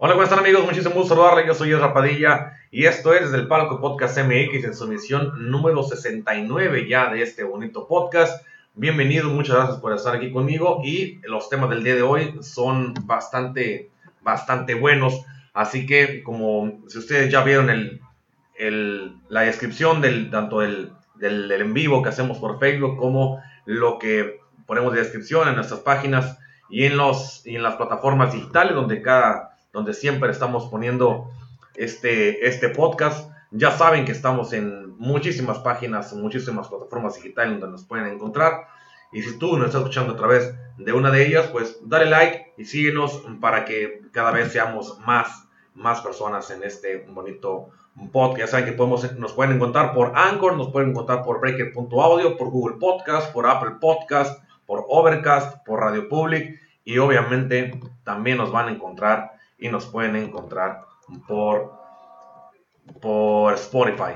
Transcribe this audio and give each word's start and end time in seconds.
Hola, 0.00 0.12
¿cómo 0.12 0.22
están 0.22 0.38
amigos? 0.38 0.64
Muchísimo 0.64 0.94
gusto 0.94 1.16
saludarles. 1.16 1.48
Yo 1.48 1.54
soy 1.54 1.72
Ezra 1.72 1.92
Padilla 1.92 2.52
y 2.70 2.84
esto 2.84 3.12
es 3.14 3.22
desde 3.22 3.38
el 3.38 3.48
Palco 3.48 3.80
Podcast 3.80 4.16
MX 4.16 4.62
en 4.62 4.72
su 4.76 4.84
emisión 4.84 5.50
número 5.50 5.82
69 5.82 6.86
ya 6.88 7.10
de 7.10 7.20
este 7.20 7.42
bonito 7.42 7.88
podcast. 7.88 8.46
Bienvenido, 8.76 9.28
muchas 9.28 9.56
gracias 9.56 9.78
por 9.78 9.92
estar 9.92 10.14
aquí 10.14 10.30
conmigo 10.30 10.82
y 10.84 11.18
los 11.24 11.48
temas 11.48 11.70
del 11.70 11.82
día 11.82 11.96
de 11.96 12.02
hoy 12.02 12.38
son 12.42 12.94
bastante, 13.06 13.90
bastante 14.22 14.74
buenos. 14.74 15.24
Así 15.52 15.84
que 15.84 16.22
como 16.22 16.78
si 16.86 16.98
ustedes 16.98 17.32
ya 17.32 17.42
vieron 17.42 17.68
el, 17.68 18.00
el, 18.54 19.16
la 19.28 19.40
descripción 19.40 20.00
del, 20.00 20.30
tanto 20.30 20.60
del, 20.60 20.92
del, 21.16 21.48
del 21.48 21.60
en 21.60 21.74
vivo 21.74 22.04
que 22.04 22.10
hacemos 22.10 22.38
por 22.38 22.60
Facebook 22.60 22.98
como 22.98 23.42
lo 23.64 23.98
que 23.98 24.38
ponemos 24.64 24.92
de 24.92 25.00
descripción 25.00 25.48
en 25.48 25.56
nuestras 25.56 25.80
páginas 25.80 26.38
y 26.70 26.84
en, 26.84 26.96
los, 26.96 27.44
y 27.44 27.56
en 27.56 27.64
las 27.64 27.74
plataformas 27.74 28.32
digitales 28.32 28.76
donde 28.76 29.02
cada 29.02 29.47
donde 29.72 29.94
siempre 29.94 30.30
estamos 30.30 30.66
poniendo 30.66 31.30
este, 31.74 32.46
este 32.46 32.68
podcast. 32.68 33.30
Ya 33.50 33.70
saben 33.70 34.04
que 34.04 34.12
estamos 34.12 34.52
en 34.52 34.96
muchísimas 34.98 35.58
páginas, 35.60 36.12
muchísimas 36.12 36.68
plataformas 36.68 37.14
digitales 37.14 37.60
donde 37.60 37.72
nos 37.72 37.84
pueden 37.84 38.06
encontrar. 38.06 38.66
Y 39.12 39.22
si 39.22 39.38
tú 39.38 39.56
nos 39.56 39.66
estás 39.66 39.82
escuchando 39.82 40.14
a 40.14 40.16
través 40.16 40.54
de 40.76 40.92
una 40.92 41.10
de 41.10 41.26
ellas, 41.26 41.46
pues 41.46 41.78
dale 41.82 42.06
like 42.06 42.52
y 42.58 42.64
síguenos 42.64 43.22
para 43.40 43.64
que 43.64 44.02
cada 44.12 44.32
vez 44.32 44.52
seamos 44.52 44.98
más, 45.00 45.48
más 45.74 46.00
personas 46.02 46.50
en 46.50 46.62
este 46.62 47.06
bonito 47.08 47.70
podcast. 48.12 48.38
Ya 48.38 48.46
saben 48.46 48.66
que 48.66 48.72
podemos, 48.72 49.18
nos 49.18 49.32
pueden 49.32 49.56
encontrar 49.56 49.94
por 49.94 50.12
Anchor, 50.14 50.56
nos 50.56 50.70
pueden 50.70 50.90
encontrar 50.90 51.22
por 51.22 51.40
Breaker.audio, 51.40 52.36
por 52.36 52.50
Google 52.50 52.76
Podcast, 52.78 53.32
por 53.32 53.46
Apple 53.46 53.76
Podcast, 53.80 54.42
por 54.66 54.84
Overcast, 54.88 55.64
por 55.64 55.80
Radio 55.80 56.08
Public 56.08 56.60
y 56.84 56.98
obviamente 56.98 57.80
también 58.04 58.36
nos 58.38 58.52
van 58.52 58.68
a 58.68 58.72
encontrar 58.72 59.37
y 59.58 59.68
nos 59.68 59.86
pueden 59.86 60.16
encontrar 60.16 60.84
por, 61.26 61.72
por 63.00 63.54
Spotify. 63.54 64.14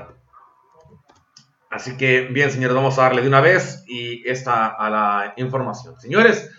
Así 1.69 1.97
que 1.97 2.27
bien, 2.27 2.51
señores, 2.51 2.75
vamos 2.75 2.99
a 2.99 3.03
darle 3.03 3.23
de 3.23 3.27
una 3.27 3.41
vez 3.41 3.83
y 3.87 4.27
esta 4.29 4.67
a 4.67 4.89
la 4.91 5.33
información. 5.37 5.99
Señores, 5.99 6.51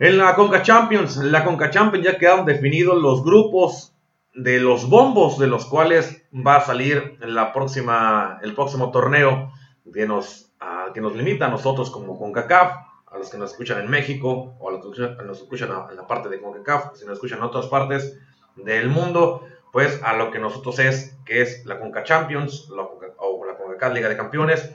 en 0.00 0.18
la 0.18 0.34
Conca 0.34 0.62
Champions, 0.62 1.16
la 1.18 1.44
Conca 1.44 1.70
Champions 1.70 2.04
ya 2.04 2.18
quedaron 2.18 2.44
definidos 2.44 3.00
los 3.00 3.22
grupos 3.22 3.94
de 4.34 4.58
los 4.58 4.88
bombos 4.90 5.38
de 5.38 5.46
los 5.46 5.66
cuales 5.66 6.26
va 6.34 6.56
a 6.56 6.60
salir 6.60 7.16
la 7.20 7.52
próxima, 7.52 8.38
el 8.42 8.54
próximo 8.54 8.90
torneo 8.90 9.52
que 9.94 10.06
nos, 10.06 10.52
que 10.92 11.00
nos 11.00 11.14
limita 11.14 11.46
a 11.46 11.50
nosotros 11.50 11.90
como 11.90 12.18
CONCACAF 12.18 12.76
a 13.06 13.18
los 13.18 13.30
que 13.30 13.38
nos 13.38 13.52
escuchan 13.52 13.80
en 13.80 13.88
México 13.88 14.56
o 14.58 14.68
a 14.68 14.72
los 14.72 14.94
que 14.94 15.24
nos 15.24 15.40
escuchan 15.40 15.70
en 15.90 15.96
la 15.96 16.06
parte 16.06 16.28
de 16.28 16.40
CONCACAF, 16.40 16.96
si 16.96 17.06
nos 17.06 17.14
escuchan 17.14 17.38
en 17.38 17.44
otras 17.44 17.66
partes 17.66 18.18
del 18.56 18.88
mundo, 18.88 19.46
pues 19.72 20.00
a 20.02 20.14
lo 20.14 20.30
que 20.30 20.38
nosotros 20.38 20.78
es, 20.78 21.16
que 21.24 21.42
es 21.42 21.64
la 21.66 21.78
CONCA 21.78 22.04
Champions 22.04 22.68
la 22.70 22.82
o 23.18 23.44
la 23.44 23.56
CONCACAF 23.56 23.92
Liga 23.92 24.08
de 24.08 24.16
Campeones. 24.16 24.70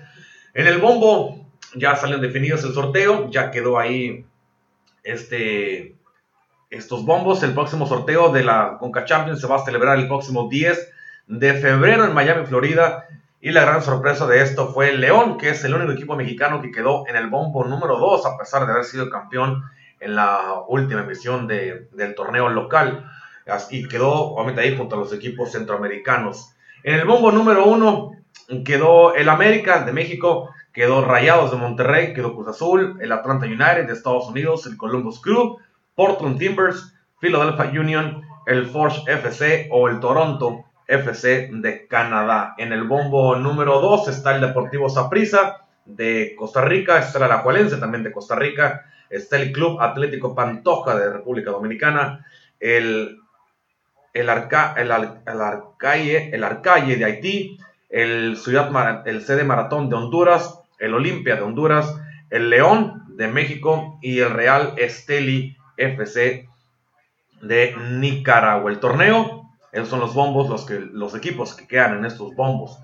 En 0.54 0.68
el 0.68 0.80
bombo 0.80 1.46
ya 1.76 1.96
salen 1.96 2.22
definidos 2.22 2.64
el 2.64 2.74
sorteo, 2.74 3.30
ya 3.30 3.52
quedó 3.52 3.80
ahí 3.80 4.26
este, 5.04 5.96
estos 6.70 7.06
bombos. 7.06 7.44
El 7.44 7.54
próximo 7.54 7.88
sorteo 7.88 8.32
de 8.32 8.44
la 8.44 8.78
CONCA 8.80 9.06
Champions 9.06 9.42
se 9.42 9.48
va 9.48 9.58
a 9.58 9.66
celebrar 9.66 9.98
el 9.98 10.08
próximo 10.08 10.50
10 10.50 10.92
de 11.28 11.54
febrero 11.54 12.06
en 12.06 12.14
Miami, 12.14 12.46
Florida. 12.46 13.08
Y 13.40 13.52
la 13.52 13.62
gran 13.62 13.82
sorpresa 13.82 14.28
de 14.28 14.42
esto 14.42 14.72
fue 14.72 14.90
el 14.90 15.02
León, 15.02 15.38
que 15.38 15.50
es 15.50 15.64
el 15.64 15.74
único 15.74 15.94
equipo 15.94 16.16
mexicano 16.16 16.62
que 16.62 16.72
quedó 16.72 17.08
en 17.08 17.16
el 17.16 17.28
bombo 17.28 17.64
número 17.64 17.98
2, 17.98 18.26
a 18.26 18.38
pesar 18.38 18.66
de 18.66 18.74
haber 18.74 18.86
sido 18.86 19.10
campeón 19.10 19.64
en 20.00 20.16
la 20.16 20.62
última 20.68 21.02
emisión 21.02 21.48
de, 21.48 21.88
del 21.94 22.14
torneo 22.14 22.50
local. 22.50 23.11
Y 23.70 23.88
quedó, 23.88 24.12
obviamente, 24.12 24.62
ahí 24.62 24.78
junto 24.78 24.96
a 24.96 25.00
los 25.00 25.14
equipos 25.14 25.52
centroamericanos. 25.52 26.54
En 26.84 26.96
el 26.96 27.06
bombo 27.06 27.32
número 27.32 27.66
1 27.66 28.12
quedó 28.66 29.14
el 29.16 29.30
América 29.30 29.84
de 29.84 29.94
México, 29.94 30.50
quedó 30.74 31.04
Rayados 31.04 31.52
de 31.52 31.58
Monterrey, 31.58 32.14
quedó 32.14 32.34
Cruz 32.34 32.48
Azul, 32.48 32.98
el 33.02 33.12
Atlanta 33.12 33.46
United 33.46 33.88
de 33.88 33.94
Estados 33.94 34.28
Unidos, 34.28 34.66
el 34.66 34.78
Columbus 34.78 35.22
Crew, 35.22 35.58
Portland 35.96 36.40
Timbers, 36.40 36.96
Philadelphia 37.20 37.80
Union, 37.80 38.22
el 38.46 38.66
Forge 38.66 39.04
FC 39.12 39.68
o 39.72 39.88
el 39.90 40.00
Toronto 40.00 40.66
FC 40.88 41.50
de 41.54 41.88
Canadá. 41.88 42.56
En 42.58 42.74
el 42.74 42.84
bombo 42.84 43.36
número 43.36 43.80
2 43.80 44.08
está 44.08 44.36
el 44.36 44.42
Deportivo 44.42 44.90
Saprissa 44.90 45.66
de 45.86 46.36
Costa 46.38 46.62
Rica, 46.62 47.00
está 47.00 47.20
el 47.20 47.26
Alajuelense 47.26 47.78
también 47.78 48.04
de 48.04 48.12
Costa 48.12 48.36
Rica, 48.36 48.86
está 49.10 49.38
el 49.38 49.52
Club 49.52 49.80
Atlético 49.80 50.36
Pantoja 50.36 50.96
de 50.96 51.12
República 51.12 51.52
Dominicana, 51.52 52.26
el, 52.60 53.21
el, 54.14 54.30
Arca, 54.30 54.74
el, 54.78 54.92
Arcaye, 54.92 56.34
el 56.34 56.42
de 57.00 57.06
Haití, 57.06 57.58
el 57.90 58.38
Ciudad 58.38 59.08
el 59.08 59.22
Sede 59.22 59.44
Maratón 59.44 59.90
de 59.90 59.96
Honduras, 59.96 60.60
el 60.80 60.94
Olimpia 60.94 61.36
de 61.36 61.42
Honduras, 61.42 61.96
el 62.30 62.50
León 62.50 63.04
de 63.10 63.28
México 63.28 64.00
y 64.02 64.20
el 64.20 64.32
Real 64.32 64.74
Esteli 64.78 65.58
FC 65.78 66.48
de 67.42 67.76
Nicaragua. 67.78 68.72
El 68.72 68.80
torneo 68.80 69.42
esos 69.72 69.90
son 69.90 70.02
los 70.02 70.14
bombos, 70.14 70.50
los, 70.50 70.66
que, 70.66 70.80
los 70.80 71.16
equipos 71.16 71.54
que 71.54 71.68
quedan 71.68 71.98
en 71.98 72.06
estos 72.06 72.36
bombos. 72.36 72.78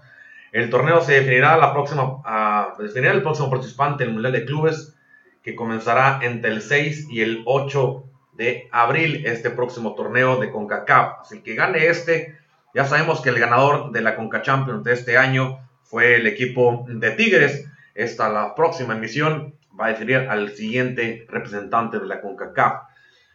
El 0.51 0.69
torneo 0.69 1.01
se 1.01 1.13
definirá, 1.13 1.57
la 1.57 1.73
próxima, 1.73 2.03
uh, 2.03 2.81
definirá 2.81 3.11
el 3.11 3.21
próximo 3.21 3.49
participante 3.49 4.05
del 4.05 4.13
Mundial 4.13 4.33
de 4.33 4.45
Clubes, 4.45 4.95
que 5.43 5.55
comenzará 5.55 6.19
entre 6.21 6.51
el 6.51 6.61
6 6.61 7.07
y 7.09 7.21
el 7.21 7.43
8 7.45 8.06
de 8.37 8.69
abril, 8.71 9.25
este 9.25 9.49
próximo 9.49 9.95
torneo 9.95 10.37
de 10.37 10.51
CONCACAF. 10.51 11.21
Así 11.21 11.41
que 11.41 11.55
gane 11.55 11.87
este, 11.87 12.37
ya 12.73 12.85
sabemos 12.85 13.21
que 13.21 13.29
el 13.29 13.39
ganador 13.39 13.91
de 13.91 14.01
la 14.01 14.15
CONCA 14.15 14.43
Champions 14.43 14.83
de 14.83 14.93
este 14.93 15.17
año 15.17 15.59
fue 15.83 16.15
el 16.15 16.27
equipo 16.27 16.85
de 16.87 17.11
Tigres. 17.11 17.65
Esta, 17.95 18.29
la 18.29 18.53
próxima 18.53 18.95
emisión, 18.95 19.55
va 19.79 19.87
a 19.87 19.89
definir 19.89 20.27
al 20.29 20.55
siguiente 20.55 21.25
representante 21.27 21.99
de 21.99 22.05
la 22.05 22.21
CONCACAF. 22.21 22.83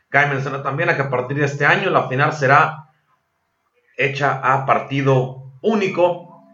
Cabe 0.09 0.35
mencionar 0.35 0.63
también 0.63 0.89
a 0.89 0.97
que 0.97 1.03
a 1.03 1.11
partir 1.11 1.39
de 1.39 1.47
este 1.47 1.67
año 1.67 1.91
la 1.91 2.09
final 2.09 2.33
será 2.33 2.91
hecha 3.97 4.41
a 4.43 4.65
partido 4.67 5.53
único, 5.63 6.47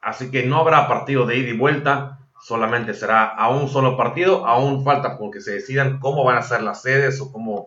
así 0.00 0.30
que 0.30 0.44
no 0.44 0.58
habrá 0.58 0.88
partido 0.88 1.26
de 1.26 1.36
ida 1.36 1.50
y 1.50 1.56
vuelta, 1.56 2.18
solamente 2.40 2.94
será 2.94 3.24
a 3.26 3.48
un 3.50 3.68
solo 3.68 3.96
partido, 3.96 4.46
aún 4.46 4.84
falta 4.84 5.18
porque 5.18 5.40
se 5.40 5.52
decidan 5.52 5.98
cómo 5.98 6.24
van 6.24 6.38
a 6.38 6.42
ser 6.42 6.62
las 6.62 6.82
sedes 6.82 7.20
o 7.20 7.32
cómo 7.32 7.66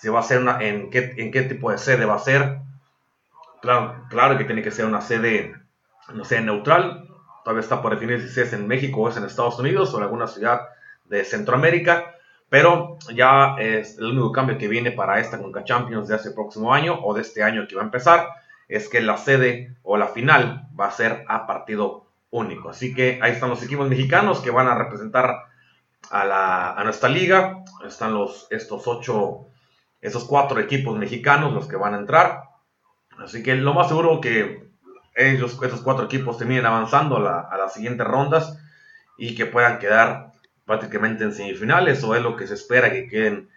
se 0.00 0.08
va 0.08 0.18
a 0.18 0.22
hacer 0.22 0.40
una, 0.40 0.62
en 0.62 0.90
qué, 0.90 1.14
en 1.18 1.30
qué 1.30 1.42
tipo 1.42 1.70
de 1.70 1.78
sede 1.78 2.06
va 2.06 2.14
a 2.14 2.20
ser. 2.20 2.60
Claro, 3.60 4.06
claro 4.08 4.38
que 4.38 4.44
tiene 4.44 4.62
que 4.62 4.70
ser 4.70 4.86
una 4.86 5.02
sede, 5.02 5.54
no 6.14 6.24
sé, 6.24 6.40
neutral, 6.40 7.06
todavía 7.44 7.60
está 7.60 7.82
por 7.82 7.92
definir 7.92 8.26
si 8.26 8.40
es 8.40 8.52
en 8.54 8.66
México 8.66 9.02
o 9.02 9.08
es 9.10 9.16
en 9.18 9.24
Estados 9.24 9.58
Unidos 9.58 9.92
o 9.92 9.98
en 9.98 10.04
alguna 10.04 10.26
ciudad 10.26 10.62
de 11.04 11.24
Centroamérica. 11.24 12.14
Pero 12.48 12.98
ya 13.14 13.56
es 13.58 13.98
el 13.98 14.06
único 14.06 14.32
cambio 14.32 14.58
que 14.58 14.68
viene 14.68 14.90
para 14.90 15.20
esta 15.20 15.38
Conca 15.38 15.64
Champions 15.64 16.08
de 16.08 16.16
este 16.16 16.30
próximo 16.30 16.72
año 16.72 16.98
o 17.04 17.14
de 17.14 17.20
este 17.20 17.42
año 17.42 17.66
que 17.68 17.76
va 17.76 17.82
a 17.82 17.84
empezar 17.84 18.28
es 18.68 18.88
que 18.88 19.00
la 19.00 19.18
sede 19.18 19.76
o 19.82 19.96
la 19.96 20.08
final 20.08 20.68
va 20.78 20.86
a 20.86 20.90
ser 20.90 21.24
a 21.28 21.46
partido 21.46 22.06
único. 22.30 22.70
Así 22.70 22.94
que 22.94 23.18
ahí 23.22 23.32
están 23.32 23.50
los 23.50 23.62
equipos 23.62 23.88
mexicanos 23.88 24.40
que 24.40 24.50
van 24.50 24.68
a 24.68 24.76
representar 24.76 25.44
a, 26.10 26.24
la, 26.24 26.72
a 26.72 26.84
nuestra 26.84 27.08
liga. 27.08 27.64
Están 27.86 28.14
los, 28.14 28.46
estos 28.50 28.86
ocho, 28.86 29.46
esos 30.00 30.24
cuatro 30.24 30.60
equipos 30.60 30.96
mexicanos 30.96 31.52
los 31.52 31.68
que 31.68 31.76
van 31.76 31.94
a 31.94 31.98
entrar. 31.98 32.44
Así 33.18 33.42
que 33.42 33.54
lo 33.54 33.74
más 33.74 33.88
seguro 33.88 34.20
que 34.20 34.68
ellos, 35.14 35.58
esos 35.62 35.82
cuatro 35.82 36.06
equipos 36.06 36.38
terminen 36.38 36.66
avanzando 36.66 37.16
a, 37.16 37.20
la, 37.20 37.40
a 37.40 37.58
las 37.58 37.74
siguientes 37.74 38.06
rondas 38.06 38.58
y 39.18 39.34
que 39.34 39.46
puedan 39.46 39.78
quedar 39.78 40.32
prácticamente 40.64 41.24
en 41.24 41.32
semifinales 41.32 42.02
o 42.04 42.14
es 42.14 42.22
lo 42.22 42.36
que 42.36 42.46
se 42.46 42.54
espera 42.54 42.90
que 42.92 43.08
queden 43.08 43.50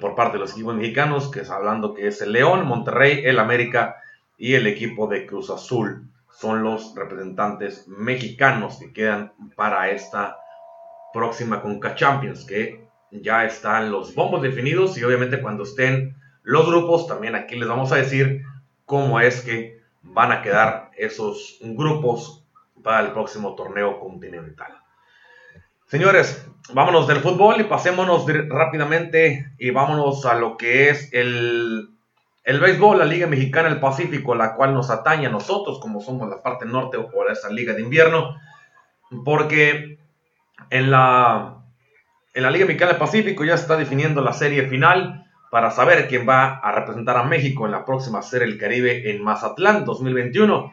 por 0.00 0.14
parte 0.14 0.34
de 0.34 0.40
los 0.40 0.52
equipos 0.52 0.74
mexicanos, 0.74 1.30
que 1.30 1.40
es 1.40 1.50
hablando 1.50 1.94
que 1.94 2.08
es 2.08 2.20
el 2.20 2.32
León, 2.32 2.66
Monterrey, 2.66 3.22
el 3.24 3.38
América 3.38 3.96
y 4.36 4.54
el 4.54 4.66
equipo 4.66 5.06
de 5.06 5.26
Cruz 5.26 5.50
Azul 5.50 6.08
son 6.30 6.62
los 6.62 6.94
representantes 6.94 7.86
mexicanos 7.88 8.78
que 8.78 8.92
quedan 8.92 9.32
para 9.56 9.90
esta 9.90 10.38
próxima 11.12 11.60
Conca 11.60 11.94
Champions, 11.94 12.44
que 12.44 12.87
ya 13.10 13.44
están 13.44 13.90
los 13.90 14.14
bombos 14.14 14.42
definidos 14.42 14.98
y 14.98 15.04
obviamente 15.04 15.40
cuando 15.40 15.62
estén 15.64 16.16
los 16.42 16.66
grupos, 16.66 17.06
también 17.06 17.34
aquí 17.34 17.56
les 17.56 17.68
vamos 17.68 17.92
a 17.92 17.96
decir 17.96 18.42
cómo 18.84 19.20
es 19.20 19.42
que 19.42 19.80
van 20.02 20.32
a 20.32 20.42
quedar 20.42 20.90
esos 20.96 21.58
grupos 21.60 22.44
para 22.82 23.00
el 23.00 23.12
próximo 23.12 23.54
torneo 23.54 24.00
continental. 24.00 24.78
Señores, 25.86 26.46
vámonos 26.72 27.06
del 27.06 27.18
fútbol 27.18 27.60
y 27.60 27.64
pasémonos 27.64 28.26
rápidamente 28.48 29.52
y 29.58 29.70
vámonos 29.70 30.24
a 30.26 30.34
lo 30.34 30.56
que 30.56 30.90
es 30.90 31.12
el, 31.12 31.90
el 32.44 32.60
béisbol, 32.60 32.98
la 32.98 33.04
Liga 33.04 33.26
Mexicana 33.26 33.68
del 33.68 33.80
Pacífico, 33.80 34.34
la 34.34 34.54
cual 34.54 34.74
nos 34.74 34.90
atañe 34.90 35.26
a 35.26 35.30
nosotros 35.30 35.78
como 35.80 36.00
somos 36.00 36.28
la 36.28 36.42
parte 36.42 36.66
norte 36.66 36.96
o 36.96 37.10
por 37.10 37.30
esa 37.30 37.50
liga 37.50 37.74
de 37.74 37.82
invierno, 37.82 38.36
porque 39.24 39.98
en 40.70 40.90
la, 40.90 41.57
en 42.38 42.44
la 42.44 42.52
Liga 42.52 42.66
Mexicana 42.66 42.92
del 42.92 43.00
Pacífico 43.00 43.44
ya 43.44 43.54
está 43.54 43.76
definiendo 43.76 44.22
la 44.22 44.32
serie 44.32 44.68
final 44.68 45.26
para 45.50 45.72
saber 45.72 46.06
quién 46.06 46.24
va 46.28 46.58
a 46.58 46.70
representar 46.70 47.16
a 47.16 47.24
México 47.24 47.66
en 47.66 47.72
la 47.72 47.84
próxima 47.84 48.22
Serie 48.22 48.46
del 48.46 48.58
Caribe 48.58 49.10
en 49.10 49.24
Mazatlán 49.24 49.84
2021. 49.84 50.72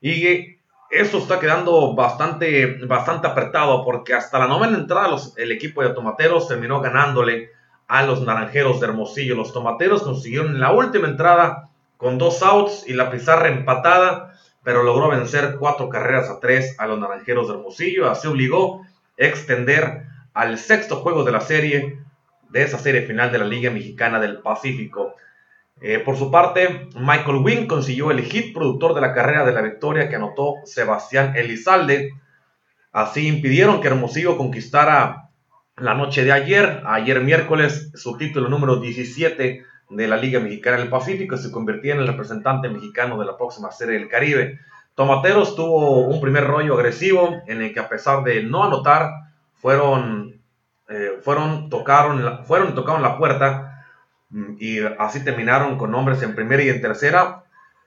Y 0.00 0.56
eso 0.88 1.18
está 1.18 1.38
quedando 1.38 1.94
bastante, 1.94 2.78
bastante 2.86 3.26
apretado 3.26 3.84
porque 3.84 4.14
hasta 4.14 4.38
la 4.38 4.46
novena 4.46 4.78
entrada 4.78 5.14
el 5.36 5.52
equipo 5.52 5.82
de 5.82 5.90
tomateros 5.90 6.48
terminó 6.48 6.80
ganándole 6.80 7.50
a 7.88 8.04
los 8.04 8.22
naranjeros 8.22 8.80
de 8.80 8.86
Hermosillo. 8.86 9.34
Los 9.34 9.52
tomateros 9.52 10.04
consiguieron 10.04 10.60
la 10.60 10.72
última 10.72 11.08
entrada 11.08 11.68
con 11.98 12.16
dos 12.16 12.42
outs 12.42 12.88
y 12.88 12.94
la 12.94 13.10
pizarra 13.10 13.48
empatada, 13.48 14.32
pero 14.62 14.82
logró 14.82 15.10
vencer 15.10 15.56
cuatro 15.58 15.90
carreras 15.90 16.30
a 16.30 16.40
tres 16.40 16.74
a 16.78 16.86
los 16.86 16.98
naranjeros 16.98 17.48
de 17.48 17.54
Hermosillo. 17.56 18.10
Así 18.10 18.28
obligó 18.28 18.80
a 18.80 18.86
extender 19.18 20.10
al 20.34 20.58
sexto 20.58 20.96
juego 20.96 21.24
de 21.24 21.32
la 21.32 21.40
serie 21.40 21.98
de 22.50 22.62
esa 22.62 22.78
serie 22.78 23.02
final 23.02 23.32
de 23.32 23.38
la 23.38 23.46
Liga 23.46 23.70
Mexicana 23.70 24.20
del 24.20 24.38
Pacífico. 24.38 25.14
Eh, 25.80 25.98
por 25.98 26.16
su 26.16 26.30
parte, 26.30 26.88
Michael 26.94 27.38
Wynn 27.38 27.66
consiguió 27.66 28.10
el 28.10 28.20
hit 28.22 28.54
productor 28.54 28.94
de 28.94 29.00
la 29.00 29.14
carrera 29.14 29.44
de 29.44 29.52
la 29.52 29.62
victoria 29.62 30.08
que 30.08 30.16
anotó 30.16 30.56
Sebastián 30.64 31.34
Elizalde. 31.36 32.12
Así 32.92 33.26
impidieron 33.26 33.80
que 33.80 33.88
Hermosillo 33.88 34.36
conquistara 34.36 35.30
la 35.76 35.94
noche 35.94 36.24
de 36.24 36.32
ayer, 36.32 36.82
ayer 36.86 37.20
miércoles, 37.20 37.90
su 37.94 38.16
título 38.18 38.48
número 38.48 38.76
17 38.76 39.64
de 39.90 40.08
la 40.08 40.16
Liga 40.16 40.40
Mexicana 40.40 40.76
del 40.76 40.88
Pacífico 40.88 41.34
y 41.34 41.38
se 41.38 41.50
convirtió 41.50 41.94
en 41.94 42.00
el 42.00 42.06
representante 42.06 42.68
mexicano 42.68 43.18
de 43.18 43.26
la 43.26 43.36
próxima 43.36 43.70
serie 43.72 43.98
del 43.98 44.08
Caribe. 44.08 44.60
Tomateros 44.94 45.56
tuvo 45.56 46.06
un 46.06 46.20
primer 46.20 46.44
rollo 46.44 46.74
agresivo 46.74 47.42
en 47.46 47.62
el 47.62 47.72
que 47.72 47.80
a 47.80 47.88
pesar 47.88 48.22
de 48.24 48.42
no 48.42 48.64
anotar, 48.64 49.10
fueron 49.62 50.42
eh, 50.92 51.20
fueron, 51.22 51.70
tocaron, 51.70 52.44
fueron 52.44 52.70
y 52.70 52.74
tocaron 52.74 53.00
la 53.00 53.16
puerta 53.16 53.86
mm, 54.28 54.56
y 54.58 54.80
así 54.98 55.24
terminaron 55.24 55.78
con 55.78 55.94
hombres 55.94 56.22
en 56.22 56.34
primera 56.34 56.62
y 56.62 56.68
en 56.68 56.82
tercera. 56.82 57.44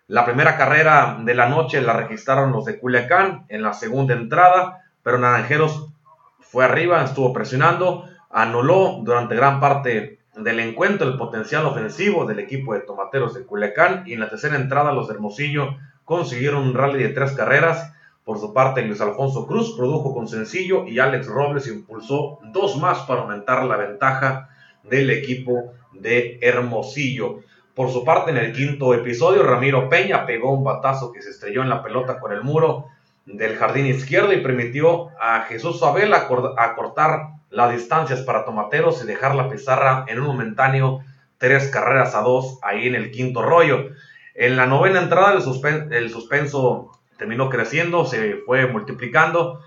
La 0.08 0.26
primera 0.26 0.58
carrera 0.58 1.18
de 1.22 1.36
la 1.36 1.48
noche 1.48 1.82
la 1.82 1.94
registraron 1.94 2.52
los 2.52 2.66
de 2.66 2.80
Culiacán 2.80 3.46
en 3.50 3.62
la 3.62 3.74
segunda 3.74 4.16
entrada, 4.16 4.84
pero 5.04 5.20
Naranjeros 5.20 5.92
fue 6.40 6.66
arriba, 6.66 7.04
estuvo 7.04 7.32
presionando, 7.32 8.08
anuló 8.32 9.02
durante 9.04 9.36
gran 9.36 9.60
parte 9.60 10.20
del 10.36 10.60
encuentro 10.60 11.08
el 11.08 11.18
potencial 11.18 11.66
ofensivo 11.66 12.26
del 12.26 12.40
equipo 12.40 12.74
de 12.74 12.82
Tomateros 12.82 13.36
de 13.36 13.46
Culiacán 13.46 14.04
y 14.08 14.14
en 14.14 14.20
la 14.20 14.30
tercera 14.30 14.56
entrada 14.56 14.94
los 14.94 15.08
de 15.08 15.14
Hermosillo 15.14 15.76
consiguieron 16.06 16.64
un 16.64 16.74
rally 16.74 17.04
de 17.04 17.10
tres 17.10 17.34
carreras 17.34 17.94
por 18.26 18.40
su 18.40 18.54
parte, 18.54 18.82
Luis 18.82 19.00
Alfonso 19.02 19.46
Cruz 19.46 19.76
produjo 19.78 20.12
con 20.12 20.28
sencillo 20.28 20.88
y 20.88 20.98
Alex 20.98 21.28
Robles 21.28 21.68
impulsó 21.68 22.40
dos 22.52 22.76
más 22.78 23.02
para 23.02 23.22
aumentar 23.22 23.64
la 23.66 23.78
ventaja 23.78 24.50
del 24.82 25.12
equipo 25.12 25.74
de 25.94 26.40
Hermosillo. 26.42 27.42
Por 27.76 27.92
su 27.92 28.04
parte, 28.04 28.32
en 28.32 28.38
el 28.38 28.52
quinto 28.52 28.96
episodio, 28.96 29.44
Ramiro 29.44 29.90
Peña 29.90 30.26
pegó 30.26 30.54
un 30.54 30.64
batazo 30.64 31.12
que 31.12 31.22
se 31.22 31.30
estrelló 31.30 31.62
en 31.62 31.70
la 31.70 31.84
pelota 31.84 32.20
con 32.20 32.32
el 32.32 32.42
muro 32.42 32.88
del 33.28 33.58
jardín 33.58 33.86
izquierdo 33.86 34.34
y 34.34 34.42
permitió 34.42 35.10
a 35.22 35.42
Jesús 35.42 35.84
Abel 35.84 36.12
acortar 36.12 37.28
las 37.52 37.72
distancias 37.74 38.22
para 38.22 38.44
Tomateros 38.44 39.04
y 39.04 39.08
dejar 39.08 39.36
la 39.36 39.50
pizarra 39.50 40.04
en 40.08 40.20
un 40.20 40.26
momentáneo 40.26 41.02
tres 41.38 41.70
carreras 41.70 42.16
a 42.16 42.22
dos 42.22 42.58
ahí 42.64 42.88
en 42.88 42.96
el 42.96 43.12
quinto 43.12 43.44
rollo. 43.44 43.90
En 44.34 44.58
la 44.58 44.66
novena 44.66 45.00
entrada, 45.00 45.34
el, 45.34 45.94
el 45.94 46.10
suspenso 46.10 46.95
terminó 47.18 47.50
creciendo, 47.50 48.06
se 48.06 48.38
fue 48.46 48.68
multiplicando. 48.68 49.62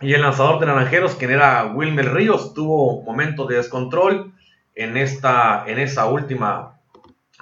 Y 0.00 0.12
el 0.14 0.22
lanzador 0.22 0.60
de 0.60 0.66
Naranjeros, 0.66 1.14
quien 1.14 1.30
era 1.30 1.72
Wilmer 1.74 2.12
Ríos, 2.12 2.52
tuvo 2.54 3.02
momentos 3.02 3.48
de 3.48 3.56
descontrol 3.56 4.32
en, 4.74 4.96
esta, 4.96 5.64
en, 5.66 5.78
esa 5.78 6.06
última, 6.06 6.80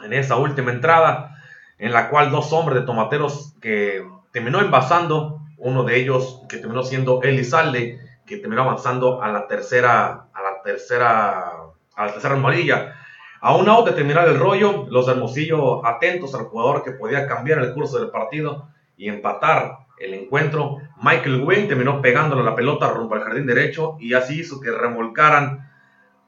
en 0.03 0.13
esa 0.13 0.37
última 0.37 0.71
entrada, 0.71 1.43
en 1.79 1.93
la 1.93 2.11
cual 2.11 2.31
dos 2.31 2.53
hombres 2.53 2.81
de 2.81 2.87
tomateros 2.87 3.55
que 3.61 4.07
terminó 4.33 4.61
envasando, 4.61 5.41
uno 5.57 5.85
de 5.85 5.97
ellos 5.97 6.43
que 6.49 6.59
terminó 6.59 6.83
siendo 6.83 7.23
Elizalde, 7.23 8.01
que 8.27 8.37
terminó 8.37 8.63
avanzando 8.63 9.23
a 9.23 9.29
la 9.29 9.47
tercera, 9.47 10.27
a 10.33 10.43
la 10.43 10.63
tercera, 10.63 11.53
a 11.95 12.07
la 12.07 12.13
tercera. 12.13 12.97
A 13.41 13.57
un 13.57 13.69
out 13.69 13.87
de 13.87 13.93
terminar 13.93 14.29
el 14.29 14.39
rollo, 14.39 14.87
los 14.89 15.07
de 15.07 15.13
Hermosillo 15.13 15.85
atentos 15.85 16.33
al 16.35 16.45
jugador 16.45 16.85
que 16.85 16.93
podía 16.93 17.27
cambiar 17.27 17.59
el 17.59 17.75
curso 17.75 17.99
del 17.99 18.11
partido, 18.11 18.69
y 19.03 19.09
empatar 19.09 19.79
el 19.99 20.15
encuentro, 20.15 20.79
Michael 21.03 21.43
Wayne 21.43 21.67
terminó 21.67 22.01
pegándole 22.01 22.45
la 22.45 22.55
pelota 22.55 22.89
rumbo 22.89 23.17
al 23.17 23.23
jardín 23.23 23.47
derecho 23.47 23.97
y 23.99 24.15
así 24.15 24.39
hizo 24.39 24.61
que 24.61 24.71
remolcaran, 24.71 25.69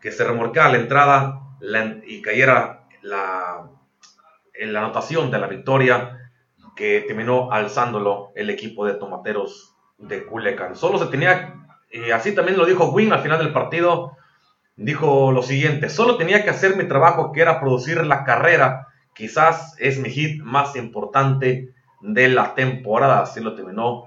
que 0.00 0.10
se 0.10 0.24
remolcara 0.24 0.72
la 0.72 0.78
entrada 0.78 1.40
y 2.04 2.20
cayera 2.20 2.88
la, 3.00 3.70
en 4.54 4.72
la 4.72 4.80
anotación 4.80 5.30
de 5.30 5.38
la 5.38 5.46
victoria 5.46 6.32
que 6.74 7.04
terminó 7.06 7.52
alzándolo 7.52 8.32
el 8.34 8.50
equipo 8.50 8.84
de 8.84 8.94
tomateros 8.94 9.76
de 9.98 10.26
Culiacán. 10.26 10.74
Solo 10.74 10.98
se 10.98 11.06
tenía, 11.06 11.54
y 11.92 12.10
así 12.10 12.34
también 12.34 12.58
lo 12.58 12.66
dijo 12.66 12.90
Wynn 12.90 13.12
al 13.12 13.22
final 13.22 13.38
del 13.38 13.52
partido, 13.52 14.16
dijo 14.74 15.30
lo 15.30 15.44
siguiente, 15.44 15.88
solo 15.88 16.16
tenía 16.16 16.42
que 16.42 16.50
hacer 16.50 16.74
mi 16.74 16.88
trabajo 16.88 17.30
que 17.30 17.40
era 17.40 17.60
producir 17.60 18.04
la 18.04 18.24
carrera, 18.24 18.88
quizás 19.14 19.76
es 19.78 20.00
mi 20.00 20.10
hit 20.10 20.42
más 20.42 20.74
importante 20.74 21.73
de 22.04 22.28
la 22.28 22.54
temporada. 22.54 23.22
Así 23.22 23.40
lo 23.40 23.54
terminó 23.54 24.04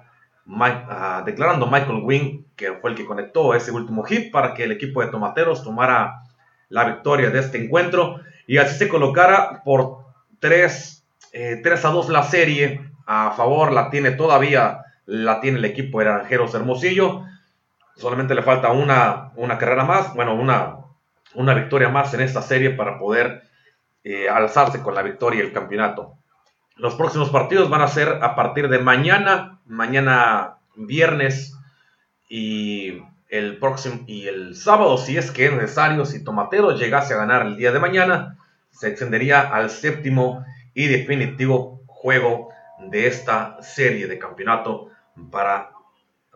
ah, 0.60 1.24
declarando 1.26 1.68
Michael 1.68 2.02
Wing, 2.04 2.44
que 2.56 2.74
fue 2.74 2.92
el 2.92 2.96
que 2.96 3.06
conectó 3.06 3.54
ese 3.54 3.72
último 3.72 4.04
hit 4.04 4.32
para 4.32 4.54
que 4.54 4.64
el 4.64 4.72
equipo 4.72 5.02
de 5.02 5.08
Tomateros 5.08 5.64
tomara 5.64 6.22
la 6.70 6.86
victoria 6.86 7.30
de 7.30 7.40
este 7.40 7.64
encuentro 7.64 8.20
y 8.46 8.58
así 8.58 8.78
se 8.78 8.88
colocara 8.88 9.62
por 9.64 10.06
3, 10.40 11.06
eh, 11.34 11.62
a 11.66 11.90
2 11.90 12.10
la 12.10 12.24
serie. 12.24 12.82
A 13.06 13.32
favor 13.32 13.72
la 13.72 13.90
tiene 13.90 14.12
todavía, 14.12 14.82
la 15.06 15.40
tiene 15.40 15.60
el 15.60 15.66
equipo 15.66 16.00
de 16.00 16.06
Naranjeros 16.06 16.54
Hermosillo. 16.54 17.24
Solamente 17.96 18.36
le 18.36 18.44
falta 18.44 18.72
una, 18.72 19.32
una 19.36 19.58
carrera 19.58 19.86
más, 19.86 20.14
bueno, 20.14 20.36
una, 20.36 20.78
una 21.34 21.54
victoria 21.54 21.90
más 21.90 22.14
en 22.14 22.22
esta 22.22 22.42
serie 22.42 22.72
para 22.72 23.00
poder 23.00 23.44
eh, 24.04 24.30
alzarse 24.30 24.82
con 24.82 24.94
la 24.94 25.02
victoria 25.02 25.42
y 25.42 25.48
el 25.48 25.54
campeonato. 25.54 26.18
Los 26.78 26.94
próximos 26.94 27.30
partidos 27.32 27.70
van 27.70 27.82
a 27.82 27.88
ser 27.88 28.20
a 28.22 28.36
partir 28.36 28.70
de 28.70 28.78
mañana, 28.78 29.60
mañana 29.66 30.58
viernes 30.76 31.58
y 32.30 33.02
el 33.30 33.58
próximo 33.58 34.04
y 34.06 34.28
el 34.28 34.56
sábado, 34.56 34.98
si 35.00 35.18
es 35.18 35.32
que 35.32 35.48
es 35.48 35.54
necesario, 35.54 36.06
si 36.06 36.24
Tomatero 36.24 36.78
llegase 36.78 37.16
a 37.16 37.18
ganar 37.18 37.48
el 37.48 37.58
día 37.58 37.72
de 37.72 37.80
mañana, 37.80 38.38
se 38.70 38.90
extendería 38.90 39.42
al 39.42 39.72
séptimo 39.72 40.46
y 40.76 40.86
definitivo 40.86 41.82
juego 41.88 42.50
de 42.80 43.08
esta 43.08 43.58
serie 43.64 44.06
de 44.06 44.20
campeonato 44.20 44.90
para 45.32 45.72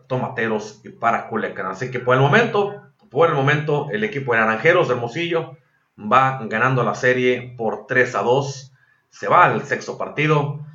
Tomateros 0.08 0.80
y 0.82 0.88
para 0.88 1.28
Culiacán. 1.28 1.66
Así 1.66 1.92
que 1.92 2.00
por 2.00 2.16
el 2.16 2.20
momento, 2.20 2.82
por 3.10 3.28
el 3.28 3.36
momento, 3.36 3.88
el 3.92 4.02
equipo 4.02 4.32
de 4.32 4.40
Naranjeros 4.40 4.88
de 4.88 4.94
Hermosillo 4.94 5.56
va 5.96 6.40
ganando 6.46 6.82
la 6.82 6.96
serie 6.96 7.54
por 7.56 7.86
3 7.86 8.16
a 8.16 8.22
2 8.22 8.71
se 9.12 9.28
va 9.28 9.44
al 9.44 9.62
sexto 9.64 9.96
partido, 9.96 10.66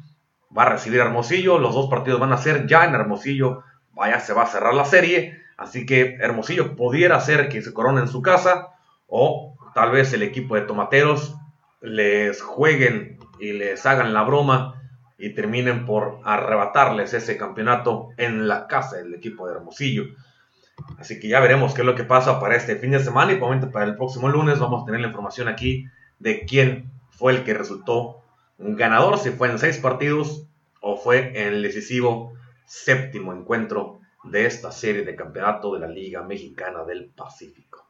va 0.55 0.63
a 0.63 0.69
recibir 0.69 1.01
Hermosillo, 1.01 1.57
los 1.57 1.73
dos 1.73 1.89
partidos 1.89 2.19
van 2.19 2.31
a 2.31 2.37
ser 2.37 2.67
ya 2.67 2.85
en 2.85 2.93
Hermosillo, 2.93 3.63
vaya, 3.91 4.19
se 4.19 4.33
va 4.33 4.43
a 4.43 4.47
cerrar 4.47 4.73
la 4.73 4.85
serie, 4.85 5.41
así 5.57 5.85
que 5.85 6.15
Hermosillo 6.21 6.75
pudiera 6.75 7.19
ser 7.19 7.49
que 7.49 7.61
se 7.61 7.73
corone 7.73 8.01
en 8.01 8.07
su 8.07 8.21
casa, 8.21 8.69
o 9.07 9.57
tal 9.73 9.91
vez 9.91 10.13
el 10.13 10.21
equipo 10.21 10.55
de 10.55 10.61
Tomateros 10.61 11.35
les 11.81 12.41
jueguen 12.41 13.19
y 13.39 13.53
les 13.53 13.85
hagan 13.85 14.13
la 14.13 14.23
broma 14.23 14.81
y 15.17 15.33
terminen 15.33 15.85
por 15.85 16.19
arrebatarles 16.23 17.13
ese 17.13 17.37
campeonato 17.37 18.09
en 18.17 18.47
la 18.47 18.67
casa 18.67 18.97
del 18.97 19.15
equipo 19.15 19.47
de 19.47 19.55
Hermosillo. 19.55 20.03
Así 20.99 21.19
que 21.19 21.27
ya 21.27 21.39
veremos 21.39 21.73
qué 21.73 21.81
es 21.81 21.87
lo 21.87 21.95
que 21.95 22.03
pasa 22.03 22.39
para 22.39 22.55
este 22.55 22.75
fin 22.75 22.91
de 22.91 22.99
semana 22.99 23.33
y 23.33 23.37
para 23.37 23.85
el 23.85 23.95
próximo 23.95 24.29
lunes 24.29 24.59
vamos 24.59 24.83
a 24.83 24.85
tener 24.85 25.01
la 25.01 25.07
información 25.07 25.47
aquí 25.47 25.87
de 26.19 26.45
quién 26.45 26.91
fue 27.09 27.33
el 27.33 27.43
que 27.43 27.55
resultó 27.55 28.21
ganador 28.57 29.17
si 29.17 29.31
fue 29.31 29.49
en 29.49 29.59
seis 29.59 29.77
partidos 29.77 30.47
o 30.81 30.97
fue 30.97 31.39
en 31.39 31.53
el 31.53 31.63
decisivo 31.63 32.33
séptimo 32.65 33.33
encuentro 33.33 33.99
de 34.23 34.45
esta 34.45 34.71
serie 34.71 35.03
de 35.03 35.15
campeonato 35.15 35.73
de 35.73 35.79
la 35.79 35.87
Liga 35.87 36.23
Mexicana 36.23 36.83
del 36.83 37.09
Pacífico. 37.09 37.87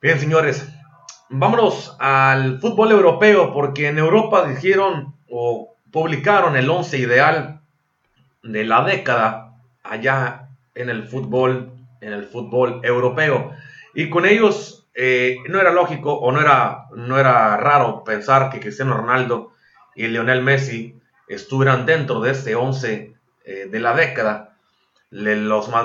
Bien, 0.00 0.18
señores, 0.18 0.68
vámonos 1.28 1.96
al 1.98 2.60
fútbol 2.60 2.92
europeo, 2.92 3.52
porque 3.52 3.88
en 3.88 3.98
Europa 3.98 4.46
dijeron 4.46 5.14
o 5.30 5.76
publicaron 5.90 6.56
el 6.56 6.68
11 6.68 6.98
ideal 6.98 7.60
de 8.42 8.64
la 8.64 8.84
década 8.84 9.54
allá 9.82 10.50
en 10.74 10.90
el 10.90 11.04
fútbol, 11.04 11.72
en 12.00 12.12
el 12.12 12.26
fútbol 12.26 12.80
europeo. 12.84 13.52
Y 13.94 14.10
con 14.10 14.26
ellos 14.26 14.85
eh, 14.98 15.36
no 15.48 15.60
era 15.60 15.72
lógico 15.72 16.14
o 16.14 16.32
no 16.32 16.40
era, 16.40 16.86
no 16.96 17.18
era 17.18 17.58
raro 17.58 18.02
pensar 18.02 18.48
que 18.48 18.60
Cristiano 18.60 18.96
Ronaldo 18.96 19.52
y 19.94 20.06
Lionel 20.06 20.42
Messi 20.42 20.98
estuvieran 21.28 21.84
dentro 21.84 22.20
de 22.20 22.30
este 22.30 22.54
11 22.54 23.14
eh, 23.44 23.68
de 23.70 23.80
la 23.80 23.94
década. 23.94 24.56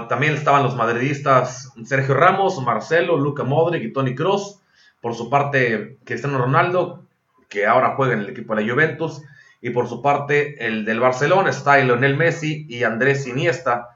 también 0.08 0.34
estaban 0.34 0.64
los 0.64 0.78
madridistas 0.78 1.74
Sergio 1.84 2.14
Ramos, 2.14 2.64
Marcelo, 2.64 3.18
Luca 3.18 3.44
Modric 3.44 3.84
y 3.84 3.92
Tony 3.92 4.16
Kroos. 4.16 4.62
Por 5.02 5.14
su 5.14 5.30
parte, 5.30 5.98
Cristiano 6.06 6.38
Ronaldo, 6.38 7.06
que 7.50 7.68
ahora 7.68 7.96
juega 7.98 8.14
en 8.14 8.22
el 8.22 8.30
equipo 8.30 8.56
de 8.56 8.64
la 8.64 8.72
Juventus. 8.72 9.22
Y 9.62 9.72
por 9.72 9.90
su 9.90 10.02
parte, 10.02 10.66
el 10.66 10.86
del 10.86 11.02
Barcelona 11.02 11.50
está 11.50 11.78
Lionel 11.80 12.16
Messi 12.16 12.66
y 12.70 12.84
Andrés 12.84 13.28
Iniesta, 13.28 13.90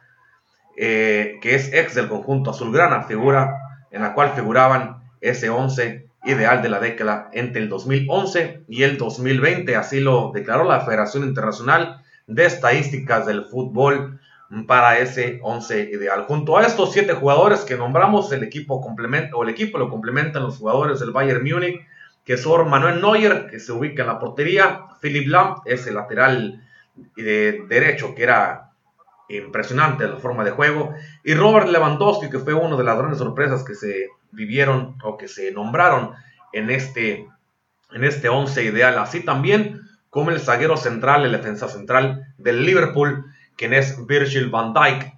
eh, 0.76 1.40
que 1.42 1.56
es 1.56 1.72
ex 1.72 1.96
del 1.96 2.10
conjunto 2.10 2.50
azulgrana, 2.50 3.04
figura 3.04 3.62
en 3.92 4.02
la 4.02 4.14
cual 4.14 4.32
figuraban 4.32 4.95
ese 5.30 5.50
11 5.50 6.08
ideal 6.26 6.62
de 6.62 6.70
la 6.70 6.80
década 6.80 7.30
entre 7.34 7.62
el 7.62 7.70
2011 7.70 8.64
y 8.68 8.84
el 8.84 8.98
2020. 8.98 9.76
Así 9.76 10.00
lo 10.00 10.32
declaró 10.34 10.64
la 10.64 10.82
Federación 10.82 11.24
Internacional 11.24 12.02
de 12.28 12.46
Estadísticas 12.46 13.26
del 13.26 13.46
Fútbol 13.46 14.20
para 14.68 15.00
ese 15.00 15.40
11 15.44 15.90
ideal. 15.92 16.26
Junto 16.28 16.58
a 16.58 16.66
estos 16.66 16.94
siete 16.94 17.14
jugadores 17.14 17.62
que 17.62 17.78
nombramos, 17.78 18.32
el 18.32 18.44
equipo 18.44 18.82
complementa, 18.82 19.36
o 19.36 19.44
el 19.44 19.50
equipo 19.50 19.78
lo 19.78 19.90
complementan 19.90 20.44
los 20.44 20.58
jugadores 20.58 21.00
del 21.00 21.12
Bayern 21.12 21.44
Múnich, 21.44 21.86
que 22.24 22.38
son 22.38 22.70
Manuel 22.70 23.02
Neuer, 23.02 23.48
que 23.48 23.60
se 23.60 23.72
ubica 23.72 24.04
en 24.04 24.08
la 24.08 24.20
portería, 24.20 24.86
Philip 25.02 25.28
Lam 25.28 25.58
es 25.66 25.86
el 25.88 25.96
lateral 25.96 26.64
de 27.16 27.64
derecho, 27.68 28.16
que 28.16 28.24
era 28.24 28.72
impresionante 29.30 30.08
la 30.08 30.18
forma 30.18 30.44
de 30.44 30.52
juego, 30.52 30.94
y 31.24 31.34
Robert 31.34 31.68
Lewandowski, 31.68 32.30
que 32.30 32.40
fue 32.40 32.54
una 32.54 32.76
de 32.76 32.84
las 32.84 32.98
grandes 32.98 33.20
sorpresas 33.20 33.64
que 33.64 33.76
se 33.76 34.10
vivieron 34.36 34.98
o 35.04 35.18
que 35.18 35.28
se 35.28 35.52
nombraron 35.52 36.12
en 36.54 36.70
este, 36.70 37.28
en 37.92 38.04
este 38.04 38.30
once 38.30 38.64
ideal, 38.64 38.98
así 39.00 39.22
también 39.22 39.82
como 40.10 40.30
el 40.30 40.40
zaguero 40.40 40.78
central, 40.78 41.26
el 41.26 41.32
defensa 41.32 41.68
central 41.68 42.34
del 42.38 42.66
Liverpool, 42.66 43.26
quien 43.58 43.74
es 43.74 44.06
Virgil 44.08 44.50
van 44.50 44.74
Dijk, 44.74 45.14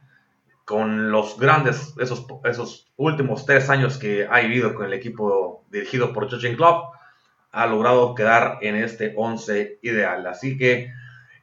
con 0.65 1.11
los 1.11 1.39
grandes, 1.39 1.93
esos, 1.99 2.25
esos 2.43 2.91
últimos 2.97 3.45
tres 3.45 3.69
años 3.69 3.97
que 3.97 4.27
ha 4.29 4.39
vivido 4.39 4.73
con 4.75 4.85
el 4.87 4.93
equipo 4.93 5.63
dirigido 5.69 6.11
por 6.11 6.29
Jurgen 6.29 6.55
Klopp, 6.55 6.93
ha 7.51 7.67
logrado 7.67 8.15
quedar 8.15 8.57
en 8.61 8.75
este 8.75 9.13
once 9.15 9.79
ideal. 9.81 10.27
Así 10.27 10.57
que 10.57 10.91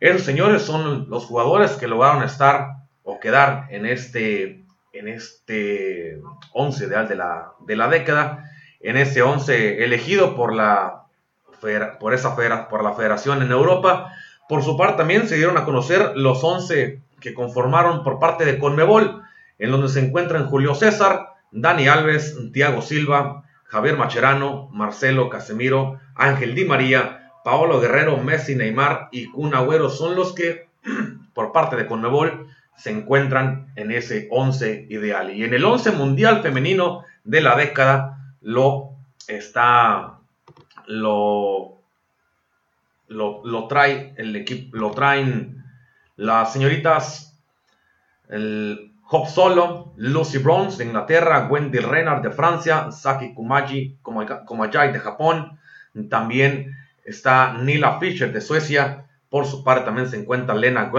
esos 0.01 0.23
señores 0.23 0.63
son 0.63 1.09
los 1.09 1.25
jugadores 1.25 1.73
que 1.73 1.89
lograron 1.89 2.23
estar 2.23 2.69
o 3.03 3.21
quedar 3.21 3.67
en 3.71 3.87
este, 3.87 4.64
en 4.95 5.09
este 5.09 6.21
11 6.53 6.87
ideal 6.87 7.09
de 7.09 7.17
la, 7.17 7.53
de 7.61 7.77
la 7.77 7.89
década, 7.89 8.51
en 8.81 8.97
ese 8.97 9.23
11 9.23 9.85
elegido 9.85 10.37
por 10.37 10.55
la, 10.55 11.05
por, 11.99 12.15
esa 12.15 12.37
por 12.69 12.85
la 12.85 12.93
federación 12.93 13.43
en 13.43 13.51
Europa. 13.51 14.13
Por 14.49 14.63
su 14.63 14.77
parte 14.77 14.99
también 14.99 15.27
se 15.27 15.37
dieron 15.37 15.57
a 15.57 15.65
conocer 15.65 16.13
los 16.17 16.43
11 16.43 17.01
que 17.21 17.35
conformaron 17.35 18.05
por 18.05 18.19
parte 18.19 18.45
de 18.45 18.59
Conmebol, 18.59 19.23
en 19.59 19.71
donde 19.71 19.89
se 19.89 20.01
encuentran 20.01 20.47
Julio 20.47 20.75
César, 20.75 21.29
Dani 21.51 21.89
Alves, 21.89 22.37
Thiago 22.53 22.83
Silva, 22.83 23.45
Javier 23.65 23.97
Macherano, 23.97 24.69
Marcelo 24.73 25.29
Casemiro, 25.31 25.99
Ángel 26.15 26.55
Di 26.55 26.65
María, 26.65 27.33
Paolo 27.45 27.81
Guerrero, 27.81 28.19
Messi, 28.19 28.55
Neymar 28.55 29.09
y 29.11 29.31
Kun 29.31 29.55
Agüero 29.55 29.89
son 29.91 30.15
los 30.15 30.35
que, 30.35 30.69
por 31.35 31.53
parte 31.53 31.77
de 31.77 31.87
Conmebol, 31.87 32.49
se 32.77 32.91
encuentran 32.91 33.73
en 33.77 33.91
ese 33.91 34.29
11 34.31 34.87
ideal. 34.91 35.35
Y 35.35 35.45
en 35.45 35.55
el 35.55 35.65
11 35.65 35.93
mundial 35.93 36.43
femenino 36.43 37.05
de 37.25 37.41
la 37.41 37.57
década 37.57 38.35
lo 38.41 38.91
está, 39.27 40.19
lo, 40.87 41.81
lo, 43.09 43.67
trae 43.69 44.15
el 44.17 44.37
equipo, 44.37 44.77
lo 44.77 44.91
traen 44.91 45.65
las 46.17 46.53
señoritas 46.53 47.31
el 48.29 48.93
Hop 49.11 49.29
Solo, 49.29 49.93
Lucy 49.97 50.39
Bronze 50.39 50.79
de 50.79 50.87
Inglaterra, 50.87 51.47
Wendy 51.51 51.79
Renard 51.79 52.23
de 52.23 52.31
Francia, 52.31 52.91
Saki 52.91 53.35
Kumaji, 53.35 53.99
de 54.03 55.01
Japón, 55.01 55.59
también 56.09 56.75
está 57.05 57.53
Nila 57.55 58.01
Fischer 58.01 58.33
de 58.33 58.41
Suecia, 58.41 59.05
por 59.29 59.47
su 59.47 59.63
parte 59.63 59.85
también 59.85 60.09
se 60.09 60.19
encuentra 60.19 60.55
Lena 60.55 60.91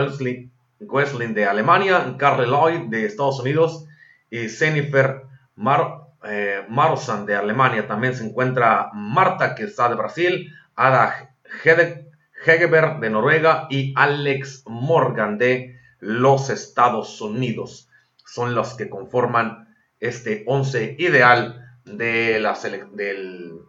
Wesling 0.88 1.34
de 1.34 1.46
Alemania, 1.46 2.15
Carly 2.18 2.46
Lloyd 2.46 2.89
de 2.89 3.06
Estados 3.06 3.39
Unidos 3.39 3.86
y 4.30 4.50
Jennifer 4.50 5.24
Mar, 5.56 6.01
eh, 6.24 6.65
de 7.25 7.36
Alemania. 7.36 7.88
También 7.88 8.15
se 8.15 8.25
encuentra 8.25 8.89
Marta 8.94 9.56
que 9.56 9.63
está 9.63 9.89
de 9.89 9.96
Brasil, 9.96 10.51
Ada 10.75 11.32
Hegeberg 12.46 13.00
de 13.00 13.10
Noruega 13.10 13.68
y 13.70 13.94
Alex 13.96 14.63
Morgan 14.68 15.38
de 15.38 15.80
los 16.00 16.50
Estados 16.50 17.22
Unidos. 17.22 17.89
Son 18.25 18.56
los 18.56 18.74
que 18.75 18.89
conforman 18.89 19.75
este 20.00 20.44
11 20.48 20.96
ideal 21.00 21.77
de 21.86 22.39
la 22.39 22.58
del 22.94 23.60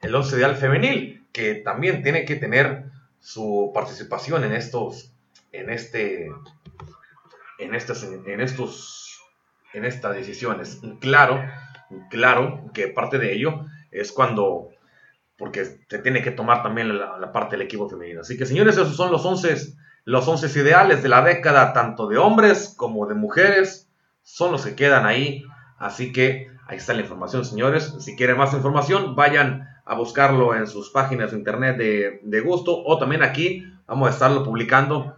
el 0.00 0.14
11 0.14 0.36
ideal 0.36 0.56
femenil 0.56 1.26
que 1.32 1.56
también 1.56 2.02
tiene 2.02 2.24
que 2.24 2.36
tener 2.36 2.86
su 3.20 3.72
participación 3.74 4.44
en 4.44 4.52
estos, 4.52 5.12
en 5.52 5.68
este, 5.70 6.30
en 7.58 7.74
estas, 7.74 8.02
en 8.04 8.40
estos, 8.40 9.20
en 9.72 9.84
estas 9.84 10.14
decisiones. 10.14 10.80
Claro, 11.00 11.42
claro 12.10 12.70
que 12.74 12.88
parte 12.88 13.18
de 13.18 13.34
ello 13.34 13.66
es 13.90 14.12
cuando, 14.12 14.68
porque 15.38 15.64
se 15.88 15.98
tiene 15.98 16.22
que 16.22 16.30
tomar 16.30 16.62
también 16.62 16.98
la, 16.98 17.32
parte 17.32 17.56
del 17.56 17.66
equipo 17.66 17.88
femenino. 17.88 18.20
Así 18.20 18.36
que 18.36 18.46
señores, 18.46 18.76
esos 18.76 18.96
son 18.96 19.10
los 19.10 19.24
11, 19.24 19.74
los 20.04 20.26
11 20.26 20.58
ideales 20.58 21.02
de 21.02 21.08
la 21.08 21.22
década, 21.22 21.72
tanto 21.72 22.06
de 22.08 22.18
hombres 22.18 22.74
como 22.76 23.06
de 23.06 23.14
mujeres, 23.14 23.90
son 24.22 24.52
los 24.52 24.64
que 24.64 24.74
quedan 24.74 25.06
ahí. 25.06 25.44
Así 25.78 26.12
que 26.12 26.50
ahí 26.66 26.78
está 26.78 26.94
la 26.94 27.02
información, 27.02 27.44
señores. 27.44 27.94
Si 28.00 28.16
quieren 28.16 28.36
más 28.36 28.52
información, 28.54 29.14
vayan 29.14 29.68
a 29.84 29.94
buscarlo 29.94 30.54
en 30.54 30.66
sus 30.66 30.90
páginas 30.90 31.30
de 31.30 31.38
internet 31.38 31.76
de, 31.76 32.40
gusto 32.40 32.82
o 32.84 32.98
también 32.98 33.22
aquí 33.22 33.64
vamos 33.86 34.08
a 34.08 34.10
estarlo 34.10 34.42
publicando 34.42 35.16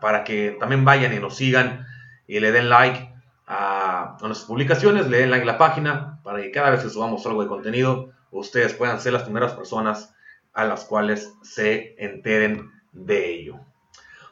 para 0.00 0.24
que 0.24 0.56
también 0.58 0.84
vayan 0.84 1.12
y 1.12 1.18
nos 1.18 1.36
sigan 1.36 1.86
y 2.26 2.40
le 2.40 2.52
den 2.52 2.68
like 2.68 3.12
a, 3.46 4.16
nuestras 4.20 4.46
publicaciones, 4.46 5.08
le 5.08 5.18
den 5.18 5.30
like 5.30 5.42
a 5.42 5.52
la 5.52 5.58
página 5.58 6.20
para 6.22 6.40
que 6.40 6.50
cada 6.50 6.70
vez 6.70 6.82
que 6.82 6.88
subamos 6.88 7.24
algo 7.26 7.42
de 7.42 7.48
contenido 7.48 8.10
ustedes 8.30 8.74
puedan 8.74 9.00
ser 9.00 9.12
las 9.12 9.24
primeras 9.24 9.52
personas 9.52 10.14
a 10.52 10.64
las 10.64 10.84
cuales 10.84 11.32
se 11.42 11.94
enteren 11.98 12.70
de 12.92 13.34
ello. 13.34 13.56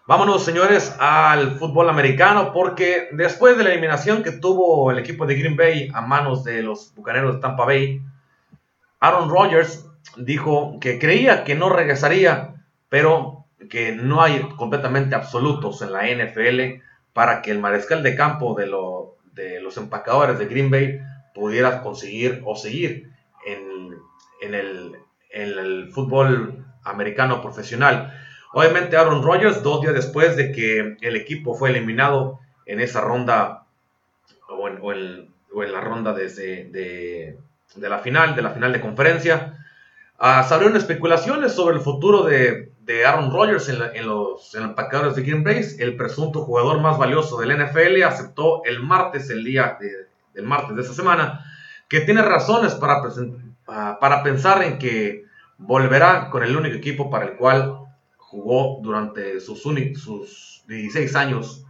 Vámonos, 0.06 0.42
señores, 0.44 0.96
al 0.98 1.58
fútbol 1.58 1.90
americano, 1.90 2.52
porque 2.52 3.08
después 3.12 3.58
de 3.58 3.64
la 3.64 3.70
eliminación 3.70 4.22
que 4.22 4.32
tuvo 4.32 4.90
el 4.90 4.98
equipo 4.98 5.26
de 5.26 5.34
Green 5.34 5.56
Bay 5.56 5.90
a 5.92 6.00
manos 6.00 6.44
de 6.44 6.62
los 6.62 6.94
bucaneros 6.94 7.34
de 7.34 7.40
Tampa 7.42 7.66
Bay, 7.66 8.00
Aaron 9.00 9.28
Rodgers 9.28 9.86
dijo 10.16 10.78
que 10.80 10.98
creía 10.98 11.44
que 11.44 11.54
no 11.54 11.68
regresaría, 11.68 12.54
pero 12.88 13.44
que 13.68 13.92
no 13.92 14.22
hay 14.22 14.40
completamente 14.56 15.14
absolutos 15.14 15.82
en 15.82 15.92
la 15.92 16.06
NFL 16.06 16.82
para 17.12 17.42
que 17.42 17.50
el 17.50 17.58
mariscal 17.58 18.02
de 18.02 18.14
campo 18.14 18.54
de, 18.54 18.70
de 19.32 19.60
los 19.60 19.76
empacadores 19.76 20.38
de 20.38 20.46
Green 20.46 20.70
Bay 20.70 21.00
pudiera 21.34 21.82
conseguir 21.82 22.42
o 22.44 22.56
seguir 22.56 23.10
en, 23.44 24.54
el, 24.54 24.96
en 25.30 25.58
el 25.58 25.90
fútbol 25.90 26.64
americano 26.84 27.42
profesional. 27.42 28.14
Obviamente 28.52 28.96
Aaron 28.96 29.22
Rodgers, 29.22 29.62
dos 29.62 29.82
días 29.82 29.94
después 29.94 30.36
de 30.36 30.52
que 30.52 30.96
el 31.00 31.16
equipo 31.16 31.54
fue 31.54 31.70
eliminado 31.70 32.40
en 32.66 32.80
esa 32.80 33.00
ronda 33.00 33.64
o 34.48 34.92
en, 34.92 35.72
la 35.72 35.80
ronda 35.80 36.12
desde, 36.12 36.64
de, 36.64 37.38
de 37.74 37.88
la 37.88 37.98
final, 37.98 38.34
de 38.34 38.42
la 38.42 38.50
final 38.50 38.72
de 38.72 38.80
conferencia. 38.80 39.54
Uh, 40.18 40.46
salieron 40.48 40.76
especulaciones 40.76 41.52
sobre 41.52 41.76
el 41.76 41.82
futuro 41.82 42.24
de, 42.24 42.67
de 42.88 43.04
Aaron 43.04 43.30
Rodgers 43.30 43.68
en, 43.68 44.06
los, 44.06 44.54
empacadores 44.54 45.14
de 45.14 45.20
Green 45.20 45.44
Bay. 45.44 45.62
El 45.78 45.94
presunto 45.94 46.42
jugador 46.46 46.80
más 46.80 46.96
valioso 46.96 47.38
del 47.38 47.54
NFL 47.54 48.02
aceptó 48.02 48.64
el 48.64 48.82
martes, 48.82 49.28
el 49.28 49.44
día 49.44 49.76
del 50.32 50.46
martes 50.46 50.74
de 50.74 50.80
esa 50.80 50.94
semana, 50.94 51.44
que 51.86 52.00
tiene 52.00 52.22
razones 52.22 52.74
para, 52.76 53.02
para 54.00 54.22
pensar 54.22 54.62
en 54.62 54.78
que 54.78 55.26
volverá 55.58 56.30
con 56.30 56.42
el 56.42 56.56
único 56.56 56.76
equipo 56.76 57.10
para 57.10 57.26
el 57.26 57.36
cual 57.36 57.78
jugó 58.16 58.80
durante 58.82 59.38
sus, 59.40 59.62
sus 59.62 60.64
16 60.66 61.14
años 61.14 61.66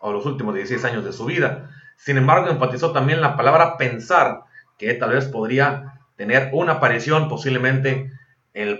o 0.00 0.10
los 0.10 0.24
últimos 0.24 0.54
16 0.54 0.82
años 0.86 1.04
de 1.04 1.12
su 1.12 1.26
vida. 1.26 1.70
Sin 1.96 2.16
embargo, 2.16 2.48
enfatizó 2.48 2.92
también 2.92 3.20
la 3.20 3.36
palabra 3.36 3.76
pensar 3.76 4.44
que 4.78 4.94
tal 4.94 5.10
vez 5.10 5.26
podría 5.26 6.00
tener 6.16 6.48
una 6.54 6.74
aparición 6.74 7.28
posiblemente 7.28 8.10
en, 8.54 8.70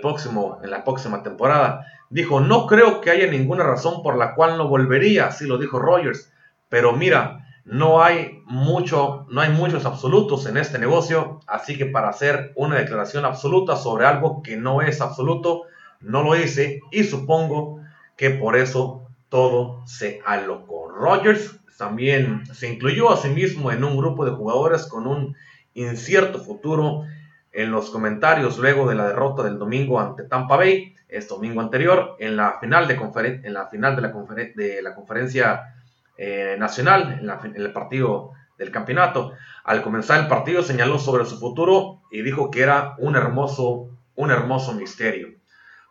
la 0.69 0.83
próxima 0.83 1.23
temporada. 1.23 1.85
Dijo, 2.09 2.39
no 2.41 2.67
creo 2.67 3.01
que 3.01 3.11
haya 3.11 3.27
ninguna 3.27 3.63
razón 3.63 4.03
por 4.03 4.17
la 4.17 4.35
cual 4.35 4.57
no 4.57 4.67
volvería, 4.67 5.27
así 5.27 5.45
lo 5.45 5.57
dijo 5.57 5.79
Rogers, 5.79 6.31
pero 6.69 6.93
mira, 6.93 7.47
no 7.63 8.03
hay 8.03 8.41
mucho, 8.45 9.25
no 9.29 9.41
hay 9.41 9.49
muchos 9.49 9.85
absolutos 9.85 10.45
en 10.45 10.57
este 10.57 10.79
negocio, 10.79 11.39
así 11.47 11.77
que 11.77 11.85
para 11.85 12.09
hacer 12.09 12.51
una 12.55 12.77
declaración 12.77 13.23
absoluta 13.25 13.75
sobre 13.75 14.05
algo 14.05 14.41
que 14.41 14.57
no 14.57 14.81
es 14.81 14.99
absoluto, 14.99 15.63
no 16.01 16.23
lo 16.23 16.35
hice 16.35 16.81
y 16.91 17.03
supongo 17.03 17.79
que 18.17 18.31
por 18.31 18.57
eso 18.57 19.03
todo 19.29 19.85
se 19.85 20.21
alocó. 20.25 20.89
Rogers 20.89 21.59
también 21.77 22.43
se 22.53 22.71
incluyó 22.71 23.11
a 23.11 23.17
sí 23.17 23.29
mismo 23.29 23.71
en 23.71 23.83
un 23.83 23.97
grupo 23.97 24.25
de 24.25 24.31
jugadores 24.31 24.85
con 24.85 25.07
un 25.07 25.35
incierto 25.73 26.39
futuro 26.39 27.05
en 27.51 27.71
los 27.71 27.89
comentarios 27.89 28.57
luego 28.57 28.87
de 28.87 28.95
la 28.95 29.07
derrota 29.07 29.43
del 29.43 29.59
domingo 29.59 29.99
ante 29.99 30.23
Tampa 30.23 30.55
Bay, 30.55 30.95
este 31.09 31.33
domingo 31.33 31.59
anterior, 31.59 32.15
en 32.19 32.37
la 32.37 32.57
final 32.59 32.87
de, 32.87 32.93
en 32.93 33.53
la, 33.53 33.67
final 33.67 33.95
de, 33.95 34.01
la, 34.01 34.13
de 34.55 34.81
la 34.81 34.95
conferencia 34.95 35.75
eh, 36.17 36.55
nacional, 36.57 37.19
en, 37.43 37.55
el 37.55 37.73
partido 37.73 38.31
del 38.57 38.71
campeonato. 38.71 39.33
Al 39.65 39.81
comenzar 39.81 40.21
el 40.21 40.27
partido 40.27 40.63
señaló 40.63 40.97
sobre 40.97 41.25
su 41.25 41.37
futuro 41.39 42.01
y 42.11 42.21
dijo 42.21 42.49
que 42.49 42.61
era 42.61 42.95
un 42.99 43.15
hermoso, 43.15 43.89
un 44.15 44.31
hermoso 44.31 44.73
misterio. 44.73 45.29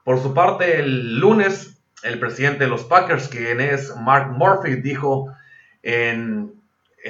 Por 0.05 0.19
su 0.21 0.33
parte, 0.33 0.81
el 0.81 1.21
lunes, 1.21 1.83
el 2.03 2.19
presidente 2.19 2.65
de 2.65 2.71
los 2.71 2.85
Packers, 2.85 3.29
quien 3.29 3.61
es 3.61 3.95
Mark 3.97 4.31
Murphy, 4.33 4.77
dijo 4.77 5.31
en, 5.83 6.55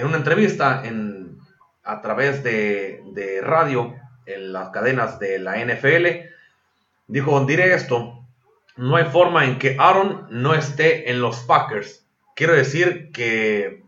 una 0.03 0.17
entrevista 0.17 0.83
en, 0.85 1.39
a 1.85 2.01
través 2.01 2.43
de, 2.43 3.03
de 3.13 3.41
radio 3.41 3.95
en 4.35 4.53
las 4.53 4.71
cadenas 4.71 5.19
de 5.19 5.39
la 5.39 5.57
NFL, 5.65 6.29
dijo, 7.07 7.45
diré 7.45 7.75
esto, 7.75 8.25
no 8.77 8.97
hay 8.97 9.05
forma 9.05 9.45
en 9.45 9.59
que 9.59 9.77
Aaron 9.79 10.27
no 10.31 10.55
esté 10.55 11.11
en 11.11 11.21
los 11.21 11.41
Packers. 11.41 12.07
Quiero 12.35 12.55
decir 12.55 13.11
que 13.13 13.83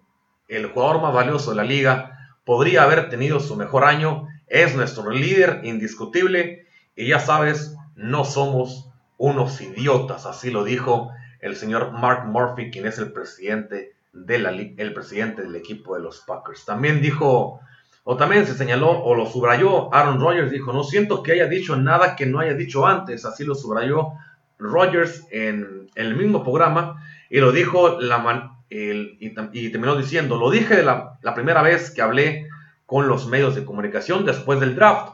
el 0.49 0.67
jugador 0.67 1.01
más 1.01 1.15
valioso 1.15 1.51
de 1.51 1.57
la 1.57 1.65
liga 1.65 2.19
podría 2.45 2.83
haber 2.83 3.09
tenido 3.09 3.41
su 3.41 3.57
mejor 3.57 3.85
año, 3.85 4.29
es 4.49 4.75
nuestro 4.75 5.11
líder 5.11 5.61
indiscutible 5.65 6.67
y 6.95 7.07
ya 7.09 7.21
sabes, 7.21 7.75
no 7.97 8.25
somos 8.25 8.91
unos 9.17 9.61
idiotas, 9.61 10.27
así 10.27 10.51
lo 10.51 10.65
dijo 10.65 11.11
el 11.41 11.57
señor 11.57 11.93
Mark 11.93 12.27
Murphy, 12.27 12.71
quien 12.71 12.87
es 12.87 12.99
el 12.99 13.13
presidente, 13.13 13.95
el 14.15 14.95
presidente 14.95 15.43
del 15.43 15.57
equipo 15.57 15.95
de 15.95 16.03
los 16.03 16.21
Packers. 16.21 16.65
También 16.65 17.01
dijo 17.01 17.61
o 18.05 18.17
también 18.17 18.47
se 18.47 18.55
señaló 18.55 18.91
o 18.91 19.15
lo 19.15 19.27
subrayó 19.27 19.95
Aaron 19.95 20.21
Rodgers, 20.21 20.51
dijo, 20.51 20.73
no 20.73 20.83
siento 20.83 21.23
que 21.23 21.33
haya 21.33 21.47
dicho 21.47 21.77
nada 21.77 22.17
que 22.17 22.27
no 22.27 22.41
haya 22.41 22.55
dicho 22.55 22.87
antes, 22.87 23.25
así 23.25 23.45
lo 23.45 23.55
subrayó 23.55 24.13
Rodgers 24.59 25.27
en, 25.31 25.91
el 25.95 26.17
mismo 26.17 26.43
programa 26.43 27.05
y 27.29 27.39
lo 27.39 27.53
dijo 27.53 28.01
la 28.01 28.57
y, 28.71 29.69
terminó 29.71 29.95
diciendo, 29.97 30.39
lo 30.39 30.51
dije 30.51 30.83
la, 30.83 31.19
la, 31.21 31.35
primera 31.35 31.61
vez 31.61 31.91
que 31.91 32.01
hablé 32.01 32.49
con 32.87 33.09
los 33.09 33.27
medios 33.27 33.55
de 33.55 33.65
comunicación 33.65 34.25
después 34.25 34.59
del 34.61 34.75
draft. 34.75 35.13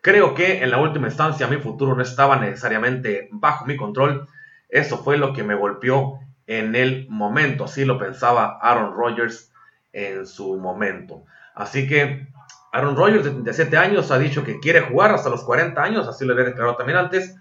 Creo 0.00 0.34
que 0.34 0.62
en 0.62 0.70
la 0.70 0.78
última 0.78 1.06
instancia 1.06 1.46
mi 1.46 1.58
futuro 1.58 1.94
no 1.94 2.02
estaba 2.02 2.36
necesariamente 2.36 3.28
bajo 3.30 3.64
mi 3.64 3.76
control. 3.76 4.28
Eso 4.68 4.98
fue 4.98 5.16
lo 5.16 5.32
que 5.32 5.44
me 5.44 5.54
golpeó 5.54 6.18
en 6.46 6.74
el 6.74 7.06
momento, 7.08 7.64
así 7.64 7.84
lo 7.84 7.96
pensaba 7.96 8.58
Aaron 8.60 8.94
Rodgers 8.94 9.53
en 9.94 10.26
su 10.26 10.56
momento. 10.56 11.24
Así 11.54 11.86
que 11.86 12.28
Aaron 12.72 12.96
Rodgers, 12.96 13.44
de 13.44 13.52
7 13.54 13.76
años, 13.78 14.10
ha 14.10 14.18
dicho 14.18 14.44
que 14.44 14.58
quiere 14.58 14.80
jugar 14.80 15.12
hasta 15.12 15.30
los 15.30 15.44
40 15.44 15.80
años, 15.80 16.08
así 16.08 16.24
lo 16.24 16.32
había 16.32 16.46
declarado 16.46 16.76
también 16.76 16.98
antes, 16.98 17.36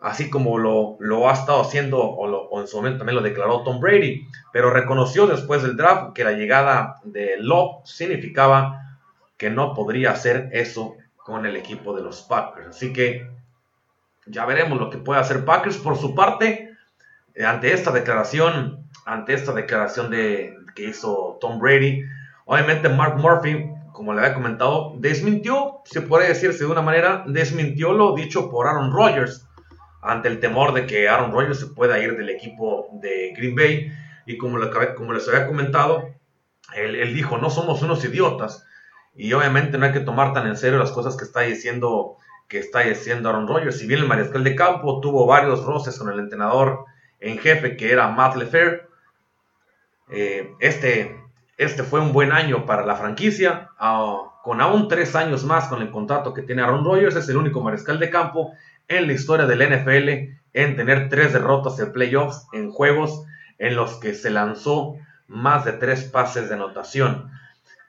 así 0.00 0.30
como 0.30 0.58
lo, 0.58 0.96
lo 1.00 1.28
ha 1.28 1.34
estado 1.34 1.60
haciendo, 1.60 1.98
o, 1.98 2.60
en 2.60 2.66
su 2.66 2.78
momento 2.78 2.98
también 2.98 3.16
lo 3.16 3.22
declaró 3.22 3.62
Tom 3.62 3.78
Brady, 3.78 4.26
pero 4.52 4.70
reconoció 4.70 5.26
después 5.26 5.62
del 5.62 5.76
draft 5.76 6.14
que 6.14 6.24
la 6.24 6.32
llegada 6.32 6.96
de 7.04 7.36
Love 7.38 7.86
significaba 7.86 8.98
que 9.36 9.50
no 9.50 9.74
podría 9.74 10.12
hacer 10.12 10.48
eso 10.52 10.96
con 11.16 11.44
el 11.44 11.56
equipo 11.56 11.94
de 11.94 12.02
los 12.02 12.22
Packers. 12.22 12.68
Así 12.68 12.92
que 12.92 13.28
ya 14.26 14.46
veremos 14.46 14.78
lo 14.80 14.88
que 14.88 14.98
puede 14.98 15.20
hacer 15.20 15.44
Packers 15.44 15.76
por 15.76 15.98
su 15.98 16.14
parte 16.14 16.70
ante 17.44 17.72
esta 17.72 17.90
declaración, 17.90 18.83
ante 19.04 19.34
esta 19.34 19.52
declaración 19.52 20.10
de, 20.10 20.56
que 20.74 20.88
hizo 20.88 21.38
Tom 21.40 21.58
Brady. 21.58 22.04
Obviamente 22.44 22.88
Mark 22.88 23.16
Murphy, 23.16 23.70
como 23.92 24.12
le 24.12 24.20
había 24.20 24.34
comentado, 24.34 24.94
desmintió, 24.98 25.80
se 25.84 26.02
puede 26.02 26.28
decirse 26.28 26.64
de 26.64 26.70
una 26.70 26.82
manera, 26.82 27.24
desmintió 27.26 27.92
lo 27.92 28.14
dicho 28.14 28.50
por 28.50 28.66
Aaron 28.66 28.92
Rodgers 28.92 29.46
ante 30.02 30.28
el 30.28 30.40
temor 30.40 30.74
de 30.74 30.86
que 30.86 31.08
Aaron 31.08 31.32
Rodgers 31.32 31.60
se 31.60 31.66
pueda 31.68 31.98
ir 31.98 32.16
del 32.16 32.28
equipo 32.28 32.88
de 33.00 33.32
Green 33.36 33.54
Bay. 33.54 33.92
Y 34.26 34.36
como, 34.36 34.58
les 34.58 35.28
había 35.28 35.46
comentado, 35.46 36.08
él, 36.74 36.94
él, 36.96 37.14
dijo, 37.14 37.38
no 37.38 37.50
somos 37.50 37.82
unos 37.82 38.04
idiotas. 38.04 38.66
Y 39.14 39.32
obviamente 39.32 39.78
no 39.78 39.86
hay 39.86 39.92
que 39.92 40.00
tomar 40.00 40.32
tan 40.32 40.46
en 40.46 40.56
serio 40.56 40.78
las 40.78 40.90
cosas 40.90 41.16
que 41.16 41.24
está 41.24 41.40
diciendo, 41.42 42.16
que 42.48 42.58
está 42.58 42.80
diciendo 42.80 43.28
Aaron 43.28 43.48
Rodgers. 43.48 43.78
Si 43.78 43.86
bien 43.86 44.00
el 44.00 44.08
mariscal 44.08 44.44
de 44.44 44.56
campo 44.56 45.00
tuvo 45.00 45.26
varios 45.26 45.64
roces 45.64 45.98
con 45.98 46.10
el 46.10 46.18
entrenador 46.18 46.84
en 47.20 47.38
jefe, 47.38 47.76
que 47.76 47.92
era 47.92 48.08
Matt 48.08 48.36
LeFair, 48.36 48.88
eh, 50.14 50.54
este, 50.60 51.20
este 51.56 51.82
fue 51.82 52.00
un 52.00 52.12
buen 52.12 52.32
año 52.32 52.66
para 52.66 52.86
la 52.86 52.96
franquicia. 52.96 53.70
Ah, 53.78 54.30
con 54.44 54.60
aún 54.60 54.88
tres 54.88 55.16
años 55.16 55.44
más 55.44 55.68
con 55.68 55.82
el 55.82 55.90
contrato 55.90 56.34
que 56.34 56.42
tiene 56.42 56.62
Aaron 56.62 56.84
Rodgers, 56.84 57.16
es 57.16 57.28
el 57.28 57.36
único 57.36 57.60
mariscal 57.62 57.98
de 57.98 58.10
campo 58.10 58.52
en 58.88 59.06
la 59.06 59.12
historia 59.14 59.46
del 59.46 59.62
NFL 59.62 60.34
en 60.52 60.76
tener 60.76 61.08
tres 61.08 61.32
derrotas 61.32 61.80
en 61.80 61.92
playoffs 61.92 62.46
en 62.52 62.70
juegos 62.70 63.24
en 63.58 63.74
los 63.74 63.94
que 63.94 64.14
se 64.14 64.30
lanzó 64.30 64.96
más 65.26 65.64
de 65.64 65.72
tres 65.72 66.04
pases 66.04 66.48
de 66.48 66.54
anotación. 66.54 67.30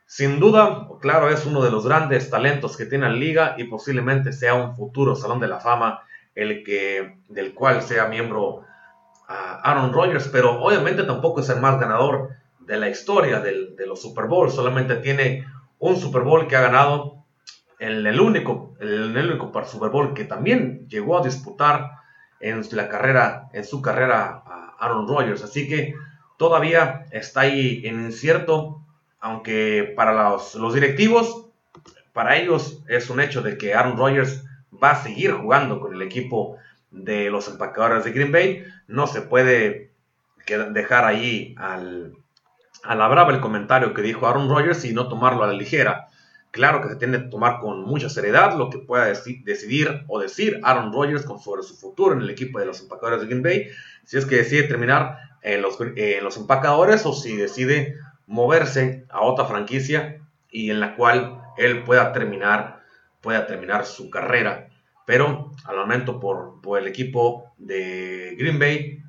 Sin 0.07 0.39
duda, 0.39 0.87
claro, 1.01 1.29
es 1.29 1.45
uno 1.45 1.61
de 1.61 1.71
los 1.71 1.85
grandes 1.85 2.29
talentos 2.29 2.77
que 2.77 2.85
tiene 2.85 3.09
la 3.09 3.15
liga 3.15 3.55
y 3.57 3.65
posiblemente 3.65 4.31
sea 4.31 4.53
un 4.53 4.75
futuro 4.75 5.15
Salón 5.15 5.39
de 5.39 5.47
la 5.47 5.59
Fama 5.59 6.01
el 6.35 6.63
que, 6.63 7.17
del 7.29 7.53
cual 7.53 7.81
sea 7.81 8.07
miembro 8.07 8.65
a 9.27 9.59
Aaron 9.71 9.93
Rodgers, 9.93 10.27
pero 10.27 10.61
obviamente 10.61 11.03
tampoco 11.03 11.41
es 11.41 11.49
el 11.49 11.59
más 11.59 11.79
ganador 11.79 12.29
de 12.59 12.77
la 12.77 12.89
historia 12.89 13.39
de 13.39 13.85
los 13.85 14.01
Super 14.01 14.25
Bowl. 14.25 14.51
Solamente 14.51 14.95
tiene 14.97 15.45
un 15.79 15.97
Super 15.97 16.23
Bowl 16.23 16.47
que 16.47 16.55
ha 16.55 16.61
ganado 16.61 17.25
en 17.79 18.05
el 18.05 18.19
único, 18.19 18.75
el 18.79 19.15
único 19.15 19.51
Super 19.65 19.89
Bowl 19.89 20.13
que 20.13 20.25
también 20.25 20.87
llegó 20.87 21.17
a 21.17 21.23
disputar 21.23 21.91
en 22.39 22.63
la 22.71 22.89
carrera, 22.89 23.49
en 23.53 23.65
su 23.65 23.81
carrera 23.81 24.43
a 24.45 24.75
Aaron 24.79 25.07
Rodgers. 25.07 25.43
Así 25.43 25.67
que 25.67 25.95
todavía 26.37 27.05
está 27.11 27.41
ahí 27.41 27.81
en 27.85 28.05
incierto, 28.05 28.81
aunque 29.19 29.93
para 29.95 30.29
los, 30.29 30.55
los 30.55 30.73
directivos, 30.73 31.47
para 32.13 32.37
ellos 32.37 32.83
es 32.87 33.09
un 33.09 33.19
hecho 33.19 33.41
de 33.41 33.57
que 33.57 33.73
Aaron 33.73 33.97
Rodgers 33.97 34.43
va 34.81 34.91
a 34.91 35.03
seguir 35.03 35.31
jugando 35.31 35.79
con 35.79 35.93
el 35.93 36.01
equipo 36.01 36.57
de 36.91 37.29
los 37.29 37.47
empacadores 37.47 38.05
de 38.05 38.11
Green 38.11 38.31
Bay. 38.31 38.63
No 38.87 39.07
se 39.07 39.21
puede 39.21 39.91
dejar 40.71 41.05
ahí 41.05 41.55
al, 41.57 42.13
a 42.83 42.95
la 42.95 43.07
brava 43.07 43.33
el 43.33 43.41
comentario 43.41 43.93
que 43.93 44.01
dijo 44.01 44.27
Aaron 44.27 44.49
Rodgers 44.49 44.85
y 44.85 44.93
no 44.93 45.07
tomarlo 45.07 45.43
a 45.43 45.47
la 45.47 45.53
ligera. 45.53 46.07
Claro 46.51 46.81
que 46.81 46.89
se 46.89 46.95
tiene 46.95 47.19
que 47.19 47.29
tomar 47.29 47.59
con 47.59 47.81
mucha 47.81 48.09
seriedad 48.09 48.57
lo 48.57 48.69
que 48.69 48.77
pueda 48.77 49.05
decidir 49.05 50.05
o 50.07 50.19
decir 50.19 50.59
Aaron 50.63 50.93
Rodgers 50.93 51.25
sobre 51.43 51.63
su 51.63 51.75
futuro 51.75 52.13
en 52.13 52.21
el 52.21 52.29
equipo 52.29 52.59
de 52.59 52.65
los 52.65 52.81
empacadores 52.81 53.21
de 53.21 53.27
Green 53.27 53.43
Bay. 53.43 53.67
Si 54.05 54.17
es 54.17 54.25
que 54.25 54.37
decide 54.37 54.63
terminar 54.63 55.17
en 55.41 55.61
los, 55.61 55.77
en 55.79 56.23
los 56.23 56.37
empacadores 56.37 57.05
o 57.05 57.13
si 57.13 57.35
decide 57.35 57.95
moverse 58.27 59.05
a 59.09 59.21
otra 59.21 59.45
franquicia 59.45 60.21
y 60.49 60.69
en 60.69 60.79
la 60.79 60.95
cual 60.95 61.41
él 61.57 61.83
pueda 61.83 62.13
terminar, 62.13 62.83
pueda 63.21 63.47
terminar 63.47 63.85
su 63.85 64.09
carrera 64.09 64.69
pero 65.05 65.51
al 65.65 65.77
momento 65.77 66.19
por, 66.19 66.59
el 66.79 66.87
equipo 66.87 67.44
de 67.57 68.35
Green 68.37 68.59
Bay 68.59 69.03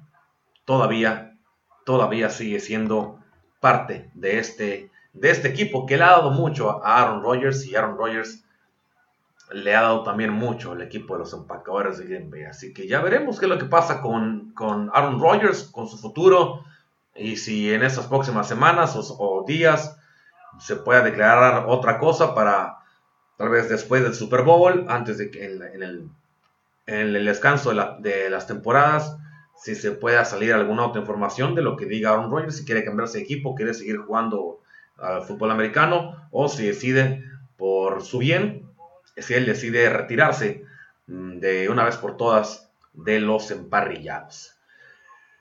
todavía, 0.64 1.36
todavía 1.84 2.30
sigue 2.30 2.60
siendo 2.60 3.20
parte 3.60 4.10
de 4.14 4.38
este, 4.38 4.90
de 5.12 5.30
este 5.30 5.48
equipo 5.48 5.86
que 5.86 5.96
le 5.96 6.04
ha 6.04 6.10
dado 6.10 6.30
mucho 6.30 6.84
a 6.84 7.02
Aaron 7.02 7.22
Rodgers 7.22 7.64
y 7.66 7.74
Aaron 7.74 7.96
Rodgers 7.96 8.44
le 9.52 9.76
ha 9.76 9.82
dado 9.82 10.02
también 10.02 10.32
mucho 10.32 10.72
al 10.72 10.82
equipo 10.82 11.14
de 11.14 11.20
los 11.20 11.32
empacadores 11.32 11.98
de 11.98 12.06
Green 12.06 12.30
Bay. 12.30 12.44
Así 12.44 12.74
que 12.74 12.88
ya 12.88 13.00
veremos 13.00 13.38
qué 13.38 13.46
es 13.46 13.50
lo 13.50 13.58
que 13.58 13.66
pasa 13.66 14.00
con, 14.00 14.52
con 14.54 14.90
Aaron 14.92 15.20
Rodgers, 15.20 15.64
con 15.64 15.88
su 15.88 15.98
futuro 15.98 16.64
y 17.14 17.36
si 17.36 17.72
en 17.72 17.82
estas 17.82 18.06
próximas 18.06 18.48
semanas 18.48 18.96
o 18.96 19.44
días 19.46 19.96
se 20.58 20.76
pueda 20.76 21.02
declarar 21.02 21.66
otra 21.68 21.98
cosa 21.98 22.34
para 22.34 22.78
tal 23.36 23.50
vez 23.50 23.68
después 23.68 24.02
del 24.02 24.14
Super 24.14 24.42
Bowl, 24.42 24.86
antes 24.88 25.18
de 25.18 25.30
que 25.30 25.44
en, 25.44 25.82
el, 25.82 26.08
en 26.86 27.14
el, 27.16 27.24
descanso 27.24 27.72
de, 27.98 28.30
las 28.30 28.46
temporadas, 28.46 29.16
si 29.56 29.74
se 29.74 29.92
pueda 29.92 30.24
salir 30.24 30.52
alguna 30.52 30.86
otra 30.86 31.00
información 31.00 31.54
de 31.54 31.62
lo 31.62 31.76
que 31.76 31.86
diga 31.86 32.10
Aaron 32.10 32.30
Rodgers, 32.30 32.56
si 32.56 32.64
quiere 32.64 32.84
cambiarse 32.84 33.18
de 33.18 33.24
equipo, 33.24 33.54
quiere 33.54 33.74
seguir 33.74 33.98
jugando 33.98 34.60
al 34.98 35.22
fútbol 35.22 35.50
americano, 35.50 36.28
o 36.30 36.48
si 36.48 36.66
decide 36.66 37.24
por 37.56 38.02
su 38.02 38.18
bien, 38.18 38.66
si 39.16 39.34
él 39.34 39.46
decide 39.46 39.88
retirarse 39.90 40.64
mm, 41.06 41.38
de 41.38 41.68
una 41.68 41.84
vez 41.84 41.96
por 41.96 42.16
todas 42.16 42.70
de 42.92 43.20
los 43.20 43.50
emparrillados. 43.50 44.54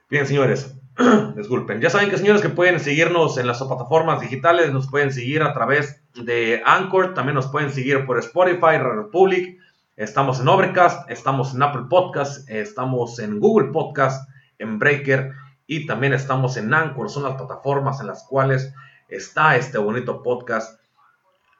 Bien, 0.09 0.25
señores, 0.25 0.75
disculpen. 1.35 1.81
Ya 1.81 1.89
saben 1.89 2.09
que, 2.09 2.17
señores, 2.17 2.41
que 2.41 2.49
pueden 2.49 2.79
seguirnos 2.79 3.37
en 3.37 3.47
las 3.47 3.61
plataformas 3.61 4.21
digitales, 4.21 4.71
nos 4.71 4.89
pueden 4.89 5.11
seguir 5.11 5.43
a 5.43 5.53
través 5.53 6.01
de 6.15 6.61
Anchor, 6.65 7.13
también 7.13 7.35
nos 7.35 7.47
pueden 7.47 7.71
seguir 7.71 8.05
por 8.05 8.17
Spotify, 8.19 8.77
Republic, 8.77 9.59
estamos 9.95 10.41
en 10.41 10.47
Overcast, 10.47 11.09
estamos 11.09 11.53
en 11.53 11.63
Apple 11.63 11.85
Podcast, 11.89 12.49
estamos 12.49 13.17
en 13.19 13.39
Google 13.39 13.71
Podcast, 13.71 14.29
en 14.59 14.77
Breaker 14.77 15.31
y 15.67 15.85
también 15.85 16.13
estamos 16.13 16.57
en 16.57 16.73
Anchor. 16.73 17.09
Son 17.09 17.23
las 17.23 17.35
plataformas 17.35 18.01
en 18.01 18.07
las 18.07 18.23
cuales 18.23 18.73
está 19.07 19.55
este 19.55 19.77
bonito 19.77 20.21
podcast 20.21 20.79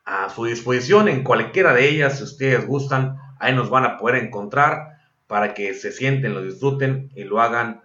a 0.04 0.30
su 0.30 0.46
disposición 0.46 1.08
en 1.08 1.24
cualquiera 1.24 1.74
de 1.74 1.88
ellas. 1.88 2.18
Si 2.18 2.24
ustedes 2.24 2.68
gustan, 2.68 3.18
ahí 3.40 3.56
nos 3.56 3.70
van 3.70 3.86
a 3.86 3.98
poder 3.98 4.24
encontrar 4.24 4.98
para 5.28 5.54
que 5.54 5.74
se 5.74 5.92
sienten, 5.92 6.34
lo 6.34 6.44
disfruten 6.44 7.12
y 7.16 7.24
lo 7.24 7.42
hagan 7.42 7.82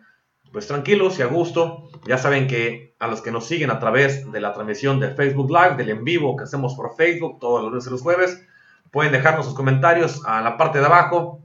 pues 0.52 0.66
tranquilos 0.66 1.18
y 1.18 1.22
a 1.22 1.26
gusto. 1.26 1.88
Ya 2.06 2.18
saben 2.18 2.48
que 2.48 2.96
a 2.98 3.06
los 3.06 3.22
que 3.22 3.30
nos 3.30 3.46
siguen 3.46 3.70
a 3.70 3.78
través 3.78 4.30
de 4.30 4.40
la 4.40 4.52
transmisión 4.52 4.98
de 4.98 5.14
Facebook 5.14 5.50
Live, 5.50 5.76
del 5.76 5.90
en 5.90 6.04
vivo 6.04 6.36
que 6.36 6.42
hacemos 6.42 6.74
por 6.74 6.96
Facebook 6.96 7.38
todos 7.38 7.62
los 7.62 7.70
lunes 7.70 7.86
y 7.86 7.90
los 7.90 8.02
jueves, 8.02 8.44
pueden 8.90 9.12
dejarnos 9.12 9.46
sus 9.46 9.54
comentarios 9.54 10.24
a 10.26 10.40
la 10.40 10.56
parte 10.56 10.80
de 10.80 10.86
abajo, 10.86 11.40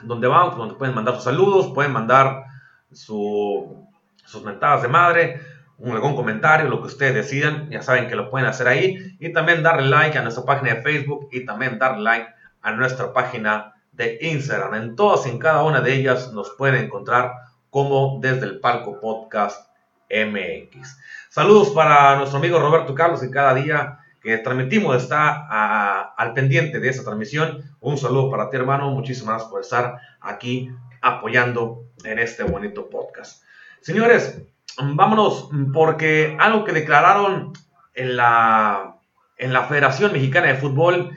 donde 0.00 0.26
van, 0.26 0.56
donde 0.56 0.74
pueden 0.74 0.94
mandar 0.94 1.14
sus 1.14 1.24
saludos, 1.24 1.72
pueden 1.74 1.92
mandar 1.92 2.44
su, 2.92 3.88
sus 4.24 4.44
mentadas 4.44 4.82
de 4.82 4.88
madre, 4.88 5.40
algún 5.78 6.14
comentario, 6.14 6.68
lo 6.68 6.80
que 6.80 6.86
ustedes 6.86 7.14
decidan, 7.14 7.68
ya 7.70 7.82
saben 7.82 8.08
que 8.08 8.16
lo 8.16 8.30
pueden 8.30 8.46
hacer 8.46 8.68
ahí. 8.68 9.16
Y 9.18 9.32
también 9.32 9.62
darle 9.62 9.88
like 9.88 10.16
a 10.16 10.22
nuestra 10.22 10.44
página 10.44 10.74
de 10.74 10.82
Facebook 10.82 11.28
y 11.32 11.44
también 11.44 11.78
darle 11.78 12.02
like 12.02 12.28
a 12.62 12.72
nuestra 12.72 13.12
página 13.12 13.74
de 13.92 14.18
Instagram. 14.20 14.74
En 14.74 14.96
todas 14.96 15.26
y 15.26 15.30
en 15.30 15.38
cada 15.38 15.62
una 15.62 15.80
de 15.80 15.94
ellas 15.94 16.32
nos 16.32 16.50
pueden 16.50 16.84
encontrar 16.84 17.32
como 17.70 18.18
desde 18.20 18.46
el 18.46 18.60
palco 18.60 19.00
podcast 19.00 19.68
MX. 20.10 20.98
Saludos 21.28 21.70
para 21.70 22.16
nuestro 22.16 22.38
amigo 22.38 22.58
Roberto 22.60 22.94
Carlos 22.94 23.20
que 23.20 23.30
cada 23.30 23.54
día 23.54 23.98
que 24.24 24.38
transmitimos 24.38 24.96
está 24.96 26.14
al 26.16 26.32
pendiente 26.32 26.80
de 26.80 26.88
esta 26.88 27.04
transmisión. 27.04 27.62
Un 27.78 27.98
saludo 27.98 28.30
para 28.30 28.48
ti 28.48 28.56
hermano, 28.56 28.90
muchísimas 28.90 29.34
gracias 29.34 29.50
por 29.50 29.60
estar 29.60 29.98
aquí 30.22 30.70
apoyando 31.02 31.84
en 32.04 32.18
este 32.18 32.42
bonito 32.42 32.88
podcast. 32.88 33.44
Señores, 33.82 34.40
vámonos 34.82 35.50
porque 35.74 36.38
algo 36.40 36.64
que 36.64 36.72
declararon 36.72 37.52
en 37.92 38.16
la, 38.16 38.96
en 39.36 39.52
la 39.52 39.64
Federación 39.64 40.10
Mexicana 40.14 40.46
de 40.46 40.54
Fútbol 40.54 41.10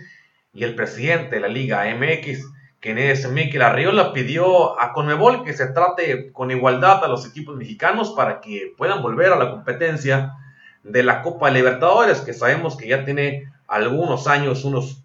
y 0.52 0.66
el 0.66 0.76
presidente 0.76 1.36
de 1.36 1.42
la 1.42 1.48
Liga 1.48 1.86
MX 1.96 2.44
que 2.82 3.12
es 3.12 3.30
Mikel 3.32 3.62
Arriola 3.62 4.14
pidió 4.14 4.80
a 4.80 4.92
Conmebol 4.94 5.44
que 5.44 5.54
se 5.54 5.68
trate 5.68 6.32
con 6.34 6.52
igualdad 6.52 7.04
a 7.04 7.08
los 7.08 7.26
equipos 7.26 7.56
mexicanos 7.56 8.12
para 8.12 8.42
que 8.42 8.74
puedan 8.78 9.02
volver 9.02 9.32
a 9.32 9.38
la 9.38 9.50
competencia 9.50 10.34
de 10.88 11.04
la 11.04 11.22
Copa 11.22 11.50
Libertadores, 11.50 12.22
que 12.22 12.34
sabemos 12.34 12.78
que 12.78 12.88
ya 12.88 13.06
tiene 13.06 13.52
algunos 13.68 14.28
años, 14.28 14.64
unos 14.66 15.04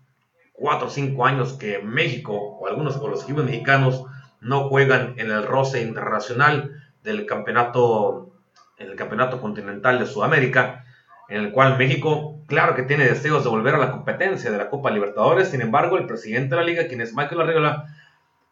4 0.55 0.87
o 0.87 0.91
5 0.91 1.27
años 1.27 1.53
que 1.55 1.81
México 1.81 2.35
o 2.35 2.67
algunos 2.67 3.01
de 3.01 3.09
los 3.09 3.25
equipos 3.25 3.45
mexicanos 3.45 4.05
no 4.41 4.69
juegan 4.69 5.15
en 5.19 5.31
el 5.31 5.45
roce 5.45 5.83
internacional 5.83 6.73
del 7.03 7.27
campeonato, 7.27 8.31
en 8.79 8.89
el 8.89 8.97
campeonato 8.97 9.41
continental 9.41 9.99
de 9.99 10.07
Sudamérica 10.07 10.85
en 11.33 11.45
el 11.45 11.53
cual 11.53 11.79
México, 11.79 12.41
claro 12.47 12.75
que 12.75 12.83
tiene 12.83 13.05
deseos 13.05 13.43
de 13.43 13.49
volver 13.49 13.75
a 13.75 13.79
la 13.79 13.91
competencia 13.91 14.51
de 14.51 14.59
la 14.59 14.69
Copa 14.69 14.91
Libertadores, 14.91 15.49
sin 15.49 15.63
embargo, 15.63 15.97
el 15.97 16.07
presidente 16.07 16.55
de 16.55 16.61
la 16.61 16.67
liga, 16.67 16.89
quien 16.89 17.01
es 17.01 17.15
Michael 17.15 17.41
Arriola, 17.41 17.87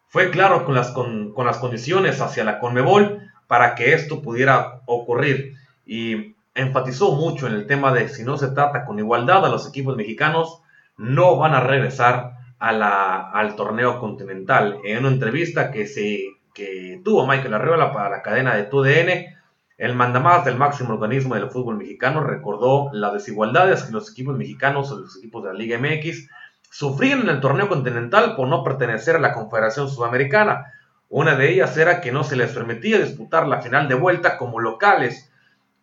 fue 0.09 0.31
claro 0.31 0.65
con 0.65 0.75
las, 0.75 0.91
con, 0.93 1.35
las 1.37 1.59
condiciones 1.59 2.23
hacia 2.23 2.43
la 2.43 2.59
Conmebol 2.59 3.21
para 3.47 3.75
que 3.75 3.93
esto 3.93 4.23
pudiera 4.23 4.81
ocurrir. 4.87 5.57
Y 5.85 6.37
enfatizó 6.55 7.13
mucho 7.13 7.47
en 7.47 7.55
el 7.55 7.67
tema 7.67 7.93
de 7.93 8.09
si 8.09 8.25
no 8.25 8.37
se 8.37 8.49
trata 8.49 8.85
con 8.85 8.99
igualdad 8.99 9.45
a 9.45 9.49
los 9.49 9.69
equipos 9.69 9.97
mexicanos, 9.97 10.63
no 10.97 11.37
van 11.37 11.55
a 11.55 11.61
regresar 11.61 12.33
a 12.59 12.73
la, 12.73 13.31
al 13.31 13.57
torneo 13.57 13.99
continental. 13.99 14.79
En 14.85 14.99
una 14.99 15.09
entrevista 15.09 15.71
que, 15.71 15.87
se, 15.87 16.21
que 16.55 17.01
tuvo 17.05 17.27
Michael 17.27 17.55
Arriola 17.55 17.93
para 17.93 18.11
la 18.11 18.23
cadena 18.23 18.55
de 18.55 18.65
TUDN, 18.65 19.41
el 19.79 19.95
mandamás 19.95 20.45
del 20.45 20.57
máximo 20.57 20.93
organismo 20.93 21.35
del 21.35 21.49
fútbol 21.49 21.79
mexicano 21.79 22.23
recordó 22.23 22.91
las 22.93 23.15
desigualdades 23.15 23.85
que 23.85 23.93
los 23.93 24.11
equipos 24.11 24.37
mexicanos 24.37 24.93
o 24.93 24.99
los 24.99 25.17
equipos 25.17 25.43
de 25.43 25.53
la 25.53 25.59
Liga 25.59 25.79
MX 25.79 26.29
sufrían 26.71 27.21
en 27.21 27.31
el 27.31 27.41
torneo 27.41 27.67
continental 27.69 28.37
por 28.37 28.47
no 28.49 28.63
pertenecer 28.63 29.17
a 29.17 29.21
la 29.21 29.33
Confederación 29.33 29.89
Sudamericana. 29.89 30.67
Una 31.09 31.35
de 31.35 31.51
ellas 31.51 31.77
era 31.79 32.03
que 32.03 32.13
no 32.13 32.25
se 32.25 32.37
les 32.37 32.53
permitía 32.53 32.99
disputar 32.99 33.49
la 33.49 33.63
final 33.63 33.89
de 33.89 33.95
vuelta 33.95 34.37
como 34.37 34.61
locales, 34.61 35.30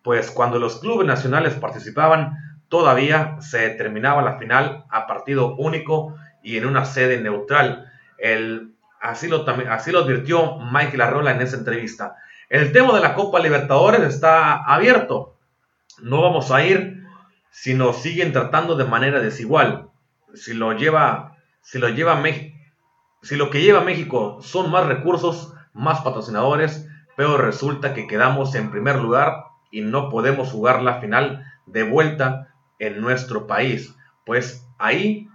pues 0.04 0.32
cuando 0.32 0.60
los 0.60 0.80
clubes 0.80 1.08
nacionales 1.08 1.54
participaban 1.56 2.38
todavía 2.70 3.38
se 3.40 3.60
determinaba 3.60 4.22
la 4.22 4.38
final 4.38 4.86
a 4.90 5.08
partido 5.08 5.56
único 5.56 6.16
y 6.44 6.58
en 6.58 6.66
una 6.66 6.86
sede 6.86 7.22
neutral. 7.22 7.92
El, 8.18 8.74
así, 9.02 9.28
lo, 9.28 9.46
así 9.70 9.92
lo 9.92 10.00
advirtió 10.00 10.60
Michael 10.60 11.02
Arrola 11.02 11.32
en 11.32 11.42
esa 11.42 11.58
entrevista. 11.58 12.16
El 12.50 12.72
tema 12.72 12.94
de 12.94 13.02
la 13.02 13.14
Copa 13.14 13.40
Libertadores 13.40 14.02
está 14.02 14.64
abierto. 14.64 15.38
No 16.02 16.22
vamos 16.22 16.52
a 16.52 16.64
ir 16.64 17.04
si 17.52 17.74
nos 17.74 18.02
siguen 18.02 18.32
tratando 18.32 18.76
de 18.76 18.86
manera 18.86 19.20
desigual. 19.20 19.90
Si 20.34 20.54
lo 20.54 20.74
lleva, 20.74 21.36
si 21.62 21.80
lo 21.80 21.90
lleva 21.90 22.22
si 23.22 23.36
lo 23.36 23.50
que 23.50 23.62
lleva 23.62 23.82
México 23.82 24.40
son 24.42 24.72
más 24.72 24.86
recursos, 24.86 25.54
más 25.74 26.02
patrocinadores, 26.02 26.88
pero 27.16 27.38
resulta 27.38 27.94
que 27.94 28.08
quedamos 28.08 28.56
en 28.56 28.72
primer 28.72 28.98
lugar 28.98 29.47
y 29.72 29.82
no 29.82 30.10
podemos 30.10 30.52
jugar 30.52 30.82
la 30.82 31.00
final 31.00 31.46
de 31.66 31.84
vuelta 31.84 32.54
en 32.80 33.02
nuestro 33.02 33.48
país. 33.48 33.96
Pues 34.26 34.68
ahí 34.78 35.30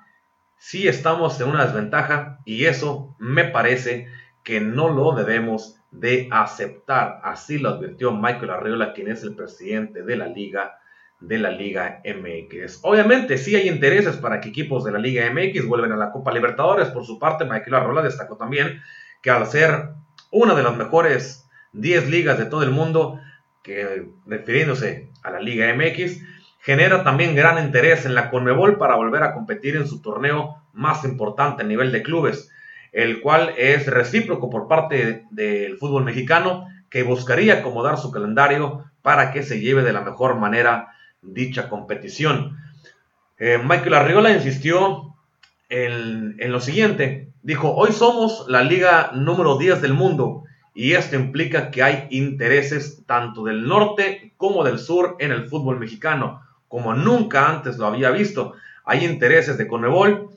sí 0.56 0.88
estamos 0.88 1.40
en 1.40 1.48
una 1.48 1.64
desventaja 1.64 2.38
y 2.44 2.64
eso 2.66 3.16
me 3.18 3.44
parece 3.44 4.08
que 4.42 4.60
no 4.60 4.88
lo 4.90 5.12
debemos 5.12 5.80
de 5.90 6.28
aceptar. 6.30 7.20
Así 7.22 7.58
lo 7.58 7.70
advirtió 7.70 8.12
Michael 8.12 8.50
Arriola, 8.50 8.92
quien 8.92 9.10
es 9.10 9.22
el 9.22 9.34
presidente 9.34 10.02
de 10.02 10.16
la 10.16 10.26
Liga 10.26 10.78
de 11.22 11.38
la 11.38 11.50
Liga 11.50 12.02
MX. 12.04 12.80
Obviamente 12.82 13.38
sí 13.38 13.54
hay 13.54 13.68
intereses 13.68 14.16
para 14.16 14.40
que 14.40 14.48
equipos 14.48 14.84
de 14.84 14.90
la 14.90 14.98
Liga 14.98 15.30
MX 15.30 15.66
vuelvan 15.66 15.92
a 15.92 15.96
la 15.96 16.10
Copa 16.10 16.32
Libertadores. 16.32 16.88
Por 16.88 17.06
su 17.06 17.18
parte, 17.18 17.44
Michael 17.44 17.74
Arriola 17.74 18.02
destacó 18.02 18.36
también 18.36 18.82
que 19.22 19.30
al 19.30 19.46
ser 19.46 19.90
una 20.30 20.54
de 20.54 20.62
las 20.64 20.76
mejores 20.76 21.48
10 21.72 22.10
ligas 22.10 22.38
de 22.38 22.46
todo 22.46 22.64
el 22.64 22.70
mundo, 22.70 23.20
que 23.62 24.08
refiriéndose 24.26 25.08
a 25.22 25.30
la 25.30 25.40
Liga 25.40 25.72
MX, 25.74 26.20
genera 26.60 27.02
también 27.02 27.34
gran 27.34 27.64
interés 27.64 28.06
en 28.06 28.14
la 28.14 28.30
Conmebol 28.30 28.78
para 28.78 28.96
volver 28.96 29.22
a 29.22 29.34
competir 29.34 29.76
en 29.76 29.86
su 29.86 30.00
torneo 30.00 30.56
más 30.72 31.04
importante 31.04 31.62
a 31.62 31.66
nivel 31.66 31.92
de 31.92 32.02
clubes 32.02 32.50
el 32.92 33.22
cual 33.22 33.54
es 33.56 33.86
recíproco 33.86 34.50
por 34.50 34.68
parte 34.68 35.24
del 35.30 35.78
fútbol 35.78 36.04
mexicano, 36.04 36.68
que 36.90 37.02
buscaría 37.02 37.54
acomodar 37.54 37.98
su 37.98 38.12
calendario 38.12 38.84
para 39.00 39.32
que 39.32 39.42
se 39.42 39.60
lleve 39.60 39.82
de 39.82 39.94
la 39.94 40.02
mejor 40.02 40.36
manera 40.36 40.88
dicha 41.22 41.70
competición. 41.70 42.58
Eh, 43.38 43.58
Michael 43.58 43.94
Arriola 43.94 44.30
insistió 44.30 45.14
en, 45.70 46.36
en, 46.38 46.52
lo 46.52 46.60
siguiente, 46.60 47.30
dijo, 47.42 47.74
hoy 47.74 47.92
somos 47.92 48.44
la 48.46 48.62
liga 48.62 49.10
número 49.14 49.56
10 49.56 49.80
del 49.80 49.94
mundo 49.94 50.44
y 50.74 50.92
esto 50.92 51.16
implica 51.16 51.70
que 51.70 51.82
hay 51.82 52.06
intereses 52.10 53.04
tanto 53.06 53.44
del 53.44 53.66
norte 53.66 54.32
como 54.36 54.64
del 54.64 54.78
sur 54.78 55.16
en 55.18 55.30
el 55.30 55.44
fútbol 55.44 55.78
mexicano, 55.78 56.42
como 56.68 56.94
nunca 56.94 57.50
antes 57.50 57.76
lo 57.76 57.86
había 57.86 58.10
visto. 58.10 58.54
Hay 58.84 59.04
intereses 59.04 59.58
de 59.58 59.68
Conmebol, 59.68 60.30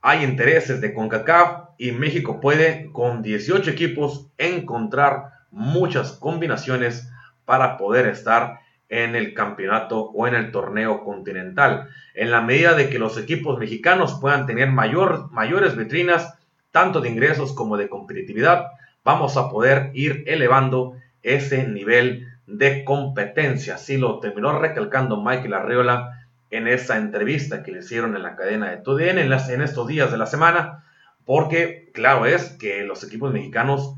hay 0.00 0.24
intereses 0.24 0.80
de 0.80 0.94
CONCACAF, 0.94 1.64
y 1.76 1.92
México 1.92 2.40
puede 2.40 2.90
con 2.92 3.22
18 3.22 3.70
equipos 3.70 4.28
encontrar 4.38 5.32
muchas 5.50 6.12
combinaciones 6.12 7.10
para 7.44 7.76
poder 7.76 8.06
estar 8.06 8.60
en 8.88 9.16
el 9.16 9.34
campeonato 9.34 10.00
o 10.00 10.26
en 10.26 10.34
el 10.34 10.50
torneo 10.50 11.04
continental. 11.04 11.88
En 12.14 12.30
la 12.30 12.40
medida 12.40 12.74
de 12.74 12.88
que 12.88 12.98
los 12.98 13.18
equipos 13.18 13.58
mexicanos 13.58 14.18
puedan 14.20 14.46
tener 14.46 14.70
mayor, 14.70 15.30
mayores 15.32 15.76
vitrinas, 15.76 16.38
tanto 16.70 17.00
de 17.00 17.08
ingresos 17.08 17.52
como 17.52 17.76
de 17.76 17.88
competitividad, 17.88 18.66
vamos 19.04 19.36
a 19.36 19.50
poder 19.50 19.90
ir 19.94 20.24
elevando 20.26 20.96
ese 21.22 21.66
nivel 21.68 22.26
de 22.46 22.84
competencia. 22.84 23.76
Así 23.76 23.96
lo 23.96 24.18
terminó 24.20 24.58
recalcando 24.58 25.22
Michael 25.22 25.54
Arreola 25.54 26.26
en 26.50 26.68
esa 26.68 26.96
entrevista 26.96 27.62
que 27.62 27.72
le 27.72 27.80
hicieron 27.80 28.16
en 28.16 28.22
la 28.22 28.36
cadena 28.36 28.70
de 28.70 28.78
TUDN 28.78 29.18
en, 29.18 29.32
estos 29.62 29.86
días 29.86 30.10
de 30.10 30.18
la 30.18 30.26
semana 30.26 30.84
porque 31.24 31.90
claro 31.92 32.26
es 32.26 32.50
que 32.50 32.84
los 32.84 33.02
equipos 33.02 33.32
mexicanos 33.32 33.94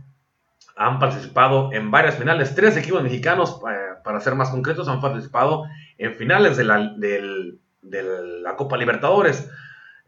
han 0.77 0.99
participado 0.99 1.73
en 1.73 1.91
varias 1.91 2.17
finales. 2.17 2.55
Tres 2.55 2.77
equipos 2.77 3.03
mexicanos, 3.03 3.61
eh, 3.69 3.99
para 4.05 4.21
ser 4.21 4.35
más 4.35 4.51
concretos, 4.51 4.89
han 4.89 5.01
participado 5.01 5.65
en 5.99 6.15
finales 6.15 6.57
de 6.57 6.65
la 7.83 8.57
Copa 8.57 8.77
Libertadores. 8.77 9.51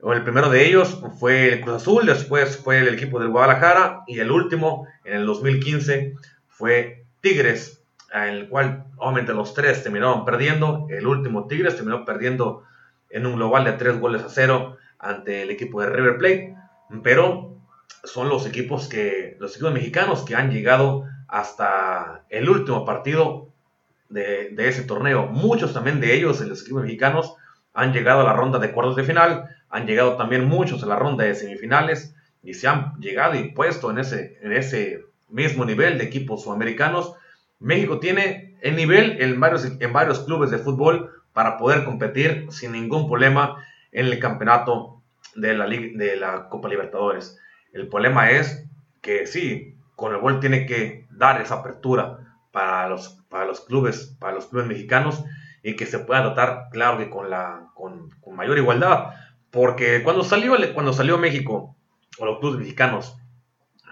El 0.00 0.22
primero 0.22 0.48
de 0.48 0.66
ellos 0.66 1.00
fue 1.18 1.52
el 1.52 1.60
Cruz 1.60 1.76
Azul, 1.76 2.06
después 2.06 2.56
fue 2.56 2.78
el 2.78 2.94
equipo 2.94 3.18
del 3.18 3.30
Guadalajara 3.30 4.04
y 4.06 4.20
el 4.20 4.30
último, 4.30 4.86
en 5.04 5.16
el 5.16 5.26
2015, 5.26 6.14
fue 6.46 7.04
Tigres, 7.20 7.82
en 8.12 8.22
el 8.22 8.48
cual 8.48 8.84
obviamente 8.96 9.34
los 9.34 9.54
tres 9.54 9.82
terminaron 9.82 10.24
perdiendo. 10.24 10.86
El 10.88 11.06
último 11.06 11.46
Tigres 11.48 11.74
terminó 11.74 12.04
perdiendo 12.04 12.62
en 13.10 13.26
un 13.26 13.36
global 13.36 13.64
de 13.64 13.72
tres 13.72 13.98
goles 13.98 14.22
a 14.22 14.28
cero 14.28 14.76
ante 14.98 15.42
el 15.42 15.50
equipo 15.50 15.80
de 15.80 15.90
River 15.90 16.18
Plate, 16.18 16.56
pero 17.02 17.56
son 18.04 18.28
los 18.28 18.46
equipos 18.46 18.88
que 18.88 19.36
los 19.40 19.56
equipos 19.56 19.72
mexicanos 19.72 20.24
que 20.24 20.36
han 20.36 20.50
llegado 20.50 21.04
hasta 21.26 22.24
el 22.28 22.48
último 22.48 22.84
partido 22.84 23.48
de, 24.08 24.54
ese 24.56 24.84
torneo. 24.84 25.26
Muchos 25.26 25.74
también 25.74 26.00
de 26.00 26.14
ellos, 26.14 26.40
los 26.40 26.62
equipos 26.62 26.82
mexicanos, 26.82 27.34
han 27.74 27.92
llegado 27.92 28.20
a 28.20 28.24
la 28.24 28.32
ronda 28.32 28.58
de 28.58 28.72
cuartos 28.72 28.96
de 28.96 29.04
final, 29.04 29.48
han 29.70 29.86
llegado 29.86 30.16
también 30.16 30.46
muchos 30.46 30.82
a 30.82 30.86
la 30.86 30.96
ronda 30.96 31.24
de 31.24 31.34
semifinales 31.34 32.14
y 32.42 32.54
se 32.54 32.68
han 32.68 32.94
llegado 33.00 33.34
y 33.34 33.52
puesto 33.52 33.90
en 33.90 33.98
ese, 33.98 34.38
en 34.42 34.52
ese 34.52 35.04
mismo 35.28 35.64
nivel 35.64 35.98
de 35.98 36.04
equipos 36.04 36.44
sudamericanos. 36.44 37.14
México 37.58 37.98
tiene 37.98 38.56
el 38.62 38.76
nivel 38.76 39.20
en 39.20 39.38
varios, 39.40 39.64
en 39.64 39.92
varios 39.92 40.20
clubes 40.20 40.50
de 40.50 40.58
fútbol 40.58 41.10
para 41.32 41.56
poder 41.56 41.84
competir 41.84 42.46
sin 42.50 42.72
ningún 42.72 43.06
problema 43.06 43.64
en 43.92 44.06
el 44.06 44.18
campeonato 44.18 45.02
de 45.34 45.54
la, 45.54 45.66
de 45.66 46.16
la 46.16 46.48
Copa 46.48 46.68
Libertadores. 46.68 47.38
El 47.72 47.88
problema 47.88 48.30
es 48.30 48.66
que 49.00 49.26
sí, 49.26 49.76
Conmebol 49.96 50.40
tiene 50.40 50.66
que 50.66 51.06
dar 51.10 51.40
esa 51.40 51.56
apertura 51.56 52.18
para 52.52 52.88
los, 52.88 53.20
para 53.28 53.44
los 53.44 53.60
clubes, 53.60 54.16
para 54.18 54.34
los 54.34 54.46
clubes 54.46 54.66
mexicanos 54.66 55.24
y 55.62 55.76
que 55.76 55.86
se 55.86 55.98
pueda 55.98 56.22
tratar, 56.22 56.68
claro 56.70 56.98
que 56.98 57.10
con, 57.10 57.30
la, 57.30 57.68
con, 57.74 58.10
mayor 58.32 58.58
igualdad. 58.58 59.14
Porque 59.50 60.02
cuando 60.02 60.24
salió, 60.24 60.56
cuando 60.74 60.92
salió 60.92 61.18
México, 61.18 61.76
o 62.18 62.26
los 62.26 62.38
clubes 62.38 62.60
mexicanos 62.60 63.16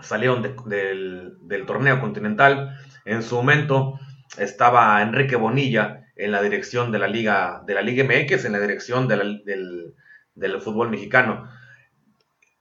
salieron 0.03 0.43
del, 0.43 1.65
torneo 1.67 2.01
continental, 2.01 2.79
en 3.05 3.23
su 3.23 3.37
momento 3.37 3.99
estaba 4.39 5.01
Enrique 5.03 5.37
Bonilla 5.37 6.05
en 6.17 6.33
la 6.33 6.43
dirección 6.43 6.93
de 6.93 6.99
la 6.99 7.09
Liga, 7.09 7.63
de 7.67 7.75
la 7.75 7.83
Liga 7.83 8.05
MX, 8.05 8.45
en 8.45 8.53
la 8.53 8.61
dirección 8.61 9.09
del, 9.09 9.95
fútbol 10.61 10.91
mexicano. 10.91 11.49